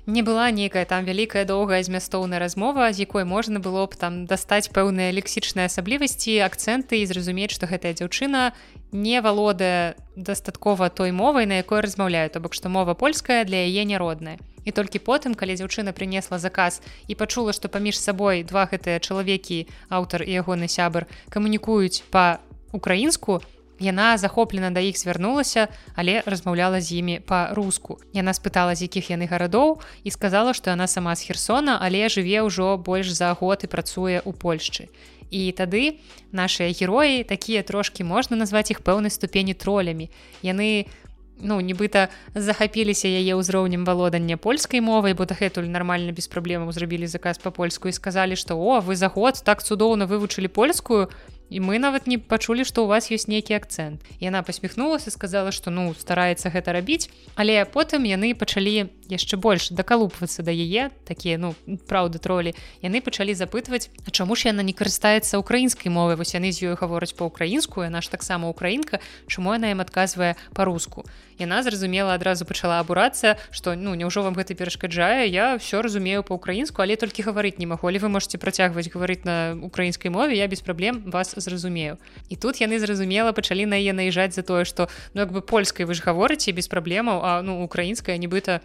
не 0.07 0.21
была 0.21 0.51
нейкая 0.51 0.85
там 0.85 1.05
вялікая 1.05 1.45
доўгая 1.45 1.81
змястоўная 1.83 2.39
размова 2.39 2.93
з 2.93 3.05
якой 3.05 3.25
можна 3.25 3.59
было 3.59 3.85
б 3.85 3.97
там 3.97 4.25
дастаць 4.25 4.69
пэўныя 4.69 5.13
лексічныя 5.13 5.65
асаблівасці 5.65 6.41
акцэнты 6.45 7.01
і 7.01 7.09
зразумець 7.09 7.53
што 7.53 7.65
гэтая 7.65 7.93
дзяўчына 7.97 8.53
не 8.91 9.21
валодае 9.21 9.97
дастаткова 10.15 10.89
той 10.89 11.11
мовай 11.11 11.45
на 11.45 11.61
якой 11.61 11.81
размаўляю 11.81 12.29
то 12.29 12.39
бок 12.39 12.53
што 12.53 12.69
мова 12.69 12.93
польская 12.93 13.45
для 13.45 13.65
яе 13.65 13.85
няродная 13.85 14.37
і 14.65 14.71
толькі 14.73 14.99
потым 14.99 15.37
калі 15.37 15.55
дзяўчына 15.55 15.93
принесла 15.93 16.41
заказ 16.41 16.81
і 17.07 17.15
пачула 17.15 17.53
што 17.53 17.69
паміж 17.69 18.01
сабой 18.01 18.43
два 18.43 18.65
гэтыя 18.65 18.99
чалавекі 18.99 19.65
аўтар 19.89 20.25
і 20.25 20.41
ягоны 20.41 20.67
сябар 20.67 21.05
камунікуюць 21.29 22.03
па-украінску 22.11 23.41
яна 23.79 24.17
захоплена 24.17 24.71
да 24.71 24.79
іх 24.79 24.97
звярнулася 24.97 25.67
але 25.95 26.23
размаўляла 26.25 26.81
з 26.81 26.99
імі 26.99 27.19
па-руску. 27.19 27.99
Яна 28.13 28.33
спытала 28.33 28.75
з 28.75 28.87
якіх 28.87 29.11
яны 29.11 29.27
гарадоў 29.27 29.81
і 30.03 30.09
сказала 30.11 30.53
што 30.53 30.71
яна 30.71 30.87
сама 30.87 31.15
з 31.15 31.27
херсона 31.27 31.77
але 31.81 32.07
жыве 32.09 32.41
ўжо 32.41 32.77
больш 32.77 33.11
за 33.11 33.33
год 33.33 33.63
і 33.63 33.71
працуе 33.71 34.23
ў 34.23 34.31
польшчы. 34.31 34.87
І 35.31 35.51
тады 35.51 35.99
нашыя 36.31 36.71
героі 36.71 37.23
такія 37.23 37.63
трошки 37.63 38.03
можна 38.03 38.37
назваць 38.37 38.71
іх 38.71 38.79
пэўнай 38.79 39.11
ступені 39.11 39.53
тролямі 39.53 40.09
яны 40.41 40.87
ну 41.39 41.59
нібыта 41.59 42.07
захапіліся 42.35 43.07
яе 43.07 43.35
ўзроўнем 43.35 43.85
валодання 43.85 44.37
польскай 44.37 44.79
мовай 44.81 45.13
бо 45.13 45.25
дагэтуль 45.25 45.67
нармальна 45.67 46.15
без 46.15 46.27
праблемаў 46.27 46.71
зрабілі 46.71 47.07
заказ 47.07 47.37
па-польску 47.37 47.91
і 47.91 47.95
сказалі 47.95 48.35
што 48.39 48.55
о 48.55 48.79
вы 48.79 48.95
за 48.95 49.07
год 49.07 49.41
так 49.43 49.63
цудоўна 49.63 50.07
вывучылі 50.07 50.47
польскую 50.47 51.09
і 51.49 51.59
мы 51.59 51.79
нават 51.79 52.07
не 52.07 52.17
пачулі 52.17 52.65
што 52.65 52.83
у 52.83 52.87
вас 52.87 53.11
ёсць 53.11 53.29
нейкі 53.29 53.55
акцэнт. 53.55 54.01
Яна 54.19 54.41
посміхнулася 54.41 55.11
сказала 55.11 55.51
што 55.51 55.69
ну 55.69 55.93
стараецца 55.93 56.49
гэта 56.49 56.73
рабіць. 56.73 57.09
Але 57.35 57.65
потым 57.65 58.05
яны 58.05 58.33
пачалі 58.33 58.89
яшчэ 59.09 59.37
больш 59.37 59.69
дакалупвацца 59.69 60.41
да 60.41 60.51
яе 60.51 60.89
такія 61.05 61.37
ну 61.37 61.53
праўда 61.85 62.17
тролі. 62.19 62.55
Яны 62.81 63.01
пачалі 63.01 63.37
запытваць 63.37 63.89
А 64.05 64.11
чаму 64.11 64.35
ж 64.35 64.49
яна 64.49 64.63
не 64.65 64.73
карыстаецца 64.73 65.37
украінскай 65.37 65.91
мовай? 65.91 66.15
Вось 66.15 66.33
яны 66.33 66.51
з 66.51 66.65
ёю 66.65 66.75
гавораць 66.79 67.13
па-украінску 67.13 67.85
яна 67.85 68.01
ж 68.01 68.09
таксама 68.09 68.49
украінка 68.49 68.99
чаму 69.27 69.53
яна 69.53 69.71
ім 69.73 69.81
адказвае 69.81 70.35
па-руску 70.53 71.05
яна 71.39 71.63
зразумела 71.63 72.13
адразу 72.13 72.45
пачала 72.45 72.79
абурацца 72.79 73.35
што 73.51 73.75
ну 73.75 73.95
няўжо 73.95 74.23
вам 74.23 74.35
гэта 74.35 74.55
перашкаджае? 74.55 75.27
Я 75.27 75.57
все 75.57 75.81
разумею 75.81 76.23
па-украінску 76.23 76.81
але 76.81 76.95
толькі 76.95 77.23
гаварыць 77.23 77.59
не 77.59 77.65
магу. 77.65 77.87
Вы 77.87 78.09
можете 78.09 78.37
працягваць 78.37 78.89
гаварыць 78.89 79.23
на 79.23 79.57
украінскай 79.61 80.11
мове 80.11 80.35
я 80.35 80.47
без 80.47 80.61
праблем 80.61 81.03
вас 81.05 81.35
зразумею. 81.37 81.97
І 82.29 82.35
тут 82.35 82.61
яны 82.61 82.79
зразумела 82.79 83.31
пачалі 83.31 83.65
на 83.65 83.75
яе 83.75 83.93
наезжаць 83.93 84.35
за 84.35 84.43
тое 84.43 84.65
што 84.65 84.89
ну 85.13 85.21
як 85.21 85.31
бы 85.31 85.41
польскай 85.41 85.85
вы 85.85 85.93
ж 85.93 86.01
гаворыце 86.01 86.51
без 86.51 86.67
праблемаў 86.67 87.21
а 87.23 87.41
ну 87.41 87.63
украінская 87.63 88.17
нібыта 88.17 88.61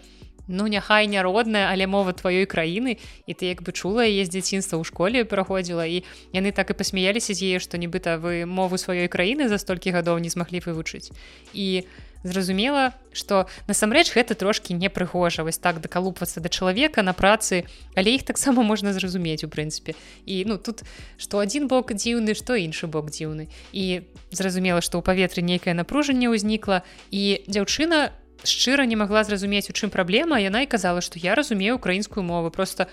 ну 0.51 0.67
няхай 0.67 1.07
не 1.07 1.23
родная 1.23 1.71
але 1.71 1.87
мова 1.87 2.13
тваёй 2.13 2.45
краіны. 2.47 2.99
І 3.27 3.33
ты 3.35 3.47
як 3.55 3.63
бы 3.63 3.73
чула 3.73 4.05
яе 4.05 4.27
з 4.27 4.31
дзяцінства 4.35 4.79
ў 4.79 4.85
школе 4.85 5.25
праходзіла 5.25 5.87
і 5.87 6.03
яны 6.35 6.51
так 6.53 6.71
і 6.71 6.75
пасмяяліся 6.75 7.35
з 7.35 7.43
яе 7.55 7.59
што 7.63 7.79
нібыта 7.79 8.19
вы 8.19 8.47
мову 8.47 8.77
сваёй 8.77 9.07
краіны 9.07 9.49
за 9.49 9.59
столькі 9.59 9.95
гадоў 9.95 10.19
не 10.19 10.29
змаглі 10.29 10.61
вывучыць. 10.61 11.15
І 11.55 11.87
зразумела 12.23 12.95
что 13.13 13.47
насамрэч 13.67 14.15
гэта 14.15 14.35
трошки 14.35 14.73
непрыгожа 14.73 15.43
вось 15.43 15.59
так 15.59 15.81
дакалупвацца 15.81 16.41
да 16.41 16.49
чалавека 16.49 17.03
на 17.03 17.13
працы 17.13 17.67
але 17.97 18.15
іх 18.15 18.23
таксама 18.23 18.63
можна 18.63 18.93
зразумець 18.93 19.45
у 19.45 19.49
прынцыпе. 19.49 19.95
І 20.27 20.45
ну 20.47 20.59
тут 20.59 20.83
что 21.19 21.39
один 21.39 21.69
бок 21.69 21.93
дзіўны 21.93 22.35
что 22.35 22.55
іншы 22.55 22.87
бок 22.87 23.11
дзіўны. 23.11 23.49
І 23.73 24.03
зразумела 24.31 24.81
что 24.81 24.99
ў 24.99 25.03
паветры 25.03 25.43
нейкае 25.43 25.75
напружанне 25.75 26.29
ўзнікла 26.29 26.83
і 27.11 27.45
дзяўчына 27.49 28.13
шчыра 28.45 28.87
не 28.87 28.97
магла 28.97 29.25
зразумець 29.25 29.69
у 29.71 29.75
чым 29.77 29.91
праблема 29.91 30.41
яна 30.41 30.63
і 30.65 30.71
казала 30.71 31.01
што 31.01 31.19
я 31.19 31.35
разумею 31.35 31.77
украінскую 31.77 32.25
мову 32.25 32.51
просто 32.51 32.89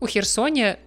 у 0.00 0.06
херсоне 0.06 0.78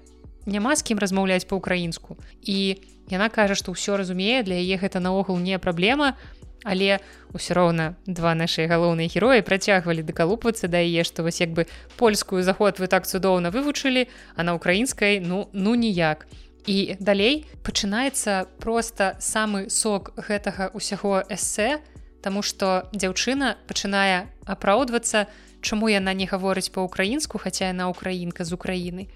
няма 0.46 0.76
з 0.76 0.84
кім 0.84 1.00
размаўляць 1.00 1.46
по-украінску 1.46 2.18
і 2.42 2.80
яна 3.12 3.28
кажа 3.30 3.56
што 3.56 3.76
ўсё 3.76 4.00
разумее 4.00 4.44
для 4.44 4.56
яе 4.56 4.80
гэта 4.80 5.00
наогул 5.04 5.40
не 5.40 5.60
праблема 5.60 6.16
але 6.64 6.99
ўсё 7.34 7.53
роўна 7.53 7.95
два 8.05 8.34
нашыя 8.34 8.70
галоўныя 8.72 9.12
героі 9.12 9.45
працягвалі 9.45 10.05
дакалупвацца 10.08 10.68
да 10.72 10.82
яе 10.82 11.03
што 11.03 11.24
вось 11.24 11.41
як 11.41 11.51
бы 11.51 11.68
польскую 11.97 12.43
заход 12.43 12.80
вы 12.80 12.88
так 12.88 13.05
цудоўна 13.05 13.51
вывучылі 13.51 14.08
а 14.36 14.43
на 14.43 14.55
украінскай 14.55 15.20
ну 15.20 15.49
ну 15.53 15.76
ніяк 15.76 16.26
і 16.68 16.97
далей 16.99 17.45
пачынаецца 17.64 18.47
просто 18.60 19.16
самы 19.20 19.70
сок 19.70 20.16
гэтага 20.18 20.72
ўсяго 20.74 21.24
то 21.24 21.80
Таму 22.22 22.41
што 22.43 22.89
дзяўчына 22.91 23.55
пачынае 23.70 24.28
апраўдвацца, 24.43 25.28
чаму 25.62 25.88
яна 25.88 26.12
не 26.12 26.26
гаворыць 26.28 26.74
па-украінску, 26.74 27.39
хаця 27.39 27.70
яна 27.70 27.88
украінка 27.88 28.43
з 28.43 28.51
Украіны. 28.58 29.08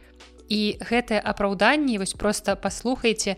І 0.48 0.78
гэтыя 0.80 1.20
апраўданні 1.20 1.98
вось 1.98 2.14
проста 2.14 2.56
паслухайце, 2.56 3.36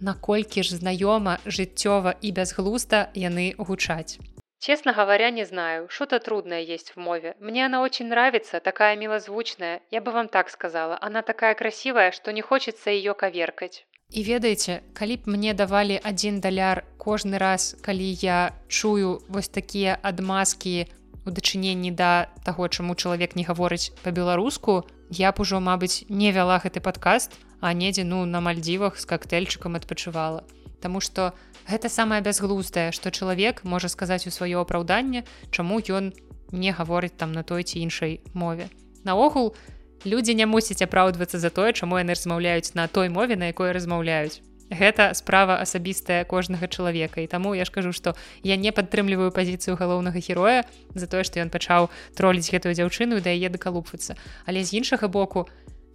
наколькі 0.00 0.62
ж 0.62 0.76
знаёма 0.76 1.38
жыццёва 1.46 2.14
і 2.20 2.32
бязглузда 2.32 3.10
яны 3.14 3.54
гучаць. 3.58 4.18
Честно 4.58 4.92
говоря, 4.92 5.30
не 5.30 5.44
знаю, 5.44 5.86
что-то 5.88 6.18
трудное 6.18 6.60
есть 6.60 6.96
в 6.96 6.98
мове. 6.98 7.34
Мне 7.40 7.66
она 7.66 7.82
очень 7.82 8.08
нравится, 8.08 8.60
такая 8.60 8.96
милозвучная. 8.96 9.80
Я 9.90 10.00
бы 10.00 10.12
вам 10.12 10.28
так 10.28 10.50
сказала. 10.50 10.98
Она 11.00 11.22
такая 11.22 11.54
красивая, 11.54 12.10
что 12.10 12.32
не 12.32 12.40
хочется 12.42 12.90
ее 12.90 13.14
коверкать. 13.14 13.86
І 14.10 14.22
ведаеце, 14.22 14.80
калі 14.94 15.16
б 15.16 15.34
мне 15.34 15.54
давалі 15.54 15.98
адзін 15.98 16.38
даляр 16.40 16.84
кожны 16.96 17.38
раз, 17.38 17.74
калі 17.82 18.06
я 18.22 18.54
чую 18.68 19.18
вось 19.28 19.48
такія 19.48 19.98
адмазкі 20.02 20.86
у 21.26 21.30
дачыненні 21.30 21.90
да 21.90 22.30
таго, 22.46 22.68
чаму 22.68 22.94
чалавек 22.94 23.34
не 23.34 23.42
гаворыць 23.42 23.90
па-беларуску, 24.06 24.86
я 25.10 25.32
б 25.34 25.42
ужо, 25.42 25.58
мабыць, 25.58 26.06
не 26.08 26.30
вяла 26.30 26.62
гэты 26.62 26.78
падкаст, 26.78 27.34
а 27.60 27.72
недзе 27.72 28.04
ну 28.04 28.24
на 28.24 28.40
мальдзівах 28.40 28.98
з 29.00 29.04
коктейльчыкам 29.06 29.76
адпачывала. 29.76 30.44
Таму 30.80 31.00
што 31.00 31.32
гэта 31.68 31.88
самае 31.88 32.20
бязглуздае, 32.20 32.92
што 32.92 33.10
чалавек 33.10 33.64
можа 33.64 33.88
сказаць 33.88 34.26
у 34.26 34.30
сваё 34.30 34.60
апраўданне, 34.62 35.24
чаму 35.50 35.80
ён 35.80 36.12
не 36.52 36.70
гаворыць 36.72 37.16
там 37.16 37.32
на 37.32 37.42
той 37.42 37.64
ці 37.64 37.80
іншай 37.80 38.20
мове. 38.34 38.68
Наогул, 39.04 39.54
людзі 40.04 40.34
не 40.34 40.46
мусяць 40.46 40.82
апраўдвацца 40.82 41.38
за 41.38 41.50
тое 41.50 41.72
чаму 41.72 41.98
яны 41.98 42.14
размаўляюць 42.14 42.74
на 42.74 42.86
той 42.88 43.08
мове 43.08 43.36
на 43.36 43.50
якой 43.50 43.72
размаўляюць 43.72 44.42
гэта 44.70 45.14
справа 45.14 45.58
асабістая 45.62 46.24
кожнага 46.24 46.66
чалавека 46.66 47.20
і 47.22 47.26
таму 47.26 47.54
я 47.54 47.64
ж 47.64 47.70
кажу 47.70 47.92
што 47.92 48.14
я 48.42 48.56
не 48.56 48.72
падтрымліваю 48.72 49.30
пазіцыю 49.30 49.76
галоўнага 49.78 50.18
героя 50.18 50.64
за 50.94 51.06
тое 51.06 51.22
што 51.22 51.40
ён 51.40 51.50
пачаў 51.50 51.90
троліць 52.18 52.50
гэтую 52.50 52.74
дзяўчыну 52.74 53.22
да 53.22 53.30
яе 53.30 53.48
дакалупвацца 53.48 54.18
але 54.46 54.64
з 54.64 54.82
іншага 54.82 55.08
боку 55.08 55.46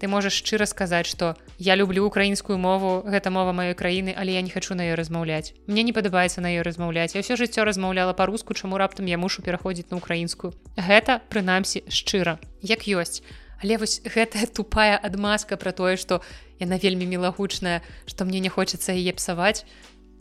ты 0.01 0.09
можаш 0.09 0.33
шчыра 0.41 0.65
сказаць 0.65 1.05
што 1.05 1.37
я 1.61 1.77
люблю 1.77 2.09
украінскую 2.09 2.57
мову 2.57 3.05
гэта 3.05 3.29
мова 3.29 3.53
маёй 3.53 3.77
краіны 3.77 4.17
але 4.17 4.33
я 4.33 4.41
не 4.41 4.49
хачу 4.49 4.73
на 4.73 4.81
ёй 4.81 4.97
размаўляць. 4.97 5.53
Мне 5.69 5.85
не 5.85 5.93
падабаецца 5.93 6.41
на 6.41 6.49
ёй 6.49 6.65
размаўляць. 6.65 7.13
Я 7.13 7.21
ўсё 7.21 7.37
жыццё 7.37 7.61
размаўляла 7.61 8.17
па-руску 8.17 8.57
чаму 8.57 8.81
раптам 8.81 9.05
я 9.05 9.21
мушу 9.21 9.45
пераходзіць 9.45 9.93
на 9.93 10.01
украінскую 10.01 10.57
гэта 10.73 11.21
прынамсі 11.29 11.85
шчыра. 11.85 12.41
Як 12.65 12.89
ёсць. 12.89 13.21
Але 13.61 13.77
вось 13.77 14.01
гэтая 14.01 14.49
тупая 14.49 14.97
адмазка 14.97 15.53
пра 15.53 15.71
тое, 15.71 15.93
што 15.93 16.25
яна 16.57 16.81
вельмі 16.81 17.05
мілагучная, 17.05 17.85
што 18.09 18.25
мне 18.25 18.41
не 18.41 18.49
хочацца 18.49 18.89
яе 18.89 19.13
псаваць. 19.13 19.65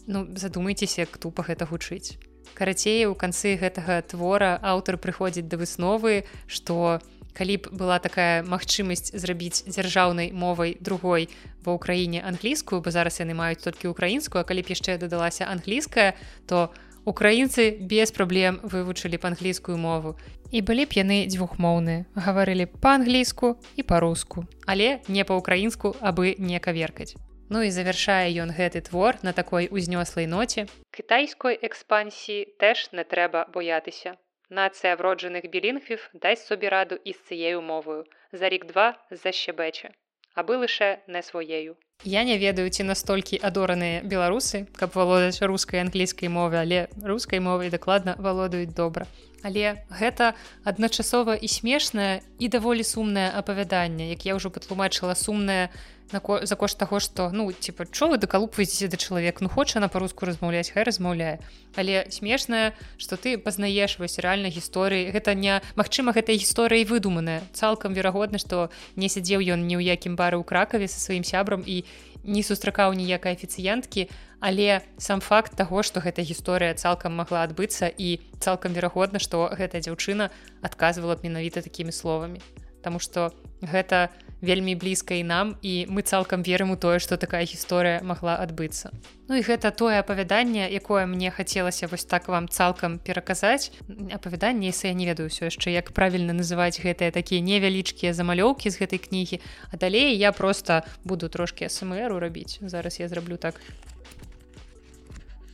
Ну 0.06 0.28
задумайцеся, 0.36 1.08
як 1.08 1.16
тупа 1.16 1.48
гэта 1.48 1.64
гучыць. 1.64 2.20
Карацей, 2.52 3.06
у 3.08 3.14
канцы 3.14 3.56
гэтага 3.56 4.02
твора 4.04 4.60
аўтар 4.60 5.00
прыходзіць 5.00 5.48
да 5.48 5.56
высновы, 5.56 6.28
што 6.46 7.00
калі 7.40 7.56
б 7.56 7.72
была 7.72 7.96
такая 8.04 8.44
магчымасць 8.44 9.16
зрабіць 9.16 9.64
дзяржаўнай 9.64 10.28
мовай 10.36 10.76
другой 10.76 11.32
ва 11.64 11.80
ўкраіне 11.80 12.20
англійскую, 12.20 12.84
бо 12.84 12.92
зараз 12.92 13.16
яны 13.24 13.32
маюць 13.32 13.64
толькі 13.64 13.88
украінскую, 13.88 14.44
калі 14.44 14.60
б 14.60 14.76
яшчэ 14.76 15.00
дадалася 15.00 15.48
англійская, 15.48 16.12
то 16.44 16.68
украінцы 17.08 17.80
без 17.80 18.12
праблем 18.12 18.60
вывучылі 18.60 19.16
па-англійскую 19.16 19.80
мову. 19.80 20.20
І 20.52 20.60
былі 20.60 20.84
б 20.84 21.00
яны 21.00 21.24
дзвюхмоўныя 21.32 22.04
гаварылі 22.12 22.68
па-англійску 22.68 23.56
і 23.80 23.82
па-руску 23.88 24.44
але 24.66 25.00
не 25.08 25.24
па-украінску 25.24 25.96
абы 26.00 26.36
не 26.36 26.60
каверкаць. 26.60 27.16
Ну 27.48 27.64
і 27.64 27.70
завяршае 27.72 28.30
ён 28.44 28.52
гэты 28.52 28.84
твор 28.84 29.16
на 29.22 29.32
такой 29.32 29.72
узнёслай 29.72 30.28
ноце. 30.28 30.68
Кітайской 30.92 31.56
экспансіі 31.56 32.46
тэж 32.60 32.92
не 32.92 33.02
трэба 33.02 33.48
боятыся 33.48 34.20
нацыя 34.50 34.98
вроджаных 34.98 35.48
білінгвів 35.50 36.10
дасць 36.12 36.46
собі 36.46 36.68
раду 36.68 36.98
і 37.04 37.12
з 37.12 37.18
цыею 37.30 37.62
мовою. 37.62 38.04
За 38.32 38.48
рік 38.48 38.66
два 38.66 38.98
защебеча 39.10 39.90
абы 40.34 40.56
лыше 40.56 40.98
не 41.06 41.22
сваею 41.22 41.76
Я 42.04 42.24
не 42.24 42.38
ведаю 42.38 42.70
ці 42.72 42.84
настолькі 42.88 43.36
адораныя 43.44 44.00
беларусы 44.00 44.64
каб 44.78 44.94
валодаць 44.96 45.44
рускай 45.44 45.84
англійскай 45.84 46.32
мовы 46.32 46.56
але 46.56 46.88
рускай 47.04 47.40
мовай 47.44 47.68
дакладна 47.68 48.16
валодаюць 48.16 48.72
добра. 48.72 49.04
Але 49.44 49.84
гэта 49.90 50.32
адначасова 50.64 51.36
і 51.36 51.48
смешнае 51.48 52.24
і 52.38 52.48
даволі 52.48 52.84
сумнае 52.84 53.28
апавяданне 53.36 54.08
як 54.16 54.24
я 54.24 54.36
ўжо 54.40 54.48
патлумачыла 54.48 55.12
сумнае 55.12 55.68
за 56.12 56.56
кошт 56.56 56.78
таго 56.78 57.00
што 57.00 57.30
ну 57.30 57.50
типа 57.52 57.86
чо 57.90 58.08
вы 58.08 58.18
дакалупваецеся 58.18 58.88
да 58.88 58.96
чалавек 58.96 59.40
ну 59.40 59.48
хоча 59.48 59.80
на 59.80 59.88
па-руску 59.88 60.26
размаўляць 60.26 60.70
хай 60.74 60.84
размаўляе 60.84 61.38
але 61.76 62.06
смешнае 62.10 62.74
што 62.98 63.16
ты 63.16 63.38
пазнаеш 63.38 63.98
вось 63.98 64.18
рэальна 64.18 64.50
гісторыі. 64.50 65.10
Гэта 65.14 65.34
не 65.34 65.62
магчыма 65.76 66.12
гэтай 66.12 66.36
гісторыяй 66.36 66.84
выдуманая. 66.84 67.42
Цалкам 67.52 67.94
верагодна 67.94 68.38
што 68.38 68.70
не 68.96 69.08
сядзеў 69.08 69.40
ён 69.54 69.66
ні 69.66 69.78
ў 69.78 69.86
якім 69.94 70.16
бары 70.18 70.38
ў 70.38 70.44
кракаве 70.44 70.90
са 70.90 70.98
сваім 70.98 71.22
сябрам 71.22 71.62
і 71.66 71.84
не 72.24 72.42
сустракаў 72.42 72.92
ніякай 72.98 73.38
афіцыянткі 73.38 74.10
але 74.40 74.82
сам 74.98 75.20
факт 75.20 75.54
таго 75.56 75.82
што 75.86 76.00
гэта 76.00 76.26
гісторыя 76.26 76.74
цалкам 76.74 77.14
магла 77.16 77.44
адбыцца 77.46 77.86
і 77.86 78.18
цалкам 78.40 78.72
верагодна 78.72 79.22
што 79.22 79.48
гэтая 79.52 79.80
дзяўчына 79.84 80.32
адказвала 80.60 81.16
б 81.16 81.28
менавіта 81.28 81.62
такімі 81.62 81.92
словамі. 81.92 82.42
Таму 82.82 82.98
што 82.98 83.32
гэта 83.60 84.08
не 84.08 84.29
вельмі 84.40 84.74
блізка 84.74 85.14
і 85.14 85.24
нам 85.24 85.56
і 85.62 85.86
мы 85.88 86.02
цалкам 86.02 86.42
верым 86.42 86.72
у 86.72 86.76
тое 86.76 86.98
што 86.98 87.16
такая 87.16 87.44
гісторыя 87.44 88.00
магла 88.02 88.36
адбыцца. 88.40 88.90
Ну 89.28 89.36
і 89.36 89.44
гэта 89.44 89.70
тое 89.70 90.00
апавяданне 90.00 90.68
якое 90.72 91.06
мне 91.06 91.30
хацелася 91.30 91.86
вось 91.86 92.04
так 92.04 92.28
вам 92.28 92.48
цалкам 92.48 92.98
пераказаць. 92.98 93.72
Апавяданне 94.12 94.72
если 94.72 94.88
я 94.88 94.94
не 94.94 95.06
ведаю 95.06 95.28
ўсё 95.28 95.52
яшчэ 95.52 95.70
як 95.70 95.92
правільна 95.92 96.32
называць 96.32 96.80
гэтыя 96.80 97.12
такія 97.12 97.40
невялічкія 97.40 98.12
замалёўкі 98.12 98.70
з 98.70 98.76
гэтай 98.80 98.98
кнігі 98.98 99.40
а 99.70 99.76
далей 99.76 100.16
я 100.16 100.32
просто 100.32 100.82
буду 101.04 101.28
трошки 101.28 101.68
смру 101.68 102.18
рабіць. 102.18 102.58
Зараз 102.62 103.00
я 103.00 103.08
зраблю 103.08 103.36
так. 103.36 103.60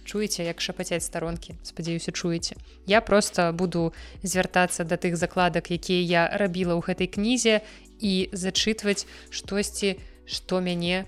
Чуеце 0.07 0.45
як 0.47 0.61
шапацяць 0.63 1.05
старонкі? 1.05 1.59
Спадзяюся 1.67 2.13
чуеце. 2.13 2.55
Я 2.87 3.01
просто 3.01 3.51
буду 3.53 3.93
звяртацца 4.23 4.85
да 4.85 4.95
тых 4.97 5.17
закладак 5.19 5.75
якія 5.75 6.01
я 6.01 6.23
рабіла 6.31 6.79
ў 6.79 6.81
гэтай 6.87 7.11
кнізе 7.11 7.67
і 8.01 8.29
зачытваць 8.33 9.07
штосьці 9.31 9.97
што 10.27 10.61
мяне 10.61 11.07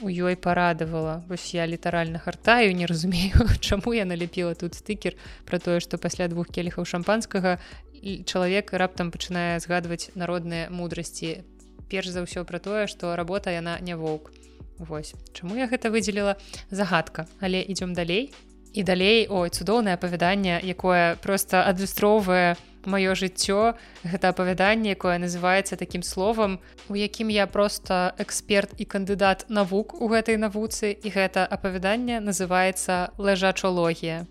у 0.00 0.08
ёй 0.08 0.36
парадавала 0.36 1.24
вось 1.28 1.54
я 1.54 1.66
літаральна 1.66 2.18
хартаю 2.18 2.74
не 2.74 2.86
разумею 2.86 3.48
чаму 3.60 3.94
я 3.94 4.04
налепіла 4.04 4.54
тут 4.54 4.74
стыкер 4.74 5.18
про 5.44 5.58
тое 5.58 5.80
што 5.80 5.98
пасля 5.98 6.28
двух 6.28 6.48
келіхаў 6.48 6.86
шампанскага 6.86 7.58
чалавек 8.02 8.72
раптам 8.72 9.10
пачынае 9.10 9.58
згадваць 9.60 10.10
народныя 10.14 10.70
мудрасці. 10.70 11.42
Перш 11.88 12.12
за 12.12 12.22
ўсё 12.24 12.44
пра 12.44 12.58
тое 12.58 12.86
што 12.86 13.16
работа 13.16 13.50
яна 13.50 13.78
не 13.80 13.96
воўк. 13.96 14.30
Вось 14.78 15.14
чаму 15.32 15.56
я 15.56 15.66
гэта 15.66 15.90
выдзеліла? 15.90 16.36
Загадка. 16.70 17.26
Але 17.40 17.58
ідём 17.62 17.94
далей. 17.94 18.30
І 18.74 18.84
далей 18.84 19.26
ой 19.26 19.50
цудоўнае 19.50 19.94
апавяданне 19.94 20.60
якое 20.62 21.16
просто 21.16 21.64
адлюстроўвае 21.64 22.54
у 22.54 22.67
маё 22.84 23.14
жыццё 23.14 23.74
гэта 24.04 24.28
апавяданне 24.28 24.94
якое 24.94 25.18
называется 25.18 25.76
таким 25.76 26.02
словам 26.02 26.60
у 26.88 26.94
якім 26.94 27.28
я 27.28 27.46
просто 27.46 28.14
эксперт 28.18 28.74
і 28.78 28.84
кандыдат 28.84 29.46
навук 29.48 29.94
у 30.00 30.08
гэтай 30.08 30.36
навуцы 30.36 30.92
і 30.92 31.08
гэта 31.10 31.46
апавяданне 31.46 32.20
называется 32.20 33.10
лежачалогія 33.18 34.26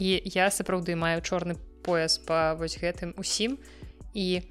і 0.00 0.22
я 0.24 0.48
сапраўды 0.48 0.96
маю 0.96 1.20
чорны 1.20 1.56
пояс 1.84 2.18
по 2.18 2.56
вось 2.58 2.80
гэтым 2.80 3.12
усім. 3.20 3.58
І 4.14 4.42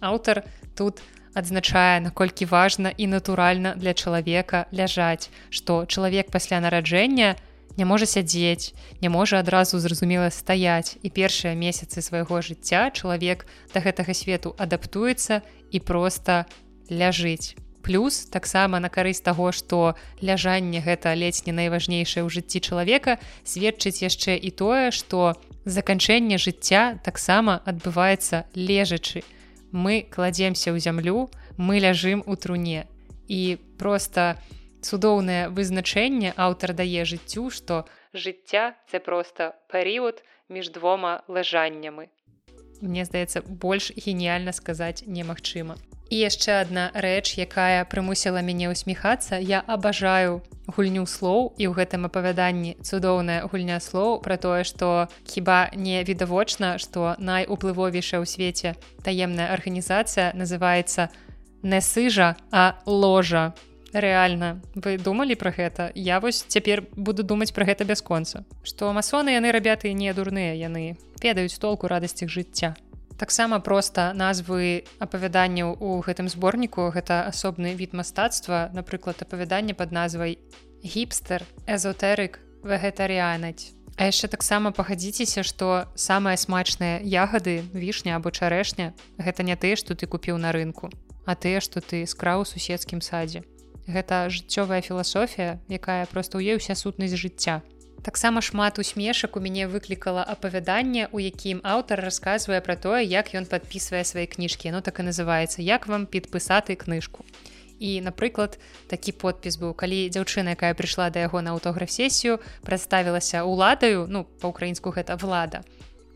аўтар 0.00 0.46
тут 0.78 1.02
адзначае 1.34 2.00
наколькі 2.00 2.46
важна 2.46 2.94
і 2.96 3.06
натуральна 3.06 3.74
для 3.76 3.92
чалавека 3.92 4.66
ляжаць 4.72 5.28
што 5.50 5.84
чалавек 5.84 6.30
пасля 6.30 6.62
нараджэння 6.64 7.36
не 7.76 7.84
можа 7.84 8.06
сядзець 8.06 8.72
не 9.00 9.08
можа 9.08 9.38
адразу 9.40 9.78
зразумела 9.78 10.30
стаяць 10.30 10.96
і 11.02 11.08
першыя 11.10 11.54
месяцы 11.54 12.02
свайго 12.02 12.40
жыцця 12.42 12.90
чалавек 12.90 13.46
да 13.74 13.80
гэтага 13.84 14.14
свету 14.14 14.54
адаптуецца 14.58 15.42
і 15.70 15.78
проста 15.80 16.46
ляжыць. 16.90 17.56
Плюс 17.86 18.26
таксама 18.26 18.80
на 18.82 18.90
карысць 18.90 19.22
таго 19.22 19.52
што 19.52 19.94
ляжанне 20.20 20.82
гэта 20.82 21.14
ледзь 21.14 21.46
не 21.46 21.54
найважнейшае 21.54 22.26
ў 22.26 22.28
жыцці 22.34 22.58
чалавека 22.60 23.18
сведчыць 23.44 24.02
яшчэ 24.02 24.34
і 24.34 24.50
тое 24.50 24.90
што 24.90 25.38
заканчэнне 25.64 26.38
жыцця 26.38 26.98
таксама 27.04 27.62
адбываецца 27.64 28.46
лежачы. 28.54 29.22
Мы 29.70 30.02
кладземся 30.02 30.74
ў 30.74 30.82
зямлю 30.82 31.30
мы 31.56 31.78
ляжым 31.78 32.22
у 32.26 32.36
труне. 32.36 32.86
І 33.28 33.58
просто 33.78 34.36
у 34.36 34.56
цудоўнае 34.86 35.48
вызначэнне 35.50 36.32
аўтар 36.36 36.74
дае 36.78 37.04
жыццю, 37.04 37.50
што 37.50 37.84
жыцця 38.14 38.74
це 38.90 39.02
проста 39.02 39.52
перыяд 39.72 40.22
між 40.48 40.70
двома 40.70 41.22
лажаннямі. 41.28 42.06
Мне 42.80 43.04
здаецца, 43.04 43.42
больш 43.42 43.92
геніяльна 43.96 44.52
сказаць 44.52 45.02
немагчыма. 45.06 45.76
І 46.06 46.22
яшчэ 46.22 46.62
адна 46.62 46.94
рэч, 46.94 47.34
якая 47.34 47.82
прымусіла 47.90 48.38
мяне 48.38 48.70
ўсміхацца, 48.70 49.42
я 49.42 49.58
абажаю 49.66 50.38
гульню 50.70 51.02
слоў 51.02 51.58
і 51.58 51.66
ў 51.66 51.72
гэтым 51.74 52.06
апавяданні 52.06 52.78
цудоўная 52.78 53.42
гульня 53.50 53.82
слоў 53.82 54.22
пра 54.22 54.38
тое, 54.38 54.62
што 54.62 55.10
хіба 55.26 55.74
не 55.74 55.98
відавочна, 56.06 56.78
што 56.78 57.18
найуплывовейшая 57.18 58.22
ў 58.22 58.26
свеце 58.26 58.78
таемная 59.02 59.50
арганізацыя 59.50 60.30
называецца 60.38 61.10
не 61.66 61.80
сыжа, 61.82 62.36
а 62.54 62.78
ложа 62.86 63.50
рэальна. 63.96 64.60
Вы 64.74 64.98
думалі 64.98 65.34
пра 65.34 65.50
гэта? 65.56 65.90
Я 65.94 66.20
вось 66.20 66.44
цяпер 66.44 66.84
буду 66.96 67.22
думаць 67.22 67.52
пра 67.52 67.64
гэта 67.64 67.84
бясконца 67.84 68.44
што 68.66 68.92
масоны 68.92 69.32
яны 69.36 69.52
рабяты 69.54 69.92
не 69.92 70.12
дурныя 70.12 70.54
яны 70.58 70.98
ведаюць 71.22 71.58
толку 71.58 71.88
радасці 71.88 72.28
жыцця. 72.28 72.74
Таксама 73.16 73.60
проста 73.64 74.12
назвы 74.12 74.84
апавяданняў 75.00 75.72
у 75.80 76.00
гэтым 76.04 76.28
зборніку 76.28 76.90
гэта 76.92 77.24
асобны 77.30 77.72
від 77.78 77.94
мастацтва 77.94 78.68
напрыклад 78.74 79.22
апавяданне 79.22 79.72
под 79.72 79.92
назвай 79.92 80.36
гіпстер 80.84 81.46
эзотэрык 81.66 82.40
вегетарыянаць 82.66 83.72
А 83.96 84.12
яшчэ 84.12 84.28
таксама 84.28 84.76
пагадзіцеся, 84.76 85.40
што 85.40 85.88
самыя 85.96 86.36
смачныя 86.36 87.00
ягады, 87.00 87.64
вішня 87.72 88.20
або 88.20 88.28
чарэшня 88.28 88.92
гэта 89.16 89.40
не 89.40 89.56
тыя, 89.56 89.80
што 89.80 89.96
ты 89.96 90.04
купіў 90.04 90.36
на 90.36 90.52
рынку, 90.52 90.92
а 91.24 91.32
тыя, 91.32 91.64
што 91.64 91.80
ты 91.80 92.04
скраў 92.04 92.44
у 92.44 92.44
суседскім 92.44 93.00
садзе 93.00 93.40
гэта 93.86 94.28
жыццёвая 94.28 94.82
філасофія 94.82 95.58
якая 95.70 96.06
просто 96.06 96.38
ў 96.38 96.54
ёй 96.54 96.56
уся 96.58 96.74
сутнасць 96.74 97.16
жыцця. 97.16 97.62
Таксама 98.02 98.42
шмат 98.42 98.78
усмешак 98.78 99.36
у 99.36 99.40
мяне 99.40 99.66
выклікала 99.66 100.22
апавяданне 100.22 101.08
у 101.10 101.18
якім 101.18 101.62
аўтар 101.64 102.02
расказвае 102.02 102.60
пра 102.60 102.76
тое 102.76 103.02
як 103.02 103.34
ён 103.34 103.46
подпісвае 103.50 104.04
свае 104.04 104.26
кніжкі. 104.26 104.70
Ну 104.70 104.80
так 104.80 105.00
і 105.00 105.10
называецца 105.10 105.62
як 105.62 105.86
вам 105.86 106.06
підпісаты 106.06 106.76
кніжку 106.76 107.24
і 107.78 108.00
напрыклад 108.00 108.58
такі 108.88 109.12
подпіс 109.12 109.60
быў. 109.60 109.74
Калі 109.76 110.08
дзяўчына 110.08 110.56
якая 110.56 110.72
прыйшла 110.74 111.10
да 111.10 111.26
яго 111.26 111.42
на 111.42 111.52
аўтограф-сесію 111.52 112.40
прадставілася 112.62 113.44
уладаю 113.44 114.06
ну 114.08 114.24
па-украінску 114.40 114.90
гэта 114.90 115.16
влада 115.20 115.62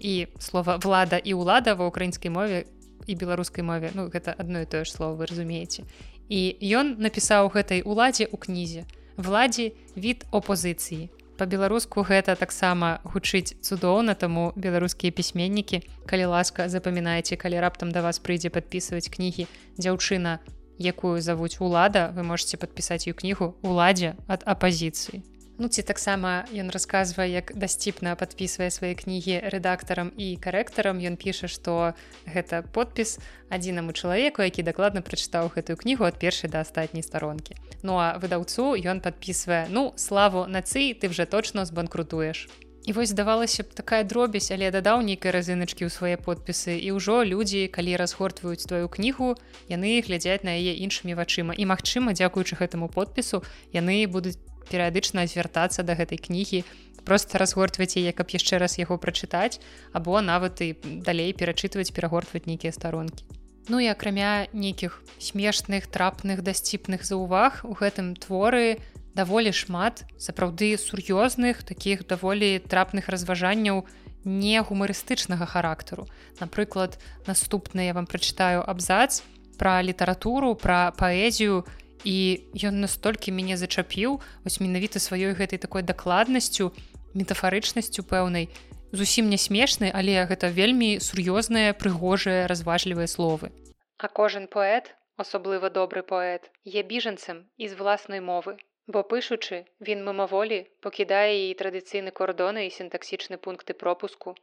і 0.00 0.26
слова 0.38 0.80
влада 0.80 1.20
і 1.20 1.36
ўлада 1.36 1.76
ва 1.76 1.86
ўкраінскай 1.92 2.32
мове 2.32 2.64
і 3.06 3.14
беларускай 3.14 3.64
мове 3.64 3.92
ну 3.94 4.08
гэта 4.08 4.32
адно 4.32 4.64
і 4.64 4.70
тое 4.70 4.84
ж 4.84 4.92
слово 4.92 5.20
вы 5.20 5.28
разумееце 5.28 5.84
і 6.30 6.40
ён 6.62 6.94
напісаў 7.02 7.50
гэтай 7.50 7.82
уладзе 7.82 8.30
ў 8.30 8.36
кнізе. 8.38 8.82
Владзе 9.18 9.74
від 9.98 10.24
опозіцыі 10.30 11.10
по-беларуску 11.40 12.04
гэта 12.04 12.36
таксама 12.36 13.00
гучыць 13.02 13.56
цудоўна 13.64 14.12
таму 14.12 14.52
беларускія 14.60 15.08
пісьменнікі 15.08 15.80
калі 16.04 16.28
ласка 16.36 16.68
запамінайце 16.68 17.40
калі 17.40 17.64
раптам 17.64 17.92
да 17.96 18.04
вас 18.04 18.20
прыйдзе 18.20 18.52
падпісваць 18.52 19.08
кнігі 19.08 19.48
дзяўчына 19.80 20.36
якую 20.76 21.16
завуць 21.24 21.56
улада 21.64 22.12
вы 22.12 22.28
можете 22.28 22.60
падпісаць 22.60 23.08
ю 23.08 23.16
кнігу 23.16 23.56
уладзе 23.64 24.12
ад 24.28 24.44
апозіцыі 24.44 25.24
Ну 25.60 25.68
ці 25.68 25.82
таксама 25.84 26.48
ён 26.56 26.72
расказвае, 26.72 27.28
як 27.28 27.52
дасціпна 27.52 28.16
падпісвае 28.16 28.72
свае 28.72 28.96
кнігі 28.96 29.44
рэдактарам 29.52 30.08
і 30.16 30.40
карэктарам. 30.40 30.96
Ён 31.04 31.20
піша, 31.20 31.52
што 31.52 31.92
гэта 32.24 32.64
подпіс 32.64 33.20
адзінаму 33.52 33.92
чалавеку, 33.92 34.40
які 34.40 34.64
дакладна 34.64 35.04
прачытаў 35.04 35.52
гэтую 35.52 35.76
кнігу 35.76 36.08
ад 36.08 36.16
першай 36.16 36.48
да 36.48 36.64
астатняй 36.64 37.04
старонкі. 37.04 37.60
Ну 37.84 38.00
а 38.00 38.16
выдаўцу 38.16 38.72
ён 38.72 39.04
падпісвае 39.04 39.68
ну 39.68 39.92
славу 40.00 40.48
нацыі 40.48 40.96
ты 40.96 41.12
вже 41.12 41.28
точно 41.28 41.68
збанкрутуеш. 41.68 42.48
І 42.88 42.96
вось 42.96 43.12
здавалася 43.12 43.62
б 43.62 43.76
такая 43.76 44.04
дробязь, 44.08 44.48
але 44.48 44.72
дадаў 44.72 45.04
нейкай 45.04 45.28
разыначкі 45.28 45.84
ў 45.84 45.92
свае 45.92 46.16
подпісы 46.16 46.80
і 46.80 46.96
ўжо 46.96 47.20
людзі, 47.20 47.68
калі 47.68 48.00
разгортваюць 48.00 48.64
твою 48.64 48.88
кнігу, 48.88 49.36
яны 49.68 50.00
глядзяць 50.00 50.40
на 50.40 50.56
яе 50.56 50.80
іншымі 50.80 51.12
вачыма. 51.12 51.52
І 51.52 51.68
магчыма, 51.68 52.16
дзякуючы 52.16 52.56
гэтаму 52.56 52.88
подпісу 52.88 53.44
яны 53.76 54.08
будуць 54.08 54.40
перыядычна 54.70 55.26
звяртацца 55.26 55.82
да 55.82 55.98
гэтай 55.98 56.22
кнігі 56.22 56.62
просто 57.04 57.42
разгортваць 57.42 57.98
яе 57.98 58.12
каб 58.14 58.30
яшчэ 58.30 58.62
раз 58.62 58.78
яго 58.78 58.96
прачытаць 59.02 59.58
або 59.92 60.20
нават 60.22 60.62
і 60.62 60.78
далей 61.02 61.34
перачытваць 61.34 61.90
перагортваць 61.90 62.46
нейкія 62.46 62.72
старонкі. 62.72 63.26
Ну 63.68 63.80
і 63.80 63.90
акрамя 63.92 64.46
нейкіх 64.52 65.02
смешных 65.18 65.86
трапных 65.86 66.42
дасціпных 66.42 67.04
заўваг 67.04 67.60
у 67.64 67.74
гэтым 67.74 68.16
творы 68.16 68.80
даволі 69.14 69.52
шмат 69.52 70.06
сапраўды 70.18 70.78
сур'ёзных 70.78 71.62
таких 71.66 72.06
даволі 72.06 72.58
трапных 72.58 73.08
разважанняў 73.08 73.86
не 74.24 74.60
гумарыстычнага 74.62 75.46
характару. 75.46 76.06
Напрыклад 76.40 76.98
наступны 77.26 77.86
я 77.86 77.94
вам 77.94 78.06
прачытаю 78.06 78.64
абзац 78.64 79.22
пра 79.58 79.82
літаратуру 79.82 80.54
пра 80.54 80.92
паэзію 80.96 81.64
і 82.04 82.16
ён 82.64 82.80
настолькі 82.80 83.32
мяне 83.36 83.56
зачапіў 83.56 84.20
вось 84.44 84.60
менавіта 84.60 84.98
сваёй 84.98 85.34
гэтай 85.36 85.58
такой 85.58 85.82
дакладнасцю 85.82 86.72
метафарычнасцю 87.14 88.02
пэўнай 88.02 88.48
зусім 88.92 89.28
не 89.30 89.38
смешны 89.38 89.90
але 89.94 90.16
гэта 90.30 90.50
вельмі 90.50 90.98
сур'ёзныя 90.98 91.74
прыгожыя 91.74 92.46
разважлівыя 92.50 93.06
словы. 93.06 93.52
А 93.98 94.08
кожен 94.08 94.48
паэт 94.48 94.94
асабліва 95.16 95.70
добры 95.70 96.02
паэт 96.02 96.50
є 96.64 96.82
біжанцам 96.82 97.46
з 97.58 97.72
власнай 97.80 98.20
мовы 98.20 98.56
бо 98.86 99.02
пышучы 99.10 99.58
він 99.88 100.04
мымаволі 100.06 100.60
пакідае 100.86 101.50
і 101.50 101.56
традыцыйны 101.60 102.10
кордоны 102.20 102.66
і 102.66 102.74
сінтаксічны 102.76 103.38
пункты 103.46 103.76
пропуску 103.82 104.34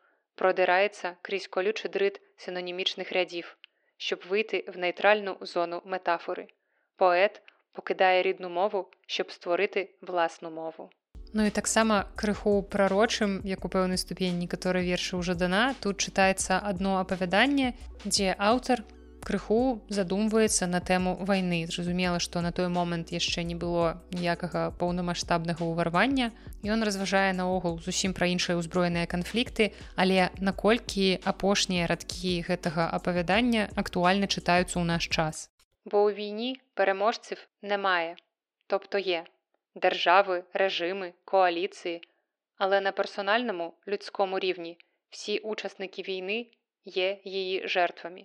продираецца 0.41 1.15
крізь 1.29 1.47
колючы 1.55 1.91
дрыт 1.95 2.21
синонімічных 2.45 3.11
рядів 3.17 3.57
щоб 3.97 4.23
вийти 4.29 4.63
в 4.67 4.77
нейтральну 4.77 5.37
зону 5.41 5.81
метафори 5.85 6.47
поэт 6.97 7.41
покидає 7.73 8.21
рідну 8.23 8.49
мову, 8.49 8.87
щоб 9.07 9.31
створити 9.31 9.89
власну 10.01 10.51
мову. 10.51 10.89
Ну 11.33 11.45
і 11.45 11.49
таксама 11.49 12.05
крыху 12.15 12.63
прарочым, 12.63 13.41
як 13.43 13.65
у 13.65 13.69
пэўнай 13.69 13.97
ступені, 13.99 14.47
некаторы 14.47 14.81
вершы 14.81 15.19
ўжо 15.19 15.35
дана, 15.35 15.75
тут 15.83 15.99
чытаецца 15.99 16.57
адно 16.63 17.03
апавяданне, 17.03 17.75
дзе 18.07 18.31
аўтар 18.39 18.81
крыху 19.27 19.83
задумваецца 19.91 20.71
на 20.71 20.79
тэму 20.79 21.19
вайны. 21.27 21.67
Зразумела, 21.67 22.23
што 22.23 22.39
на 22.41 22.55
той 22.55 22.71
момант 22.71 23.11
яшчэ 23.11 23.43
не 23.43 23.59
было 23.59 23.99
ніякага 24.15 24.71
паўнамасштабнага 24.79 25.67
ўварвання. 25.67 26.31
Ён 26.63 26.87
разважае 26.87 27.35
наогул 27.35 27.77
зусім 27.83 28.15
пра 28.15 28.31
іншыя 28.31 28.55
ўзброеныя 28.55 29.03
канфлікты, 29.03 29.75
але 29.99 30.31
наколькі 30.39 31.19
апошнія 31.27 31.91
радкі 31.91 32.39
гэтага 32.47 32.87
апавядання 32.87 33.67
актуальна 33.75 34.31
чытаюцца 34.31 34.79
ў 34.79 34.85
наш 34.87 35.11
час 35.11 35.51
бо 35.86 36.04
у 36.04 36.10
війні 36.10 36.60
переможців 36.74 37.48
немає, 37.62 38.16
тобто 38.66 38.98
є 38.98 39.24
держави, 39.74 40.44
режими, 40.52 41.12
коаліції, 41.24 42.00
але 42.56 42.80
на 42.80 42.92
персональному 42.92 43.74
людському 43.88 44.38
рівні 44.38 44.78
всі 45.10 45.38
учасники 45.38 46.02
війни 46.02 46.46
є 46.84 47.18
її 47.24 47.68
жертвами. 47.68 48.24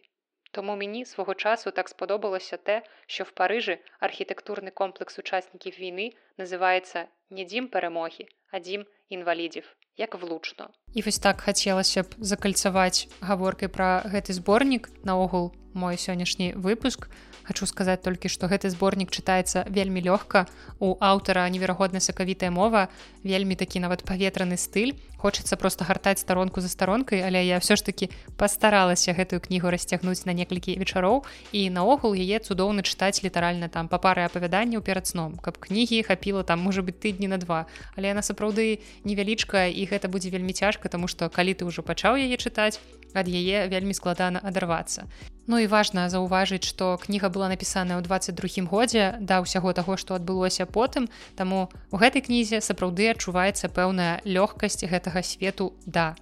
Тому 0.52 0.76
мені 0.76 1.06
свого 1.06 1.34
часу 1.34 1.72
так 1.72 1.90
сподобалося 1.90 2.58
те, 2.58 2.82
що 3.08 3.24
в 3.24 3.32
Парижі 3.32 3.78
архітектурний 4.00 4.72
комплекс 4.72 5.20
учасників 5.20 5.80
війни 5.80 6.14
называется 6.38 7.06
не 7.30 7.46
дзім 7.46 7.68
перамогі 7.68 8.28
адзім 8.52 8.86
інвалідзів 9.10 9.76
як 9.98 10.16
влучно 10.16 10.70
і 10.94 11.02
вось 11.02 11.20
так 11.20 11.42
хацелася 11.42 12.04
б 12.04 12.16
закальцаваць 12.18 13.08
гаворкай 13.22 13.68
пра 13.68 14.04
гэты 14.06 14.32
зборнік 14.32 14.90
наогул 15.04 15.52
Мой 15.75 15.97
сённяшні 15.97 16.55
выпуск. 16.55 17.09
Хочу 17.43 17.67
сказаць 17.67 18.03
толькі 18.03 18.31
што 18.31 18.47
гэты 18.47 18.71
зборнік 18.71 19.11
чытаецца 19.11 19.67
вельмі 19.67 19.99
лёгка. 19.99 20.47
У 20.79 20.95
аўтара 21.03 21.49
неверагодна 21.51 21.99
сакавітая 21.99 22.51
мова 22.55 22.87
вельмі 23.27 23.59
такі 23.59 23.83
нават 23.83 24.07
паветраны 24.07 24.55
стыль. 24.55 24.95
Хочацца 25.19 25.57
просто 25.57 25.85
гартаць 25.85 26.23
старонку 26.23 26.61
за 26.61 26.69
старонкай 26.69 27.23
але 27.23 27.43
я 27.47 27.59
все 27.59 27.77
ж 27.77 27.85
таки 27.85 28.11
пастаралася 28.37 29.13
гэтую 29.13 29.43
кнігу 29.43 29.71
расцягнуць 29.75 30.23
на 30.27 30.33
некалькі 30.33 30.79
вечароў. 30.79 31.27
І 31.51 31.71
наогул 31.71 32.15
яе 32.15 32.39
цудоўна 32.39 32.87
чытаць 32.87 33.23
літаральна 33.27 33.67
там 33.69 33.89
па 33.89 33.99
пары 33.99 34.23
апавяданняў 34.23 34.83
перад 34.83 35.07
сном. 35.07 35.35
Каб 35.43 35.59
кнігі 35.59 36.03
хапіла 36.07 36.43
там 36.47 36.63
можа 36.63 36.83
быть 36.83 37.03
тыдні 37.03 37.27
на 37.27 37.39
два. 37.43 37.67
Але 37.99 38.15
яна 38.15 38.23
сапраўды 38.23 38.79
невялічка 39.03 39.67
і 39.67 39.83
гэта 39.91 40.07
будзе 40.07 40.31
вельмі 40.31 40.55
цяжка 40.55 40.89
тому 40.89 41.09
что 41.09 41.27
калі 41.29 41.55
ты 41.59 41.67
ўжо 41.67 41.83
пачаў 41.83 42.23
яе 42.23 42.39
чытаць 42.39 42.79
ад 43.15 43.29
яе 43.29 43.69
вельмі 43.69 43.95
складана 43.95 44.41
адарвацца. 44.43 45.07
Ну 45.47 45.59
і 45.59 45.67
важна 45.67 46.07
заўважыць 46.09 46.65
што 46.65 46.97
кніга 47.03 47.29
была 47.29 47.51
напісаная 47.51 47.99
ў 47.99 48.07
22 48.07 48.67
годзе 48.71 49.19
да 49.21 49.43
ўсяго 49.43 49.75
таго 49.75 49.99
што 49.99 50.15
адбылося 50.15 50.67
потым. 50.67 51.11
Таму 51.35 51.69
у 51.91 51.97
гэтай 51.99 52.23
кнізе 52.23 52.63
сапраўды 52.63 53.11
адчуваецца 53.11 53.69
пэўная 53.69 54.23
лёгкасць 54.23 54.87
гэтага 54.87 55.23
свету 55.27 55.75
да. 55.87 56.15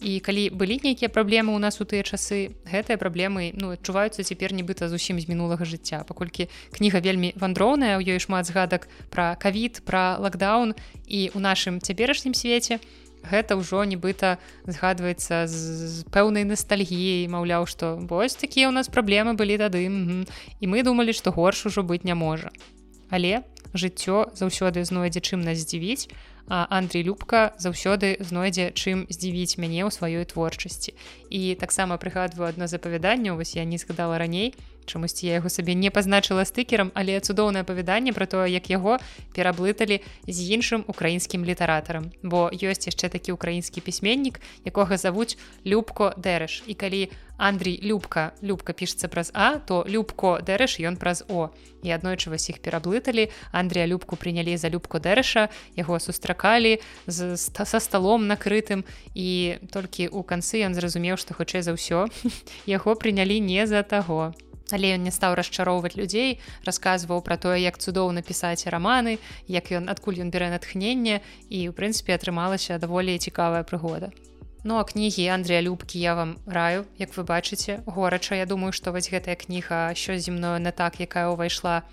І 0.00 0.20
калі 0.20 0.52
былі 0.52 0.76
нейкія 0.84 1.08
праблемы 1.08 1.56
ў 1.56 1.60
нас 1.60 1.80
у 1.80 1.88
тыя 1.88 2.04
часы 2.04 2.52
гэтыя 2.68 3.00
праблемы 3.00 3.56
ну 3.56 3.72
адчуваюцца 3.72 4.20
цяпер 4.24 4.52
нібыта 4.52 4.92
зусім 4.92 5.16
з 5.20 5.28
мінулага 5.28 5.64
жыцця. 5.64 6.04
Паколькі 6.04 6.48
кніга 6.76 7.00
вельмі 7.00 7.32
вандроўная 7.36 7.96
у 7.96 8.04
ёй 8.04 8.20
шмат 8.20 8.44
згадак 8.44 8.88
пра 9.08 9.36
кавід 9.40 9.80
пра 9.88 10.20
лакдаун 10.20 10.76
і 11.08 11.32
у 11.32 11.40
нашым 11.40 11.80
цяперашнім 11.80 12.36
свеце 12.36 12.80
гэта 13.30 13.58
ўжо 13.58 13.84
нібыта 13.84 14.38
згадваецца 14.66 15.46
з, 15.46 15.54
з 15.54 15.96
пэўнай 16.14 16.46
настальгіяй 16.46 17.26
маўляў 17.26 17.66
што 17.66 17.98
вось 17.98 18.38
такія 18.38 18.70
ў 18.70 18.74
нас 18.78 18.88
праблемы 18.88 19.34
былі 19.34 19.58
тады 19.58 19.84
і 19.86 20.64
мы 20.66 20.82
думалі 20.86 21.12
што 21.12 21.34
горш 21.34 21.66
ужо 21.66 21.82
быць 21.82 22.06
не 22.06 22.14
можа. 22.14 22.54
Але 23.10 23.42
жыццё 23.74 24.30
заўсёды 24.34 24.86
знойдзе 24.86 25.20
чым 25.20 25.42
нас 25.42 25.62
здзівіць 25.62 26.08
а 26.48 26.66
Андрей 26.70 27.02
любка 27.02 27.52
заўсёды 27.58 28.16
знойдзе 28.22 28.70
чым 28.70 29.06
здзівіць 29.10 29.58
мяне 29.58 29.82
ў 29.82 29.90
сваёй 29.90 30.24
творчасці. 30.24 30.94
І 31.30 31.58
таксама 31.58 31.98
прыгадваю 31.98 32.54
адно 32.54 32.70
з 32.70 32.78
апавяданняў 32.78 33.36
вось 33.36 33.58
я 33.58 33.64
не 33.66 33.78
згадала 33.78 34.18
раней 34.18 34.54
чамусьці 34.86 35.26
я 35.26 35.42
яго 35.42 35.50
сабе 35.50 35.74
не 35.74 35.90
пазначыла 35.90 36.46
стыкерам 36.46 36.94
але 36.94 37.18
цудоўнае 37.20 37.66
апавяданне 37.66 38.14
пра 38.16 38.26
тое 38.30 38.48
як 38.48 38.70
яго 38.70 38.98
пераблыталі 39.34 40.00
з 40.26 40.38
іншым 40.56 40.86
украінскім 40.86 41.44
літаратарам. 41.44 42.10
Бо 42.22 42.48
ёсць 42.48 42.86
яшчэ 42.86 43.10
такі 43.10 43.34
украінскі 43.36 43.82
пісьменнік 43.82 44.40
якога 44.64 44.96
завуць 44.96 45.36
любко 45.66 46.14
дэрэш 46.16 46.62
і 46.66 46.74
калі 46.74 47.02
Андрій 47.36 47.80
любка 47.82 48.32
любка 48.42 48.72
пішется 48.72 49.08
праз 49.08 49.30
а 49.34 49.58
то 49.58 49.84
любко 49.88 50.40
дэрэш 50.40 50.80
ён 50.80 50.96
праз 50.96 51.24
о. 51.28 51.52
І 51.84 51.92
аднойчы 51.92 52.32
вас 52.32 52.48
іх 52.48 52.64
пераблыталі 52.64 53.28
Андрія 53.52 53.86
любку 53.86 54.16
прынялі 54.16 54.56
за 54.56 54.72
любку 54.72 54.98
дэрэша 54.98 55.52
яго 55.76 56.00
сустракалі 56.00 56.80
з 57.06 57.36
са 57.36 57.80
сталом 57.80 58.26
накрытым 58.26 58.88
і 59.12 59.60
толькі 59.68 60.08
ў 60.08 60.24
канцы 60.24 60.64
ён 60.64 60.72
зразумеў 60.72 61.20
што 61.20 61.36
хутчэй 61.36 61.60
за 61.60 61.76
ўсё 61.76 62.08
яго 62.66 62.96
прынялі 62.96 63.36
не 63.40 63.68
за 63.68 63.84
таго 63.84 64.32
але 64.72 64.94
ён 64.96 65.04
не 65.06 65.12
стаў 65.14 65.36
расчароўваць 65.38 65.96
людзей 65.96 66.38
расказваў 66.66 67.22
пра 67.22 67.36
тое 67.36 67.58
як 67.62 67.78
цудоўна 67.78 68.22
пісаць 68.22 68.66
раманы 68.66 69.18
як 69.46 69.70
ён 69.70 69.90
адкуль 69.92 70.22
ён 70.24 70.30
бярэ 70.34 70.50
натхнення 70.54 71.20
і 71.50 71.58
ў 71.68 71.72
прынцыпе 71.76 72.16
атрымалася 72.16 72.78
даволі 72.82 73.18
цікавая 73.18 73.62
прыгода. 73.62 74.10
Ну 74.66 74.78
а 74.78 74.84
кнігі 74.84 75.30
Андрыя 75.30 75.62
любкі 75.62 76.00
я 76.02 76.18
вам 76.18 76.38
раю 76.46 76.86
як 76.98 77.14
вы 77.14 77.22
бачыце 77.22 77.86
горача. 77.86 78.34
Я 78.34 78.46
думаю 78.46 78.72
што 78.72 78.90
вось 78.90 79.06
гэтая 79.06 79.38
кніга 79.38 79.94
що 79.94 80.18
зі 80.18 80.34
мною 80.34 80.58
не 80.58 80.72
так 80.74 80.98
якая 80.98 81.30
ўвайшла 81.30 81.86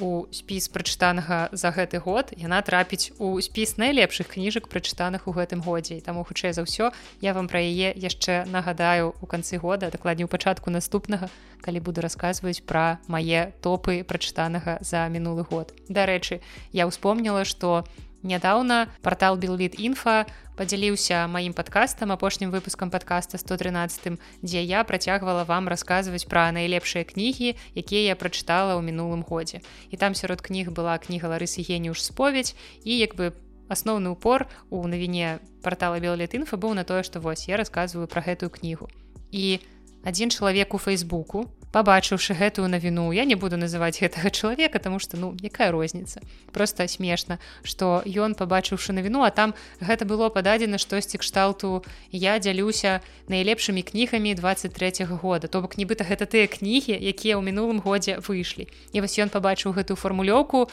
у 0.00 0.08
у 0.08 0.26
спіс 0.32 0.68
прачытанага 0.72 1.48
за 1.52 1.70
гэты 1.74 2.00
год 2.02 2.32
яна 2.36 2.60
трапіць 2.62 3.12
у 3.18 3.36
спіс 3.44 3.76
найлепшых 3.76 4.32
кніжак 4.34 4.68
прачытаных 4.72 5.28
у 5.28 5.34
гэтым 5.36 5.60
годзе. 5.60 6.00
Таму 6.00 6.24
хутчэй 6.24 6.52
за 6.56 6.64
ўсё 6.64 6.90
я 7.20 7.34
вам 7.34 7.48
пра 7.48 7.60
яе 7.60 7.92
яшчэ 7.92 8.48
нагадаю 8.48 9.14
у 9.20 9.26
канцы 9.26 9.58
года 9.58 9.90
дакладней 9.90 10.24
у 10.24 10.32
пачатку 10.32 10.70
наступнага 10.70 11.28
калі 11.60 11.80
буду 11.82 12.00
расказваць 12.00 12.62
пра 12.62 12.98
мае 13.06 13.52
топы 13.60 14.02
прачытанага 14.06 14.78
за 14.80 15.04
мінулы 15.10 15.44
год. 15.44 15.74
Дарэчы 15.88 16.40
я 16.72 16.86
ўспомніла 16.86 17.44
што 17.44 17.84
нядаўна 18.22 18.88
портал 19.02 19.38
билвід 19.38 19.76
інфа 19.78 20.26
подзяліўся 20.58 21.26
маім 21.30 21.54
подкастам 21.54 22.10
апошнім 22.10 22.50
выпускам 22.50 22.90
подкаста 22.90 23.38
113 23.38 24.18
дзе 24.42 24.62
я 24.62 24.82
працягвала 24.82 25.44
вам 25.44 25.68
расказваць 25.70 26.26
пра 26.26 26.50
найлепшыя 26.50 27.06
кнігі 27.06 27.54
якія 27.78 28.02
я 28.10 28.16
прачытала 28.18 28.74
ў 28.74 28.82
мінулым 28.82 29.22
годзе. 29.22 29.62
І 29.90 29.96
там 29.96 30.18
сярод 30.18 30.42
кніг 30.42 30.74
была 30.74 30.98
кніга 30.98 31.30
ларысы 31.30 31.62
геніюш 31.62 32.02
споведь 32.02 32.58
і 32.82 32.98
як 32.98 33.14
бы 33.14 33.32
асноўны 33.70 34.10
упор 34.10 34.48
у 34.70 34.82
навіне 34.88 35.38
портала 35.62 36.02
беллет 36.02 36.34
інфа 36.34 36.58
быў 36.58 36.74
на 36.74 36.82
тое 36.82 37.06
што 37.06 37.22
вось 37.22 37.46
я 37.46 37.54
рассказываю 37.54 38.10
пра 38.10 38.26
гэтую 38.26 38.50
кнігу. 38.50 38.90
І 39.30 39.62
адзін 40.02 40.34
чалавек 40.34 40.74
у 40.74 40.78
фейсбуку 40.82 41.46
побачыўшы 41.72 42.34
гэтую 42.34 42.68
навіну 42.68 43.12
я 43.12 43.24
не 43.24 43.34
буду 43.34 43.56
называть 43.56 44.00
гэтага 44.02 44.30
чалавека 44.30 44.78
тому 44.78 44.98
что 44.98 45.16
ну 45.16 45.36
якая 45.42 45.70
розніница 45.70 46.20
просто 46.52 46.88
смешна 46.88 47.38
что 47.62 48.02
ён 48.04 48.34
побачыўшы 48.34 48.92
навіну 48.92 49.22
а 49.22 49.30
там 49.30 49.54
гэта 49.80 50.04
было 50.04 50.28
пададзена 50.28 50.78
штосьці 50.78 51.18
кшталту 51.18 51.84
я 52.12 52.38
дзялюся 52.38 53.00
найлепшымі 53.28 53.82
кнігамі 53.82 54.34
23 54.34 55.04
-го 55.04 55.18
года 55.18 55.48
то 55.48 55.60
бок 55.60 55.76
нібыта 55.78 56.04
гэта 56.04 56.26
тыя 56.26 56.46
кнігі 56.46 56.92
якія 56.92 57.36
ў 57.36 57.42
мінулым 57.42 57.80
годзе 57.80 58.18
выйшлі. 58.18 58.68
І 58.92 59.00
вось 59.00 59.18
ён 59.18 59.28
побачыў 59.28 59.72
гэтую 59.72 59.96
фармулёўку 59.96 60.68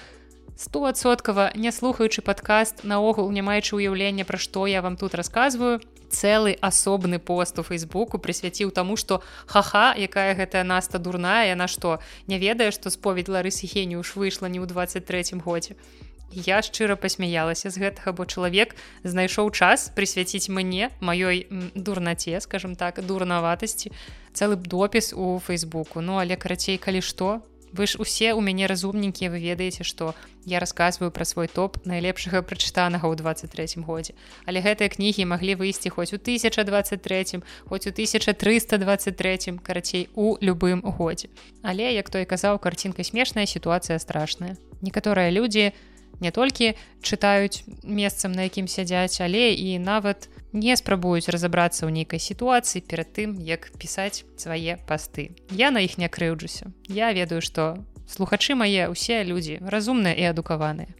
стосоткава 0.55 1.51
не 1.55 1.71
слухаючы 1.71 2.21
падкаст 2.21 2.83
наогул 2.83 3.31
не 3.31 3.41
маючы 3.41 3.75
ўяўлення 3.75 4.23
пра 4.23 4.37
што 4.37 4.67
я 4.67 4.81
вам 4.81 4.95
тут 4.95 5.15
рассказываю 5.15 5.81
цэлы 6.09 6.55
асобны 6.61 7.19
пост 7.19 7.59
у 7.59 7.63
фейсбуку 7.63 8.17
прысвяціў 8.17 8.71
таму 8.71 8.97
што 8.97 9.21
хаха 9.47 9.93
якая 9.97 10.33
гэтая 10.35 10.63
наста 10.63 10.99
дурная 10.99 11.45
яна 11.51 11.67
што 11.67 11.99
не 12.27 12.39
ведае 12.39 12.71
што 12.71 12.89
споведь 12.89 13.29
ларысы 13.29 13.65
геніюш 13.65 14.15
выйшла 14.15 14.47
не 14.47 14.59
ў 14.59 14.67
23 14.67 15.41
годзе? 15.41 15.75
Я 16.31 16.61
шчыра 16.65 16.95
пасмяялася 16.99 17.69
з 17.69 17.79
гэтага 17.79 18.11
бо 18.11 18.25
чалавек 18.25 18.75
знайшоў 19.03 19.51
час 19.55 19.91
прысвяціць 19.95 20.49
мне 20.49 20.89
маёй 20.99 21.47
дурнаце 21.75 22.41
скажем 22.41 22.75
так 22.75 22.99
дурнаватасці 23.05 23.91
цэлы 24.33 24.55
допіс 24.59 25.13
у 25.13 25.39
фейсбуку. 25.39 26.01
Ну 26.01 26.19
але 26.19 26.35
карацей 26.35 26.77
калі 26.77 27.01
што 27.01 27.39
вы 27.75 27.87
ж 27.87 27.99
усе 27.99 28.33
у 28.33 28.41
мяне 28.41 28.67
разумненькія 28.71 29.29
вы 29.29 29.39
ведаеце 29.43 29.83
што 29.83 30.15
я 30.45 30.59
рассказываю 30.59 31.11
пра 31.11 31.25
свой 31.25 31.47
топ 31.47 31.77
найлепшага 31.85 32.41
прачытанага 32.41 33.09
ў 33.11 33.19
23 33.19 33.83
годзе. 33.83 34.13
Але 34.45 34.61
гэтыя 34.63 34.87
кнігі 34.87 35.27
маглі 35.27 35.59
выйсці 35.59 35.91
хоць 35.91 36.15
у 36.15 36.19
1023 36.21 37.41
хоць 37.67 37.85
у 37.87 37.91
1323 37.91 39.59
карацей 39.59 40.07
у 40.15 40.37
любым 40.39 40.79
годзе. 40.85 41.27
Але 41.61 41.91
як 41.91 42.09
той 42.09 42.23
казаў 42.23 42.59
карцінка 42.63 43.03
смешная 43.03 43.45
сітуацыя 43.45 43.99
страшная. 43.99 44.55
Некаторыя 44.81 45.31
людзі 45.31 45.73
не 45.73 45.94
не 46.19 46.31
толькі 46.31 46.73
чытаюць 47.01 47.63
месцам 47.83 48.31
на 48.31 48.47
якім 48.47 48.67
сядзяць 48.67 49.21
але 49.21 49.53
і 49.53 49.79
нават 49.79 50.29
не 50.55 50.75
спрабуюць 50.79 51.27
разаобрацца 51.27 51.85
ў 51.85 51.91
нейкай 51.91 52.19
сітуацыі 52.19 52.83
перад 52.87 53.11
тым 53.11 53.35
як 53.43 53.71
пісаць 53.75 54.23
свае 54.39 54.79
пасты. 54.87 55.35
Я 55.51 55.71
на 55.71 55.83
іх 55.83 55.99
не 55.99 56.07
крыўджуся. 56.07 56.71
Я 56.87 57.11
ведаю 57.11 57.43
што 57.43 57.83
слухачы 58.07 58.55
мае 58.55 58.87
усе 58.87 59.23
людзі 59.27 59.59
разумныя 59.61 60.15
і 60.15 60.31
адукаваныя 60.31 60.93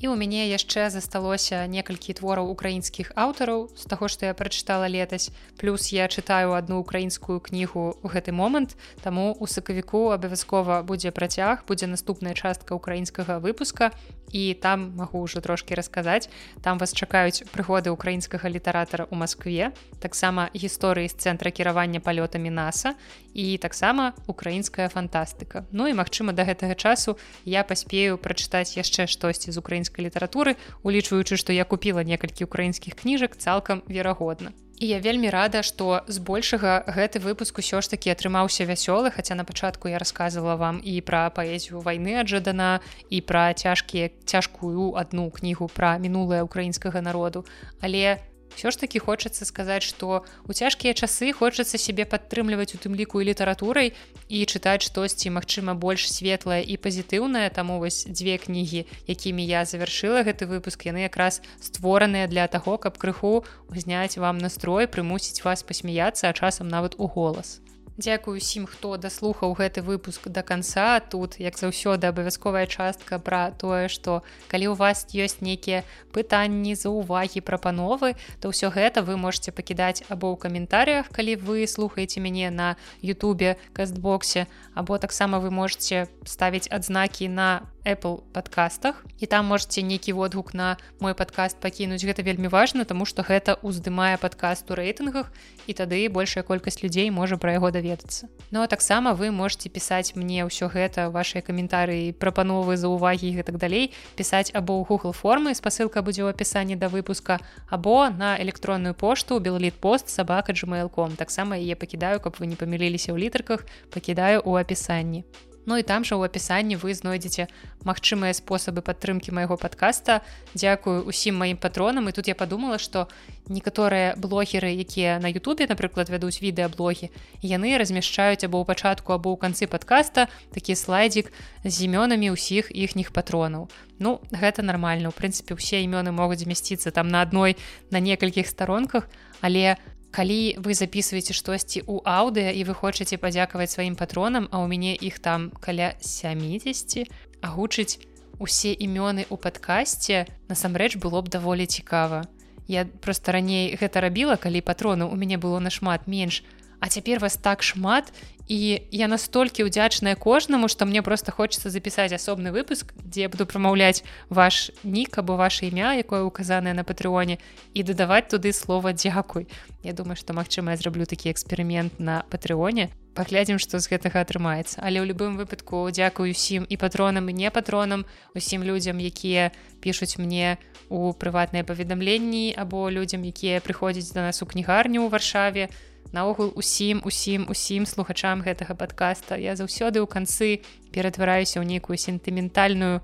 і 0.00 0.08
у 0.08 0.16
мяне 0.16 0.48
яшчэ 0.48 0.88
засталося 0.88 1.68
некалькі 1.68 2.16
твораў 2.16 2.48
украінскіх 2.48 3.12
аўтараў 3.20 3.68
з 3.76 3.84
таго 3.84 4.08
што 4.08 4.26
я 4.26 4.34
прачытала 4.34 4.88
летась. 4.88 5.28
Плюс 5.60 5.92
я 5.92 6.08
чытаю 6.08 6.56
одну 6.56 6.80
украінскую 6.80 7.40
кнігу 7.40 8.00
у 8.00 8.06
гэты 8.08 8.32
момант. 8.32 8.76
Таму 9.04 9.36
у 9.36 9.46
сакавіку 9.46 10.08
абавязкова 10.16 10.80
будзе 10.82 11.12
працяг 11.12 11.68
будзе 11.68 11.86
наступная 11.86 12.32
частка 12.32 12.72
украінскага 12.72 13.44
выпуска. 13.44 13.92
І 14.32 14.54
там 14.54 14.94
магу 14.96 15.26
ўжо 15.26 15.42
трошки 15.42 15.74
расказаць. 15.74 16.30
Там 16.62 16.78
вас 16.78 16.94
чакаюць 16.94 17.44
прыгоды 17.50 17.90
украінскага 17.90 18.48
літаратара 18.48 19.04
у 19.10 19.18
Маскве 19.18 19.74
таксама 20.00 20.48
гісторыі 20.54 21.10
з 21.10 21.18
цэнтра 21.18 21.50
кіравання 21.50 22.00
палётамі 22.00 22.48
наса 22.48 22.94
і 23.34 23.58
таксама 23.58 24.14
украінская 24.26 24.88
фантастыка. 24.88 25.66
Ну 25.74 25.90
і 25.90 25.98
магчыма 25.98 26.32
да 26.32 26.46
гэтага 26.46 26.78
часу 26.78 27.18
я 27.44 27.66
паспею 27.66 28.16
прачытаць 28.16 28.78
яшчэ 28.78 29.10
штосьці 29.10 29.50
з 29.50 29.58
украінскай 29.58 29.89
літаратуры 29.98 30.54
улічваючы 30.82 31.36
што 31.36 31.52
я 31.52 31.64
купіла 31.64 32.04
некалькі 32.04 32.44
украінскіх 32.44 32.94
кніжак 32.94 33.36
цалкам 33.36 33.82
верагодна. 33.88 34.52
І 34.80 34.86
я 34.86 34.98
вельмі 34.98 35.28
рада 35.28 35.60
што 35.62 36.00
збольшага 36.08 36.88
гэты 36.88 37.20
выпуск 37.20 37.60
усё 37.60 37.84
ж 37.84 37.90
таки 37.92 38.08
атрымаўся 38.08 38.64
вясёлы 38.64 39.12
хаця 39.12 39.36
на 39.36 39.44
пачатку 39.44 39.92
я 39.92 40.00
рассказывала 40.00 40.56
вам 40.56 40.80
і 40.80 41.00
пра 41.04 41.28
паэзію 41.28 41.84
вайны 41.84 42.16
аджадана 42.16 42.80
і 43.10 43.20
пра 43.20 43.52
цяжкія 43.52 44.08
цяжкую 44.24 44.96
адну 44.96 45.28
кнігу 45.28 45.68
пра 45.68 45.98
мінулае 45.98 46.40
украінскага 46.40 47.04
народу. 47.04 47.44
Але 47.84 48.24
Всё 48.56 48.70
ж 48.70 48.80
таки 48.80 48.98
хочацца 48.98 49.44
сказаць, 49.44 49.82
што 49.82 50.24
у 50.48 50.52
цяжкія 50.52 50.92
часы 50.94 51.32
хочацца 51.32 51.78
сябе 51.78 52.04
падтрымліваць 52.04 52.74
у 52.74 52.78
тым 52.82 52.98
ліку 52.98 53.22
і 53.22 53.28
літаратурай 53.30 53.94
і 54.28 54.38
чытаць 54.44 54.84
штосьці, 54.84 55.30
магчыма, 55.30 55.74
больш 55.74 56.10
светлае 56.10 56.60
і 56.60 56.76
пазітыўнае. 56.76 57.48
Таму 57.54 57.78
вось 57.78 58.04
дзве 58.04 58.36
кнігі, 58.42 58.84
якімі 59.06 59.46
я 59.46 59.64
завяршыла 59.64 60.26
гэты 60.26 60.50
выпуск, 60.50 60.84
яны 60.90 61.06
якраз 61.06 61.40
створаныя 61.62 62.26
для 62.26 62.46
таго, 62.48 62.76
каб 62.76 62.98
крыху 62.98 63.44
узняць 63.70 64.18
вам 64.18 64.38
настрой, 64.38 64.90
прымусіць 64.90 65.44
вас 65.46 65.62
пасмяяцца, 65.62 66.28
а 66.28 66.36
часам 66.36 66.68
нават 66.68 66.98
у 66.98 67.06
голас. 67.06 67.62
Дзякую 68.00 68.40
усім, 68.40 68.64
хто 68.64 68.96
даслухаў 68.96 69.52
гэты 69.52 69.84
выпуск 69.84 70.32
до 70.32 70.40
конца. 70.40 71.04
Тут, 71.04 71.36
як 71.36 71.60
заўсёды 71.60 72.08
абавязковая 72.08 72.64
частка 72.64 73.20
пра 73.20 73.52
тое, 73.52 73.92
што 73.92 74.24
калі 74.48 74.72
ў 74.72 74.74
вас 74.80 75.04
ёсць 75.12 75.44
нейкія 75.44 75.84
пытанні 76.08 76.72
за 76.80 76.88
ўвагі 76.88 77.44
прапановы, 77.44 78.16
то 78.40 78.56
ўсё 78.56 78.72
гэта 78.72 79.04
вы 79.04 79.20
можете 79.20 79.52
пакідаць 79.52 80.00
або 80.08 80.32
ў 80.32 80.40
каментарях, 80.40 81.12
калі 81.12 81.36
вы 81.44 81.68
слухаеце 81.68 82.24
мяне 82.24 82.48
на 82.48 82.80
Ютубе 83.04 83.60
кастбоксе, 83.76 84.48
або 84.72 84.96
таксама 84.96 85.36
вы 85.36 85.52
можете 85.52 86.08
ставіць 86.24 86.72
адзнакі 86.72 87.28
на 87.28 87.68
Apple 87.84 88.20
подкастах. 88.32 89.04
І 89.18 89.26
там 89.26 89.46
можете 89.46 89.82
нейкі 89.82 90.12
водгук 90.12 90.54
на 90.54 90.76
мой 91.00 91.14
подкаст 91.14 91.60
пакінуць 91.60 92.04
гэта 92.04 92.22
вельмі 92.22 92.48
важна 92.48 92.84
тому 92.84 93.06
что 93.06 93.22
гэта 93.22 93.56
уздымае 93.62 94.18
подкаст 94.18 94.70
у 94.70 94.74
рэйтынгах 94.74 95.32
і 95.66 95.72
тады 95.72 96.08
большая 96.08 96.44
колькасць 96.44 96.82
людзей 96.82 97.10
можа 97.10 97.36
пра 97.36 97.52
яго 97.52 97.70
даведацца. 97.70 98.28
Ну 98.50 98.62
а 98.62 98.66
таксама 98.66 99.14
вы 99.14 99.30
можете 99.30 99.68
пісаць 99.68 100.14
мне 100.14 100.44
ўсё 100.44 100.68
гэта 100.68 101.10
ваши 101.10 101.40
каментары 101.40 102.12
прапановы 102.12 102.76
за 102.76 102.88
увагі 102.88 103.32
і 103.32 103.42
так 103.42 103.56
далей 103.56 103.92
пісаць 104.16 104.52
або 104.54 104.80
ў 104.80 104.88
Google 104.88 105.12
формы 105.12 105.54
спасылка 105.54 106.02
будзе 106.02 106.24
ў 106.24 106.30
апісанні 106.30 106.76
да 106.76 106.88
выпуска 106.88 107.40
або 107.68 108.08
на 108.10 108.36
электронную 108.40 108.94
пошту 108.94 109.40
беллит 109.40 109.74
пост 109.74 110.08
сабака 110.08 110.52
gmail.com 110.52 111.16
таксама 111.16 111.56
яе 111.56 111.76
пакідаю 111.76 112.20
каб 112.20 112.36
вы 112.40 112.46
не 112.46 112.56
паміліліся 112.56 113.12
ў 113.12 113.28
літарках 113.28 113.64
пакідаю 113.90 114.42
у 114.44 114.56
апісанні 114.56 115.24
Ну 115.66 115.76
і 115.76 115.82
там 115.82 116.04
жа 116.08 116.16
ў 116.16 116.24
апісанні 116.24 116.80
вы 116.80 116.96
знойдзеце 116.96 117.46
магчымыя 117.84 118.32
спосабы 118.32 118.80
падтрымкі 118.80 119.32
майго 119.36 119.60
падкаста. 119.60 120.24
Дзякую 120.56 121.04
усім 121.04 121.36
маім 121.36 121.60
патронам 121.60 122.08
і 122.08 122.14
тут 122.16 122.28
я 122.28 122.34
падумала, 122.34 122.80
што 122.80 123.08
некаторыя 123.48 124.16
блогеры, 124.16 124.72
якія 124.72 125.20
на 125.20 125.28
Ютубе, 125.28 125.68
напрыклад, 125.68 126.08
вядуць 126.08 126.40
відэаблогі, 126.40 127.12
яны 127.44 127.76
размяшчаюць 127.76 128.44
або 128.48 128.62
ў 128.62 128.64
пачатку 128.64 129.12
або 129.12 129.34
ў 129.34 129.36
канцы 129.36 129.68
падкаста 129.68 130.32
такі 130.54 130.74
слайдзік 130.74 131.28
з 131.64 131.74
імёнамі 131.84 132.32
ўсіх 132.32 132.72
іхніх 132.72 133.12
патронаў. 133.12 133.68
Ну 134.00 134.24
гэта 134.32 134.64
нармальна. 134.64 135.12
У 135.12 135.14
прынцыпе, 135.14 135.52
усе 135.54 135.84
імёны 135.84 136.08
могуць 136.08 136.40
змясціцца 136.40 136.88
там 136.90 137.12
на 137.12 137.20
адной 137.20 137.60
на 137.92 138.00
некалькіх 138.00 138.48
старонках, 138.48 139.12
але 139.44 139.76
калі 140.10 140.58
вы 140.58 140.74
записываете 140.74 141.32
штосьці 141.32 141.82
у 141.86 142.02
аўдыа 142.02 142.50
і 142.50 142.62
вы 142.66 142.74
хочаце 142.74 143.16
падзякаваць 143.16 143.70
сваім 143.70 143.94
патронам 143.94 144.48
а 144.50 144.58
у 144.62 144.66
мяне 144.66 144.94
іх 144.94 145.18
там 145.18 145.50
каля 145.62 145.94
70 146.02 147.06
агучыць 147.40 148.02
усе 148.38 148.74
імёны 148.74 149.26
у 149.30 149.36
падкасці 149.36 150.26
насамрэч 150.48 150.96
было 150.96 151.22
б 151.22 151.28
даволі 151.28 151.66
цікава. 151.66 152.26
Я 152.66 152.86
просто 152.86 153.32
раней 153.32 153.76
гэта 153.76 154.00
рабіла 154.00 154.36
калі 154.36 154.60
патрону 154.60 155.06
у 155.08 155.14
мяне 155.14 155.38
было 155.38 155.60
нашмат 155.60 156.06
менш 156.06 156.42
а 156.80 156.88
цяпер 156.88 157.20
вас 157.20 157.36
так 157.36 157.62
шмат 157.62 158.12
і 158.50 158.82
я 158.90 159.06
настолькі 159.06 159.62
ўдзячная 159.70 160.18
кожнаму 160.18 160.66
што 160.66 160.82
мне 160.82 161.06
просто 161.06 161.30
хочется 161.30 161.70
запісаць 161.70 162.10
асобны 162.10 162.50
выпуск 162.50 162.90
дзе 162.98 163.30
буду 163.30 163.46
прамаўляць 163.46 164.02
ваш 164.26 164.74
нік 164.82 165.22
або 165.22 165.38
ваше 165.38 165.70
імя 165.70 165.94
якое 165.94 166.26
указанае 166.26 166.74
на 166.74 166.82
патрыоне 166.82 167.38
і 167.78 167.86
дадаваць 167.86 168.26
туды 168.26 168.50
слова 168.50 168.90
дзякуй 168.90 169.46
Я 169.86 169.94
думаю 169.94 170.18
што 170.18 170.34
магчыма 170.34 170.74
я 170.74 170.82
зраблю 170.82 171.06
такі 171.06 171.30
эксперымент 171.30 172.02
на 172.02 172.26
патрыоне 172.26 172.90
паглядзім 173.14 173.62
што 173.62 173.78
з 173.78 173.90
гэтага 173.90 174.22
атрымаецца. 174.26 174.82
Але 174.82 174.98
ў 174.98 175.14
любым 175.14 175.38
выпадку 175.38 175.86
дзякую 175.90 176.34
усім 176.34 176.66
і 176.66 176.76
патронам 176.76 177.30
і 177.30 177.34
не 177.34 177.50
патронам 177.54 178.02
усім 178.34 178.66
людзям 178.66 178.98
якія 178.98 179.54
пішуць 179.78 180.18
мне 180.18 180.58
у 180.90 181.14
прыватныя 181.14 181.62
паведамленні 181.62 182.54
або 182.58 182.90
людзям 182.90 183.22
якія 183.22 183.62
прыходзяць 183.62 184.10
да 184.10 184.26
нас 184.30 184.42
у 184.42 184.46
кнігарню 184.46 185.06
ў 185.06 185.08
варшаве. 185.10 185.70
то 185.70 185.89
наогул 186.12 186.52
усім 186.56 187.00
усім 187.04 187.46
усім 187.48 187.86
слухачам 187.86 188.42
гэтага 188.42 188.74
подкаста 188.74 189.38
я 189.38 189.54
заўсёды 189.54 190.02
ў 190.02 190.06
канцы 190.10 190.62
ператвараюся 190.90 191.62
ў 191.62 191.64
нейкую 191.66 191.96
сентыментальную 191.96 193.02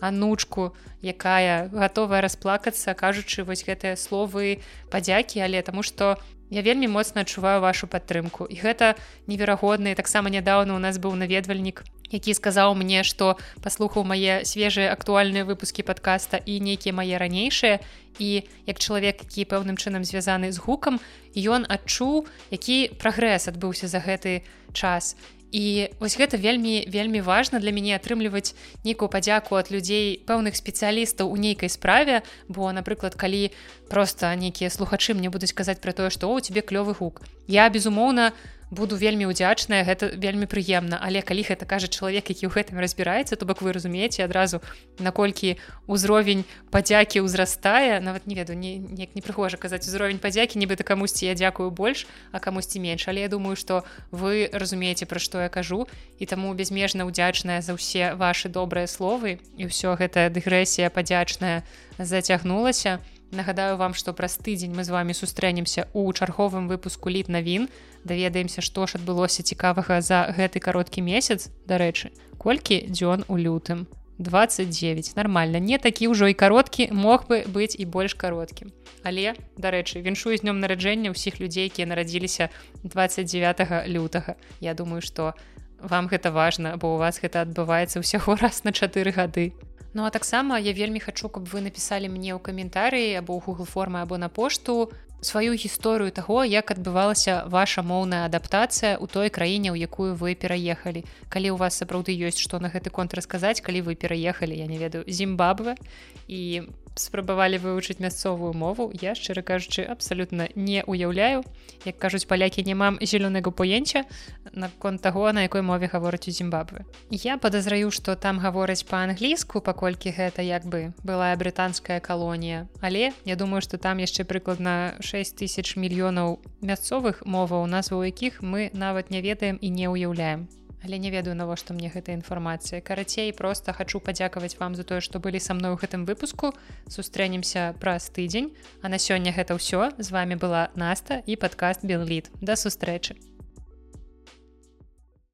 анучку 0.00 0.76
якая 1.00 1.68
гатовая 1.72 2.20
расплакацца 2.20 2.92
кажучы 2.94 3.44
вось 3.44 3.64
гэтыя 3.64 3.96
словы 3.96 4.60
падзякі 4.92 5.40
але 5.40 5.62
таму 5.62 5.82
што 5.82 6.20
я 6.54 6.62
вельмі 6.62 6.86
моцна 6.86 7.26
адчуваю 7.26 7.58
вашу 7.58 7.90
падтрымку. 7.90 8.46
І 8.46 8.62
гэта 8.62 8.94
неверагодна. 9.26 9.98
Таксама 9.98 10.30
нядаўна 10.30 10.78
у 10.78 10.80
нас 10.80 11.02
быў 11.02 11.18
наведвальнік 11.18 11.82
які 12.14 12.34
сказаў 12.34 12.74
мне 12.78 13.02
што 13.02 13.34
паслухаў 13.64 14.06
мае 14.06 14.46
свежыя 14.46 14.94
актуальныя 14.94 15.42
выпускі 15.42 15.82
подкаста 15.82 16.38
і 16.38 16.60
нейкія 16.60 16.94
мае 16.94 17.18
ранейшыя. 17.18 17.82
І 18.22 18.46
як 18.70 18.78
чалавек 18.78 19.26
які 19.26 19.50
пэўным 19.50 19.74
чынам 19.74 20.06
звязаны 20.06 20.54
з 20.54 20.62
гукам 20.62 21.02
ён 21.34 21.66
адчуў 21.66 22.30
які 22.54 22.94
прагрэс 23.02 23.50
адбыўся 23.50 23.90
за 23.90 23.98
гэты 23.98 24.46
час. 24.72 25.18
І 25.54 25.94
вось 26.02 26.18
гэта 26.18 26.34
вельмі 26.34 26.82
вельмі 26.90 27.22
важна 27.22 27.58
для 27.62 27.70
мяне 27.70 27.94
атрымліваць 27.94 28.58
нейкую 28.82 29.06
падзяку 29.06 29.54
ад 29.54 29.70
людзей 29.70 30.18
пэўных 30.26 30.58
спецыялістаў 30.58 31.30
у 31.30 31.36
нейкай 31.38 31.70
справе. 31.70 32.22
Бо 32.50 32.74
напрыклад 32.74 33.14
калі 33.14 33.54
просто 33.88 34.34
нейкія 34.34 34.70
слухачы 34.70 35.14
мне 35.14 35.30
будуць 35.30 35.52
казаць 35.52 35.80
пра 35.80 35.92
тое 35.92 36.10
што 36.10 36.32
у 36.32 36.40
тебе 36.40 36.60
клёвы 36.60 36.94
гук 36.94 37.22
я 37.46 37.68
безумоўна 37.68 38.32
буду 38.74 38.96
вельмі 38.96 39.26
удзячная 39.30 39.84
гэта 39.84 40.10
вельмі 40.18 40.46
прыемна. 40.50 40.98
Але 41.00 41.22
калі 41.22 41.46
гэта 41.46 41.64
кажа 41.64 41.88
чалавек 41.88 42.28
які 42.28 42.50
ў 42.50 42.52
гэтым 42.52 42.82
разбіраецца 42.82 43.36
то 43.36 43.46
бок 43.46 43.62
вы 43.62 43.72
разумееце 43.72 44.26
адразу 44.26 44.60
наколькі 44.98 45.56
ўзровень 45.86 46.44
падзякі 46.74 47.22
ўзрастае. 47.24 48.02
Нават 48.02 48.26
не 48.26 48.34
веду 48.34 48.58
неяк 48.58 49.14
не 49.14 49.22
прыхожа 49.22 49.56
казаць 49.56 49.86
узровень 49.86 50.18
падзякі 50.18 50.58
нібыта 50.58 50.82
камусьці 50.82 51.30
я 51.30 51.34
дзякую 51.38 51.70
больш 51.70 52.06
а 52.32 52.42
камусьці 52.42 52.82
менш. 52.82 53.06
Але 53.08 53.24
я 53.24 53.28
думаю 53.28 53.56
что 53.56 53.84
вы 54.10 54.50
разумееце 54.52 55.06
пра 55.06 55.22
што 55.22 55.40
я 55.40 55.48
кажу. 55.48 55.86
І 56.18 56.26
таму 56.26 56.52
безмежна 56.54 57.06
ўдзячная 57.06 57.62
за 57.62 57.78
ўсе 57.78 58.14
ваши 58.18 58.50
добрыя 58.50 58.90
словы. 58.90 59.38
І 59.56 59.70
ўсё 59.70 59.94
гэта 59.96 60.28
дыгрэсія 60.28 60.90
падзячная 60.90 61.62
зацягнулася. 61.98 62.98
то 62.98 63.13
Нагадаю 63.34 63.76
вам, 63.76 63.94
што 63.98 64.14
праз 64.14 64.38
тыдзень 64.38 64.70
мы 64.78 64.84
з 64.86 64.94
вами 64.94 65.10
сустрэнемся 65.10 65.90
ў 65.90 66.14
чарговым 66.14 66.70
выпуску 66.70 67.10
літ 67.10 67.26
навін. 67.26 67.66
Даведаемся, 68.06 68.62
што 68.62 68.86
ж 68.86 69.02
адбылося 69.02 69.42
цікавага 69.42 69.98
за 69.98 70.30
гэты 70.30 70.62
кароткі 70.62 71.02
месяц, 71.02 71.50
дарэчы, 71.66 72.14
колькі 72.38 72.86
дзён 72.86 73.26
у 73.26 73.34
лютым. 73.34 73.90
29 74.18 75.16
нормально 75.16 75.58
не 75.58 75.78
такі 75.78 76.14
ўжо 76.14 76.30
і 76.30 76.38
кароткі 76.38 76.94
мог 76.94 77.26
бы 77.26 77.42
быць 77.50 77.74
і 77.74 77.84
больш 77.90 78.14
кароткім. 78.14 78.70
Але 79.02 79.34
дарэчы 79.58 79.98
віншую 79.98 80.38
з 80.38 80.46
днём 80.46 80.62
нараджэння 80.62 81.10
ўсіх 81.10 81.42
людзей 81.42 81.66
якія 81.66 81.90
нарадзіліся 81.90 82.54
29 82.86 83.90
лютага. 83.90 84.38
Я 84.62 84.78
думаю 84.78 85.02
что 85.02 85.34
вам 85.82 86.06
гэта 86.06 86.30
важна 86.30 86.76
бо 86.76 86.94
у 86.94 86.98
вас 87.02 87.18
гэта 87.18 87.42
адбываецца 87.42 87.98
ўсяго 87.98 88.38
раз 88.42 88.62
на 88.62 88.70
чатыры 88.70 89.10
гады 89.10 89.50
Ну 89.94 90.04
а 90.04 90.10
таксама 90.10 90.58
я 90.58 90.72
вельмі 90.74 90.98
хачу, 90.98 91.30
каб 91.30 91.46
вы 91.46 91.62
напісалі 91.62 92.10
мне 92.10 92.34
ў 92.34 92.42
каментарыі 92.42 93.14
або 93.22 93.38
ў 93.38 93.46
Google 93.46 93.70
формы 93.70 94.02
або 94.02 94.18
на 94.18 94.26
пошту 94.28 94.90
сваю 95.22 95.54
гісторыю 95.54 96.10
таго, 96.10 96.42
як 96.44 96.74
адбывалася 96.74 97.46
ваша 97.46 97.86
моўная 97.86 98.26
адаптацыя 98.26 98.98
ў 98.98 99.06
той 99.06 99.30
краіне, 99.30 99.70
у 99.70 99.78
якую 99.78 100.18
вы 100.18 100.34
пераехалі. 100.34 101.06
Калі 101.30 101.54
ў 101.54 101.56
вас 101.56 101.78
сапраўды 101.78 102.10
ёсць 102.10 102.42
што 102.42 102.58
на 102.58 102.74
гэты 102.74 102.90
конт 102.90 103.14
расказаць, 103.14 103.62
калі 103.62 103.86
вы 103.86 103.94
пераехалі, 103.94 104.58
я 104.58 104.66
не 104.66 104.82
ведаю 104.82 105.06
Зімбабве 105.06 105.78
і 106.26 106.66
спрабавалі 106.94 107.58
вывучыць 107.58 107.98
мясцовую 108.00 108.52
мову 108.54 108.90
я 109.02 109.14
шчыра 109.14 109.42
кажучы 109.42 109.82
абсалютна 109.82 110.48
не 110.54 110.82
уяўляю 110.86 111.44
як 111.84 111.98
кажуць 111.98 112.24
палякі 112.30 112.64
не 112.64 112.74
мам 112.74 112.98
зялёнага 113.02 113.50
поенча 113.50 114.04
наконт 114.52 115.02
таго 115.02 115.32
на 115.32 115.42
якой 115.42 115.62
мове 115.62 115.90
гавораць 115.92 116.28
у 116.28 116.30
Зімбабве. 116.30 116.84
Я 117.10 117.36
падазраю 117.38 117.90
што 117.90 118.16
там 118.16 118.38
гавораць 118.38 118.86
па-англійску 118.88 119.60
паколькі 119.60 120.14
гэта 120.16 120.42
як 120.42 120.66
бы 120.66 120.92
былая 121.02 121.36
брытанская 121.36 122.00
калонія. 122.00 122.68
Але 122.80 123.12
я 123.24 123.36
думаю 123.36 123.62
што 123.62 123.78
там 123.78 123.98
яшчэ 123.98 124.24
прыкладна 124.24 124.94
6 125.00 125.36
тысяч 125.36 125.76
мільёнаў 125.76 126.38
мясцовых 126.62 127.26
моваў 127.26 127.66
назваў 127.66 128.04
якіх 128.04 128.42
мы 128.42 128.70
нават 128.72 129.10
не 129.10 129.20
ведаем 129.20 129.58
і 129.60 129.70
не 129.70 129.88
ўяўляем 129.88 130.48
але 130.84 130.98
не 130.98 131.10
ведаю 131.10 131.34
навошта 131.34 131.74
мне 131.74 131.90
гэта 131.90 132.12
інфармацыя. 132.12 132.80
Карацей 132.80 133.32
просто 133.32 133.72
хочу 133.72 134.00
падзякаваць 134.00 134.56
вам 134.60 134.74
за 134.74 134.84
тое 134.84 135.00
што 135.00 135.18
былі 135.18 135.40
са 135.40 135.54
мной 135.54 135.74
у 135.74 135.80
гэтым 135.80 136.04
выпуску. 136.04 136.54
Сустрэнемся 136.86 137.74
праз 137.80 138.10
тыдзень. 138.10 138.54
А 138.82 138.88
на 138.88 138.98
сёння 138.98 139.32
гэта 139.32 139.58
ўсё. 139.58 139.96
З 139.98 140.08
вами 140.10 140.34
была 140.34 140.68
наста 140.74 141.22
і 141.26 141.36
падкаст 141.36 141.82
белліт. 141.82 142.30
Да 142.40 142.56
сустрэчы 142.56 143.33